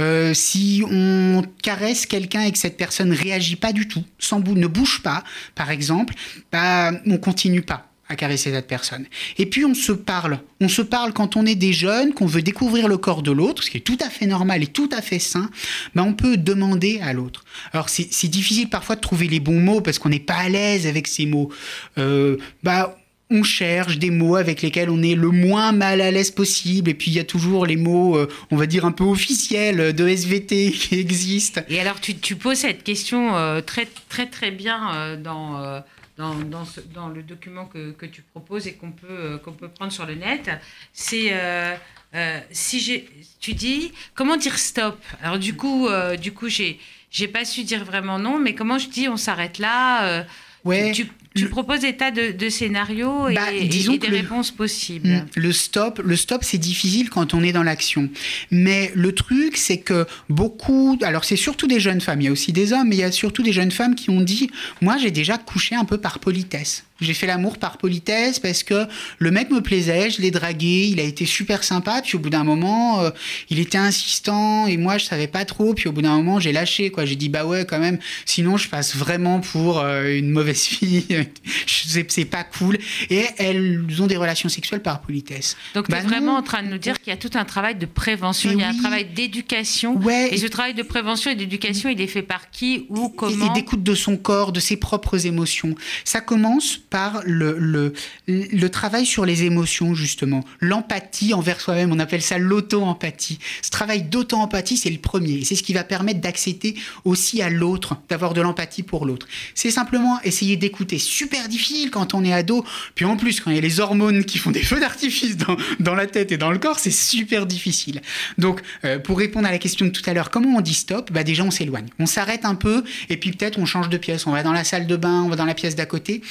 Euh, 0.00 0.34
si 0.34 0.82
on 0.90 1.42
caresse 1.62 2.04
quelqu'un 2.04 2.42
et 2.42 2.52
que 2.52 2.58
cette 2.58 2.76
personne 2.76 3.12
réagit 3.12 3.56
pas 3.56 3.72
du 3.72 3.88
tout, 3.88 4.04
sans 4.18 4.40
bou- 4.40 4.54
ne 4.54 4.66
bouge 4.66 5.00
pas, 5.02 5.24
par 5.54 5.70
exemple, 5.70 6.12
bah, 6.52 6.92
on 7.06 7.16
continue 7.16 7.62
pas 7.62 7.88
à 8.12 8.16
caresser 8.16 8.50
cette 8.50 8.66
personne. 8.66 9.06
Et 9.38 9.46
puis 9.46 9.64
on 9.64 9.74
se 9.74 9.92
parle. 9.92 10.38
On 10.60 10.68
se 10.68 10.82
parle 10.82 11.12
quand 11.12 11.34
on 11.36 11.46
est 11.46 11.54
des 11.54 11.72
jeunes, 11.72 12.12
qu'on 12.12 12.26
veut 12.26 12.42
découvrir 12.42 12.86
le 12.86 12.98
corps 12.98 13.22
de 13.22 13.32
l'autre, 13.32 13.62
ce 13.62 13.70
qui 13.70 13.78
est 13.78 13.80
tout 13.80 13.98
à 14.04 14.10
fait 14.10 14.26
normal 14.26 14.62
et 14.62 14.66
tout 14.66 14.90
à 14.92 15.00
fait 15.00 15.18
sain. 15.18 15.50
Ben 15.94 16.02
on 16.02 16.12
peut 16.12 16.36
demander 16.36 17.00
à 17.02 17.12
l'autre. 17.12 17.44
Alors 17.72 17.88
c'est 17.88 18.28
difficile 18.28 18.68
parfois 18.68 18.96
de 18.96 19.00
trouver 19.00 19.28
les 19.28 19.40
bons 19.40 19.60
mots 19.60 19.80
parce 19.80 19.98
qu'on 19.98 20.10
n'est 20.10 20.20
pas 20.20 20.34
à 20.34 20.48
l'aise 20.48 20.86
avec 20.86 21.06
ces 21.08 21.26
mots. 21.26 21.50
Euh, 21.98 22.36
bah 22.62 22.98
on 23.30 23.42
cherche 23.42 23.98
des 23.98 24.10
mots 24.10 24.36
avec 24.36 24.60
lesquels 24.60 24.90
on 24.90 25.02
est 25.02 25.14
le 25.14 25.30
moins 25.30 25.72
mal 25.72 26.02
à 26.02 26.10
l'aise 26.10 26.30
possible. 26.30 26.90
Et 26.90 26.94
puis 26.94 27.10
il 27.10 27.14
y 27.14 27.20
a 27.20 27.24
toujours 27.24 27.64
les 27.64 27.76
mots, 27.76 28.18
euh, 28.18 28.28
on 28.50 28.56
va 28.56 28.66
dire 28.66 28.84
un 28.84 28.92
peu 28.92 29.04
officiels 29.04 29.94
de 29.94 30.06
SVT 30.06 30.70
qui 30.72 30.96
existent. 30.96 31.62
Et 31.70 31.80
alors, 31.80 31.98
tu, 31.98 32.36
poses 32.36 32.58
cette 32.58 32.84
question 32.84 33.34
euh, 33.34 33.62
très, 33.62 33.88
très, 34.10 34.26
très 34.26 34.50
bien 34.50 35.16
dans, 35.16 35.82
dans, 36.22 36.34
dans, 36.54 36.64
ce- 36.64 36.80
dans 36.80 37.08
le 37.08 37.22
document 37.22 37.66
que, 37.66 37.92
que 37.92 38.06
tu 38.06 38.22
proposes 38.22 38.66
et 38.66 38.74
qu'on 38.74 38.92
peut, 38.92 39.06
euh, 39.10 39.38
qu'on 39.38 39.52
peut 39.52 39.68
prendre 39.68 39.92
sur 39.92 40.06
le 40.06 40.14
net. 40.14 40.50
C'est. 40.92 41.28
euh, 41.32 41.74
euh, 42.14 42.40
si 42.50 42.78
j'ai, 42.80 43.08
tu 43.40 43.54
dis 43.54 43.92
comment 44.14 44.36
dire 44.36 44.58
stop? 44.58 44.98
Alors 45.22 45.38
du 45.38 45.54
coup, 45.56 45.88
du 46.20 46.32
coup, 46.32 46.48
j'ai, 46.48 46.78
j'ai 47.10 47.26
pas 47.26 47.44
su 47.46 47.64
dire 47.64 47.84
vraiment 47.84 48.18
non, 48.18 48.38
mais 48.38 48.54
comment 48.54 48.78
je 48.78 48.88
dis 48.88 49.08
on 49.08 49.16
s'arrête 49.16 49.58
là. 49.58 50.24
Ouais, 50.64 50.92
tu, 50.92 51.08
tu- 51.34 51.42
tu 51.44 51.48
proposes 51.48 51.80
des 51.80 51.96
tas 51.96 52.10
de, 52.10 52.32
de 52.32 52.48
scénarios 52.48 53.28
et, 53.28 53.34
Bah, 53.34 53.52
et- 53.52 53.66
des 53.68 54.08
le- 54.08 54.16
réponses 54.16 54.50
possibles. 54.50 55.08
Mm, 55.08 55.26
Le 55.36 55.52
stop, 55.52 56.00
le 56.04 56.16
stop, 56.16 56.44
c'est 56.44 56.58
difficile 56.58 57.10
quand 57.10 57.34
on 57.34 57.42
est 57.42 57.52
dans 57.52 57.62
l'action. 57.62 58.08
Mais 58.50 58.90
le 58.94 59.12
truc, 59.12 59.56
c'est 59.56 59.78
que 59.78 60.06
beaucoup, 60.28 60.98
alors 61.02 61.24
c'est 61.24 61.36
surtout 61.36 61.66
des 61.66 61.80
jeunes 61.80 62.00
femmes, 62.00 62.20
il 62.20 62.24
y 62.24 62.28
a 62.28 62.32
aussi 62.32 62.52
des 62.52 62.72
hommes, 62.72 62.88
mais 62.88 62.96
il 62.96 63.00
y 63.00 63.04
a 63.04 63.12
surtout 63.12 63.42
des 63.42 63.52
jeunes 63.52 63.70
femmes 63.70 63.94
qui 63.94 64.10
ont 64.10 64.20
dit, 64.20 64.50
moi 64.80 64.96
j'ai 64.98 65.10
déjà 65.10 65.38
couché 65.38 65.74
un 65.74 65.84
peu 65.84 65.98
par 65.98 66.18
politesse. 66.18 66.84
J'ai 67.00 67.14
fait 67.14 67.26
l'amour 67.26 67.58
par 67.58 67.78
politesse 67.78 68.38
parce 68.38 68.62
que 68.62 68.86
le 69.18 69.30
mec 69.32 69.50
me 69.50 69.60
plaisait, 69.60 70.08
je 70.10 70.22
l'ai 70.22 70.30
dragué, 70.30 70.86
il 70.88 71.00
a 71.00 71.02
été 71.02 71.24
super 71.26 71.64
sympa, 71.64 72.00
puis 72.04 72.14
au 72.16 72.20
bout 72.20 72.30
d'un 72.30 72.44
moment, 72.44 73.00
euh, 73.02 73.10
il 73.50 73.58
était 73.58 73.78
insistant 73.78 74.68
et 74.68 74.76
moi 74.76 74.98
je 74.98 75.04
savais 75.06 75.26
pas 75.26 75.44
trop, 75.44 75.74
puis 75.74 75.88
au 75.88 75.92
bout 75.92 76.02
d'un 76.02 76.16
moment 76.16 76.38
j'ai 76.38 76.52
lâché 76.52 76.90
quoi. 76.90 77.04
J'ai 77.04 77.16
dit 77.16 77.28
bah 77.28 77.44
ouais 77.44 77.64
quand 77.68 77.80
même, 77.80 77.98
sinon 78.24 78.56
je 78.56 78.68
passe 78.68 78.94
vraiment 78.94 79.40
pour 79.40 79.80
euh, 79.80 80.16
une 80.16 80.30
mauvaise 80.30 80.62
fille, 80.62 81.21
c'est 81.66 82.24
pas 82.24 82.44
cool. 82.44 82.78
Et 83.10 83.24
elles 83.38 83.84
ont 84.00 84.06
des 84.06 84.16
relations 84.16 84.48
sexuelles 84.48 84.82
par 84.82 85.00
politesse. 85.00 85.56
Donc, 85.74 85.86
tu 85.88 85.92
es 85.92 85.96
Bah 85.96 86.02
vraiment 86.06 86.32
non. 86.32 86.38
en 86.38 86.42
train 86.42 86.62
de 86.62 86.68
nous 86.68 86.78
dire 86.78 87.00
qu'il 87.00 87.10
y 87.10 87.14
a 87.14 87.16
tout 87.16 87.30
un 87.34 87.44
travail 87.44 87.74
de 87.76 87.86
prévention, 87.86 88.50
Mais 88.50 88.56
il 88.56 88.60
y 88.60 88.64
a 88.64 88.68
un 88.68 88.76
travail 88.76 89.06
d'éducation. 89.06 89.96
Ouais. 89.98 90.28
Et 90.32 90.38
ce 90.38 90.46
travail 90.46 90.74
de 90.74 90.82
prévention 90.82 91.30
et 91.30 91.34
d'éducation, 91.34 91.88
il 91.88 92.00
est 92.00 92.06
fait 92.06 92.22
par 92.22 92.50
qui, 92.50 92.74
et- 92.74 92.86
comment 93.16 93.50
et 93.50 93.54
d'écoute 93.54 93.82
de 93.82 93.94
son 93.94 94.16
corps, 94.16 94.52
de 94.52 94.60
ses 94.60 94.76
propres 94.76 95.26
émotions. 95.26 95.74
Ça 96.04 96.20
commence 96.20 96.76
par 96.76 97.22
le, 97.24 97.56
le, 97.58 97.92
le 98.26 98.68
travail 98.68 99.06
sur 99.06 99.24
les 99.26 99.44
émotions, 99.44 99.94
justement. 99.94 100.44
L'empathie 100.60 101.34
envers 101.34 101.60
soi-même, 101.60 101.92
on 101.92 101.98
appelle 101.98 102.22
ça 102.22 102.38
l'auto-empathie. 102.38 103.38
Ce 103.62 103.70
travail 103.70 104.02
d'auto-empathie, 104.02 104.76
c'est 104.76 104.90
le 104.90 104.98
premier. 104.98 105.34
Et 105.38 105.44
C'est 105.44 105.56
ce 105.56 105.62
qui 105.62 105.72
va 105.72 105.84
permettre 105.84 106.20
d'accéder 106.20 106.74
aussi 107.04 107.42
à 107.42 107.50
l'autre, 107.50 107.96
d'avoir 108.08 108.34
de 108.34 108.40
l'empathie 108.40 108.82
pour 108.82 109.06
l'autre. 109.06 109.26
C'est 109.54 109.70
simplement 109.70 110.20
essayer 110.22 110.56
d'écouter. 110.56 110.98
Super 111.12 111.46
difficile 111.48 111.90
quand 111.90 112.14
on 112.14 112.24
est 112.24 112.32
ado. 112.32 112.64
Puis 112.94 113.04
en 113.04 113.18
plus, 113.18 113.40
quand 113.40 113.50
il 113.50 113.56
y 113.56 113.58
a 113.58 113.62
les 113.62 113.80
hormones 113.80 114.24
qui 114.24 114.38
font 114.38 114.50
des 114.50 114.62
feux 114.62 114.80
d'artifice 114.80 115.36
dans, 115.36 115.58
dans 115.78 115.94
la 115.94 116.06
tête 116.06 116.32
et 116.32 116.38
dans 116.38 116.50
le 116.50 116.58
corps, 116.58 116.78
c'est 116.78 116.90
super 116.90 117.44
difficile. 117.44 118.00
Donc, 118.38 118.62
euh, 118.84 118.98
pour 118.98 119.18
répondre 119.18 119.46
à 119.46 119.50
la 119.50 119.58
question 119.58 119.84
de 119.84 119.90
tout 119.90 120.02
à 120.06 120.14
l'heure, 120.14 120.30
comment 120.30 120.56
on 120.56 120.60
dit 120.62 120.72
stop? 120.72 121.12
Bah 121.12 121.22
Déjà, 121.22 121.44
on 121.44 121.50
s'éloigne. 121.50 121.88
On 121.98 122.06
s'arrête 122.06 122.46
un 122.46 122.54
peu 122.54 122.82
et 123.10 123.18
puis 123.18 123.30
peut-être 123.32 123.58
on 123.58 123.66
change 123.66 123.90
de 123.90 123.98
pièce. 123.98 124.26
On 124.26 124.32
va 124.32 124.42
dans 124.42 124.52
la 124.52 124.64
salle 124.64 124.86
de 124.86 124.96
bain, 124.96 125.22
on 125.22 125.28
va 125.28 125.36
dans 125.36 125.44
la 125.44 125.54
pièce 125.54 125.76
d'à 125.76 125.84
côté 125.84 126.22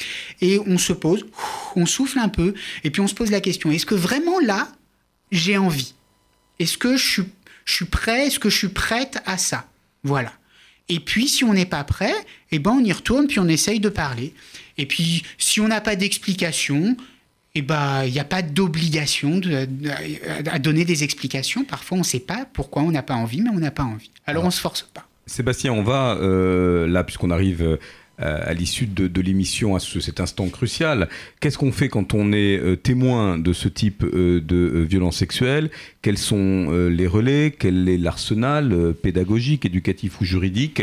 et 0.41 0.59
on 0.65 0.79
se 0.79 0.93
pose, 0.93 1.25
on 1.75 1.86
souffle 1.86 2.17
un 2.17 2.29
peu 2.29 2.55
et 2.84 2.89
puis 2.89 3.01
on 3.01 3.07
se 3.07 3.13
pose 3.13 3.29
la 3.29 3.39
question 3.39 3.69
est-ce 3.69 3.86
que 3.86 3.95
vraiment 3.95 4.39
là, 4.39 4.67
j'ai 5.32 5.57
envie? 5.57 5.93
Est-ce 6.59 6.77
que 6.77 6.97
je 6.97 7.07
suis, 7.07 7.23
je 7.65 7.73
suis 7.73 7.86
prêt? 7.86 8.27
Est-ce 8.27 8.39
que 8.39 8.49
je 8.49 8.57
suis 8.57 8.69
prête 8.69 9.21
à 9.25 9.38
ça? 9.38 9.67
Voilà. 10.03 10.34
Et 10.89 10.99
puis, 10.99 11.27
si 11.27 11.43
on 11.43 11.53
n'est 11.53 11.65
pas 11.65 11.84
prêt, 11.84 12.13
eh 12.51 12.59
ben, 12.59 12.71
on 12.71 12.84
y 12.84 12.91
retourne, 12.91 13.27
puis 13.27 13.39
on 13.39 13.47
essaye 13.47 13.79
de 13.79 13.89
parler. 13.89 14.34
Et 14.82 14.88
puis, 14.88 15.23
si 15.38 15.61
on 15.61 15.67
n'a 15.67 15.79
pas 15.79 15.95
d'explication, 15.95 16.97
eh 17.53 17.61
ben, 17.61 18.03
il 18.05 18.11
n'y 18.13 18.19
a 18.19 18.23
pas 18.23 18.41
d'obligation 18.41 19.38
de- 19.38 19.65
de- 19.65 20.49
à 20.49 20.57
donner 20.57 20.86
des 20.86 21.03
explications. 21.03 21.63
Parfois, 21.65 21.97
on 21.97 22.01
ne 22.01 22.05
sait 22.05 22.19
pas 22.19 22.47
pourquoi 22.51 22.82
on 22.82 22.91
n'a 22.91 23.03
pas 23.03 23.13
envie, 23.13 23.41
mais 23.41 23.51
on 23.51 23.59
n'a 23.59 23.69
pas 23.71 23.84
envie. 23.84 24.09
Alors, 24.25 24.43
on 24.43 24.47
ne 24.47 24.51
se 24.51 24.59
force 24.59 24.82
pas. 24.93 25.07
Sébastien, 25.27 25.71
on 25.71 25.84
va, 25.84 26.15
euh, 26.15 26.88
là, 26.88 27.03
puisqu'on 27.03 27.29
arrive 27.29 27.61
euh, 27.61 27.77
à, 28.22 28.36
à 28.49 28.53
l'issue 28.53 28.86
de, 28.88 29.22
l'émission, 29.22 29.76
à 29.76 29.80
ce- 29.80 29.99
cet 29.99 30.19
instant 30.19 30.47
crucial. 30.49 31.09
Qu'est-ce 31.39 31.57
qu'on 31.57 31.72
fait 31.72 31.89
quand 31.89 32.13
on 32.13 32.32
est 32.34 32.57
euh, 32.59 32.76
témoin 32.76 33.38
de 33.38 33.53
ce 33.53 33.67
type 33.67 34.03
euh, 34.03 34.39
de 34.41 34.55
euh, 34.55 34.82
violence 34.84 35.17
sexuelle? 35.17 35.69
Quels 36.01 36.17
sont 36.17 36.67
euh, 36.69 36.89
les 36.89 37.07
relais? 37.07 37.53
Quel 37.57 37.88
est 37.89 37.97
l'arsenal 37.97 38.72
euh, 38.74 38.93
pédagogique, 38.93 39.65
éducatif 39.65 40.22
ou 40.22 40.26
juridique? 40.26 40.82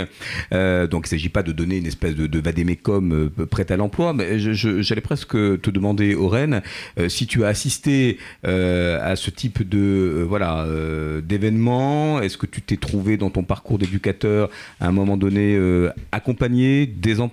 Euh, 0.52 0.86
Donc 0.86 1.06
il 1.06 1.14
ne 1.14 1.18
s'agit 1.18 1.28
pas 1.28 1.42
de 1.42 1.52
donner 1.52 1.76
une 1.78 1.86
espèce 1.86 2.14
de, 2.14 2.26
de 2.26 2.38
vadémécum 2.40 3.12
euh, 3.12 3.46
prête 3.46 3.70
à 3.70 3.76
l'emploi, 3.76 4.12
mais 4.12 4.38
j'allais 4.38 5.00
presque 5.00 5.32
te 5.32 5.70
demander, 5.70 6.14
Aurène, 6.14 6.62
euh, 6.98 7.08
si 7.08 7.26
tu 7.26 7.44
as 7.44 7.48
assisté 7.48 8.18
euh, 8.46 8.98
à 9.02 9.16
ce 9.16 9.30
type 9.30 9.68
de 9.68 9.78
euh, 9.78 10.24
voilà 10.28 10.64
euh, 10.64 11.20
d'événements. 11.20 12.20
Est-ce 12.20 12.36
que 12.38 12.46
tu 12.46 12.62
t'es 12.62 12.76
trouvé 12.76 13.16
dans 13.16 13.30
ton 13.30 13.42
parcours 13.44 13.78
d'éducateur 13.78 14.50
à 14.80 14.88
un 14.88 14.92
moment 14.92 15.16
donné 15.16 15.54
euh, 15.56 15.90
accompagné, 16.12 16.86
désemparé? 16.86 17.27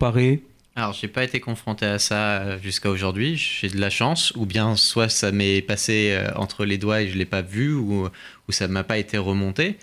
Alors, 0.78 0.92
j'ai 0.92 1.08
pas 1.08 1.24
été 1.24 1.40
confronté 1.40 1.86
à 1.86 2.00
ça 2.00 2.42
euh, 2.42 2.60
jusqu'à 2.62 2.90
aujourd'hui. 2.90 3.38
J'ai 3.38 3.70
de 3.70 3.80
la 3.80 3.90
chance, 3.90 4.34
ou 4.36 4.46
bien 4.46 4.76
soit 4.76 5.08
ça 5.08 5.32
m'est 5.32 5.62
passé 5.62 6.12
euh, 6.12 6.30
entre 6.36 6.66
les 6.66 6.78
doigts 6.78 7.02
et 7.02 7.08
je 7.08 7.18
l'ai 7.18 7.26
pas 7.26 7.42
vu, 7.42 7.74
ou, 7.74 8.10
ou 8.48 8.52
ça 8.52 8.68
m'a 8.68 8.84
pas 8.84 8.98
été 8.98 9.18
remonté. 9.18 9.78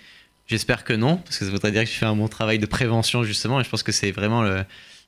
J'espère 0.45 0.83
que 0.83 0.93
non, 0.93 1.17
parce 1.17 1.39
que 1.39 1.45
ça 1.45 1.51
voudrait 1.51 1.71
dire 1.71 1.83
que 1.83 1.89
je 1.89 1.95
fais 1.95 2.05
un 2.05 2.15
bon 2.15 2.27
travail 2.27 2.59
de 2.59 2.65
prévention 2.65 3.23
justement, 3.23 3.59
et 3.59 3.63
je 3.63 3.69
pense 3.69 3.81
que 3.81 3.91
c'est 3.91 4.11
vraiment 4.11 4.43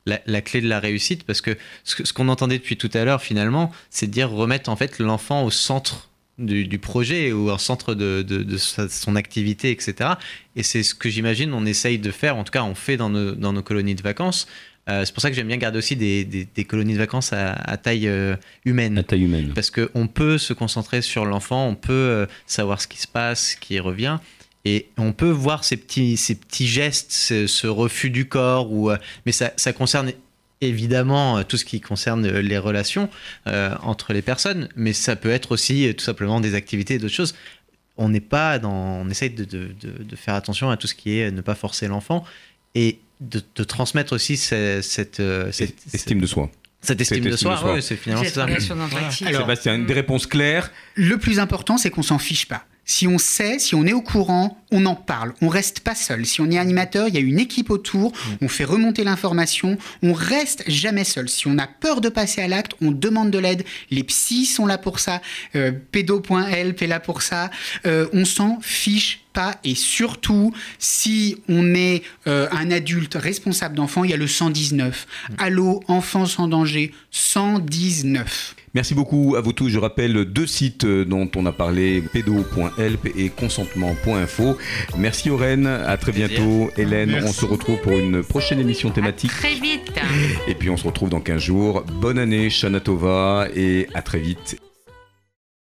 la, 0.06 0.40
clé 0.40 0.60
de 0.60 0.68
la 0.68 0.80
réussite, 0.80 1.24
parce 1.24 1.40
que 1.40 1.56
ce, 1.84 2.12
qu'on 2.12 2.28
entendait 2.28 2.58
depuis 2.58 2.76
tout 2.76 2.90
à 2.94 3.04
l'heure 3.04 3.20
finalement, 3.20 3.70
c'est 3.90 4.06
de 4.06 4.12
dire 4.12 4.30
remettre 4.30 4.70
en 4.70 4.76
fait 4.76 4.98
l'enfant 4.98 5.44
au 5.44 5.50
centre 5.50 6.08
du, 6.38 6.78
projet 6.78 7.32
ou 7.32 7.50
au 7.50 7.58
centre 7.58 7.94
de, 7.94 8.56
son 8.88 9.14
activité, 9.14 9.70
etc. 9.70 10.10
Et 10.56 10.62
c'est 10.62 10.82
ce 10.82 10.94
que 10.94 11.10
j'imagine 11.10 11.52
on 11.52 11.66
essaye 11.66 11.98
de 11.98 12.10
faire, 12.10 12.36
en 12.36 12.44
tout 12.44 12.52
cas 12.52 12.62
on 12.62 12.74
fait 12.74 12.96
dans 12.96 13.10
nos 13.10 13.62
colonies 13.62 13.94
de 13.94 14.02
vacances. 14.02 14.46
Euh, 14.88 15.04
c'est 15.04 15.12
pour 15.12 15.20
ça 15.20 15.30
que 15.30 15.36
j'aime 15.36 15.48
bien 15.48 15.56
garder 15.56 15.78
aussi 15.78 15.96
des, 15.96 16.24
des- 16.24 16.44
des 16.46 16.64
colonies 16.64 16.92
de 16.94 16.98
vacances 16.98 17.32
à, 17.32 17.52
à 17.52 17.76
taille 17.76 18.06
euh, 18.08 18.36
humaine. 18.64 18.98
À 18.98 19.02
taille 19.02 19.24
humaine. 19.24 19.52
Parce 19.54 19.70
qu'on 19.70 20.06
peut 20.06 20.38
se 20.38 20.52
concentrer 20.52 21.02
sur 21.02 21.24
l'enfant, 21.24 21.66
on 21.66 21.74
peut 21.74 21.92
euh, 21.92 22.26
savoir 22.46 22.80
ce 22.80 22.86
qui 22.86 22.98
se 22.98 23.08
passe, 23.08 23.52
ce 23.52 23.56
qui 23.56 23.80
revient. 23.80 24.18
Et 24.64 24.86
on 24.96 25.12
peut 25.12 25.30
voir 25.30 25.64
ces 25.64 25.76
petits, 25.76 26.16
ces 26.16 26.34
petits 26.36 26.66
gestes, 26.68 27.10
ce, 27.12 27.46
ce 27.46 27.66
refus 27.66 28.10
du 28.10 28.28
corps, 28.28 28.72
ou, 28.72 28.90
mais 29.24 29.32
ça, 29.32 29.52
ça 29.56 29.72
concerne 29.72 30.10
évidemment 30.60 31.42
tout 31.44 31.56
ce 31.56 31.64
qui 31.64 31.80
concerne 31.80 32.26
les 32.26 32.58
relations 32.58 33.08
entre 33.44 34.12
les 34.12 34.22
personnes, 34.22 34.68
mais 34.74 34.92
ça 34.92 35.14
peut 35.14 35.30
être 35.30 35.52
aussi 35.52 35.94
tout 35.96 36.02
simplement 36.04 36.40
des 36.40 36.54
activités 36.54 36.94
et 36.94 36.98
d'autres 36.98 37.14
choses. 37.14 37.34
On 37.96 38.08
n'est 38.08 38.20
pas 38.20 38.58
dans, 38.58 38.72
on 39.02 39.08
essaye 39.08 39.30
de, 39.30 39.44
de- 39.44 39.70
de- 39.80 40.02
de 40.02 40.16
faire 40.16 40.34
attention 40.34 40.68
à 40.70 40.76
tout 40.76 40.86
ce 40.88 40.94
qui 40.94 41.18
est 41.18 41.30
ne 41.30 41.40
pas 41.42 41.54
forcer 41.54 41.86
l'enfant 41.88 42.24
et 42.74 42.98
de, 43.20 43.42
de 43.54 43.64
transmettre 43.64 44.12
aussi 44.14 44.36
ce- 44.36 44.80
cette, 44.82 45.20
euh, 45.20 45.50
cette, 45.52 45.74
Estime 45.94 46.20
de 46.20 46.26
soi. 46.26 46.50
cette 46.80 47.00
estime 47.00 47.24
de 47.24 47.36
soi. 47.36 47.72
ouais, 47.74 47.80
c'est 47.80 47.96
finalement 47.96 48.24
Cette 48.24 48.34
ça. 48.34 48.44
Alors- 48.44 49.42
Sébastien, 49.42 49.78
des 49.78 49.94
réponses 49.94 50.26
claires 50.26 50.70
Le 50.94 51.16
plus 51.18 51.38
important, 51.38 51.78
c'est 51.78 51.90
qu'on 51.90 52.02
s'en 52.02 52.18
fiche 52.18 52.46
pas. 52.46 52.64
Si 52.86 53.08
on 53.08 53.18
sait, 53.18 53.58
si 53.58 53.74
on 53.74 53.84
est 53.84 53.92
au 53.92 54.00
courant, 54.00 54.62
on 54.70 54.86
en 54.86 54.94
parle. 54.94 55.34
On 55.42 55.48
reste 55.48 55.80
pas 55.80 55.96
seul. 55.96 56.24
Si 56.24 56.40
on 56.40 56.50
est 56.50 56.58
animateur, 56.58 57.08
il 57.08 57.14
y 57.14 57.18
a 57.18 57.20
une 57.20 57.40
équipe 57.40 57.70
autour. 57.70 58.12
On 58.40 58.48
fait 58.48 58.64
remonter 58.64 59.02
l'information. 59.02 59.76
On 60.02 60.12
reste 60.12 60.62
jamais 60.68 61.04
seul. 61.04 61.28
Si 61.28 61.48
on 61.48 61.58
a 61.58 61.66
peur 61.66 62.00
de 62.00 62.08
passer 62.08 62.42
à 62.42 62.48
l'acte, 62.48 62.72
on 62.80 62.92
demande 62.92 63.30
de 63.30 63.38
l'aide. 63.38 63.64
Les 63.90 64.04
psys 64.04 64.46
sont 64.46 64.66
là 64.66 64.78
pour 64.78 65.00
ça. 65.00 65.20
Euh, 65.56 65.72
Pédo.help 65.90 66.80
est 66.80 66.86
là 66.86 67.00
pour 67.00 67.22
ça. 67.22 67.50
Euh, 67.86 68.06
on 68.12 68.24
s'en 68.24 68.58
fiche 68.60 69.20
pas. 69.32 69.56
Et 69.64 69.74
surtout, 69.74 70.54
si 70.78 71.42
on 71.48 71.74
est 71.74 72.02
euh, 72.26 72.48
un 72.52 72.70
adulte 72.70 73.14
responsable 73.14 73.74
d'enfant, 73.74 74.04
il 74.04 74.10
y 74.10 74.14
a 74.14 74.16
le 74.16 74.28
119. 74.28 75.06
Allô, 75.38 75.82
enfants 75.88 76.24
en 76.38 76.48
danger, 76.48 76.92
119. 77.10 78.54
Merci 78.76 78.94
beaucoup 78.94 79.36
à 79.38 79.40
vous 79.40 79.54
tous. 79.54 79.70
Je 79.70 79.78
rappelle 79.78 80.26
deux 80.26 80.46
sites 80.46 80.84
dont 80.84 81.30
on 81.34 81.46
a 81.46 81.52
parlé, 81.52 82.02
pédo.help 82.12 83.06
et 83.16 83.30
consentement.info. 83.30 84.58
Merci 84.98 85.30
Aurène, 85.30 85.66
à 85.66 85.96
très 85.96 86.12
bientôt. 86.12 86.70
Hélène, 86.76 87.12
Merci. 87.12 87.26
on 87.26 87.32
se 87.32 87.44
retrouve 87.46 87.80
pour 87.80 87.92
une 87.92 88.22
prochaine 88.22 88.60
émission 88.60 88.90
thématique. 88.90 89.30
Très 89.30 89.54
vite. 89.54 89.98
Et 90.46 90.54
puis 90.54 90.68
on 90.68 90.76
se 90.76 90.86
retrouve 90.86 91.08
dans 91.08 91.20
15 91.22 91.40
jours. 91.40 91.84
Bonne 92.02 92.18
année, 92.18 92.50
Shana 92.50 92.80
Tova, 92.80 93.48
et 93.56 93.86
à 93.94 94.02
très 94.02 94.18
vite. 94.18 94.60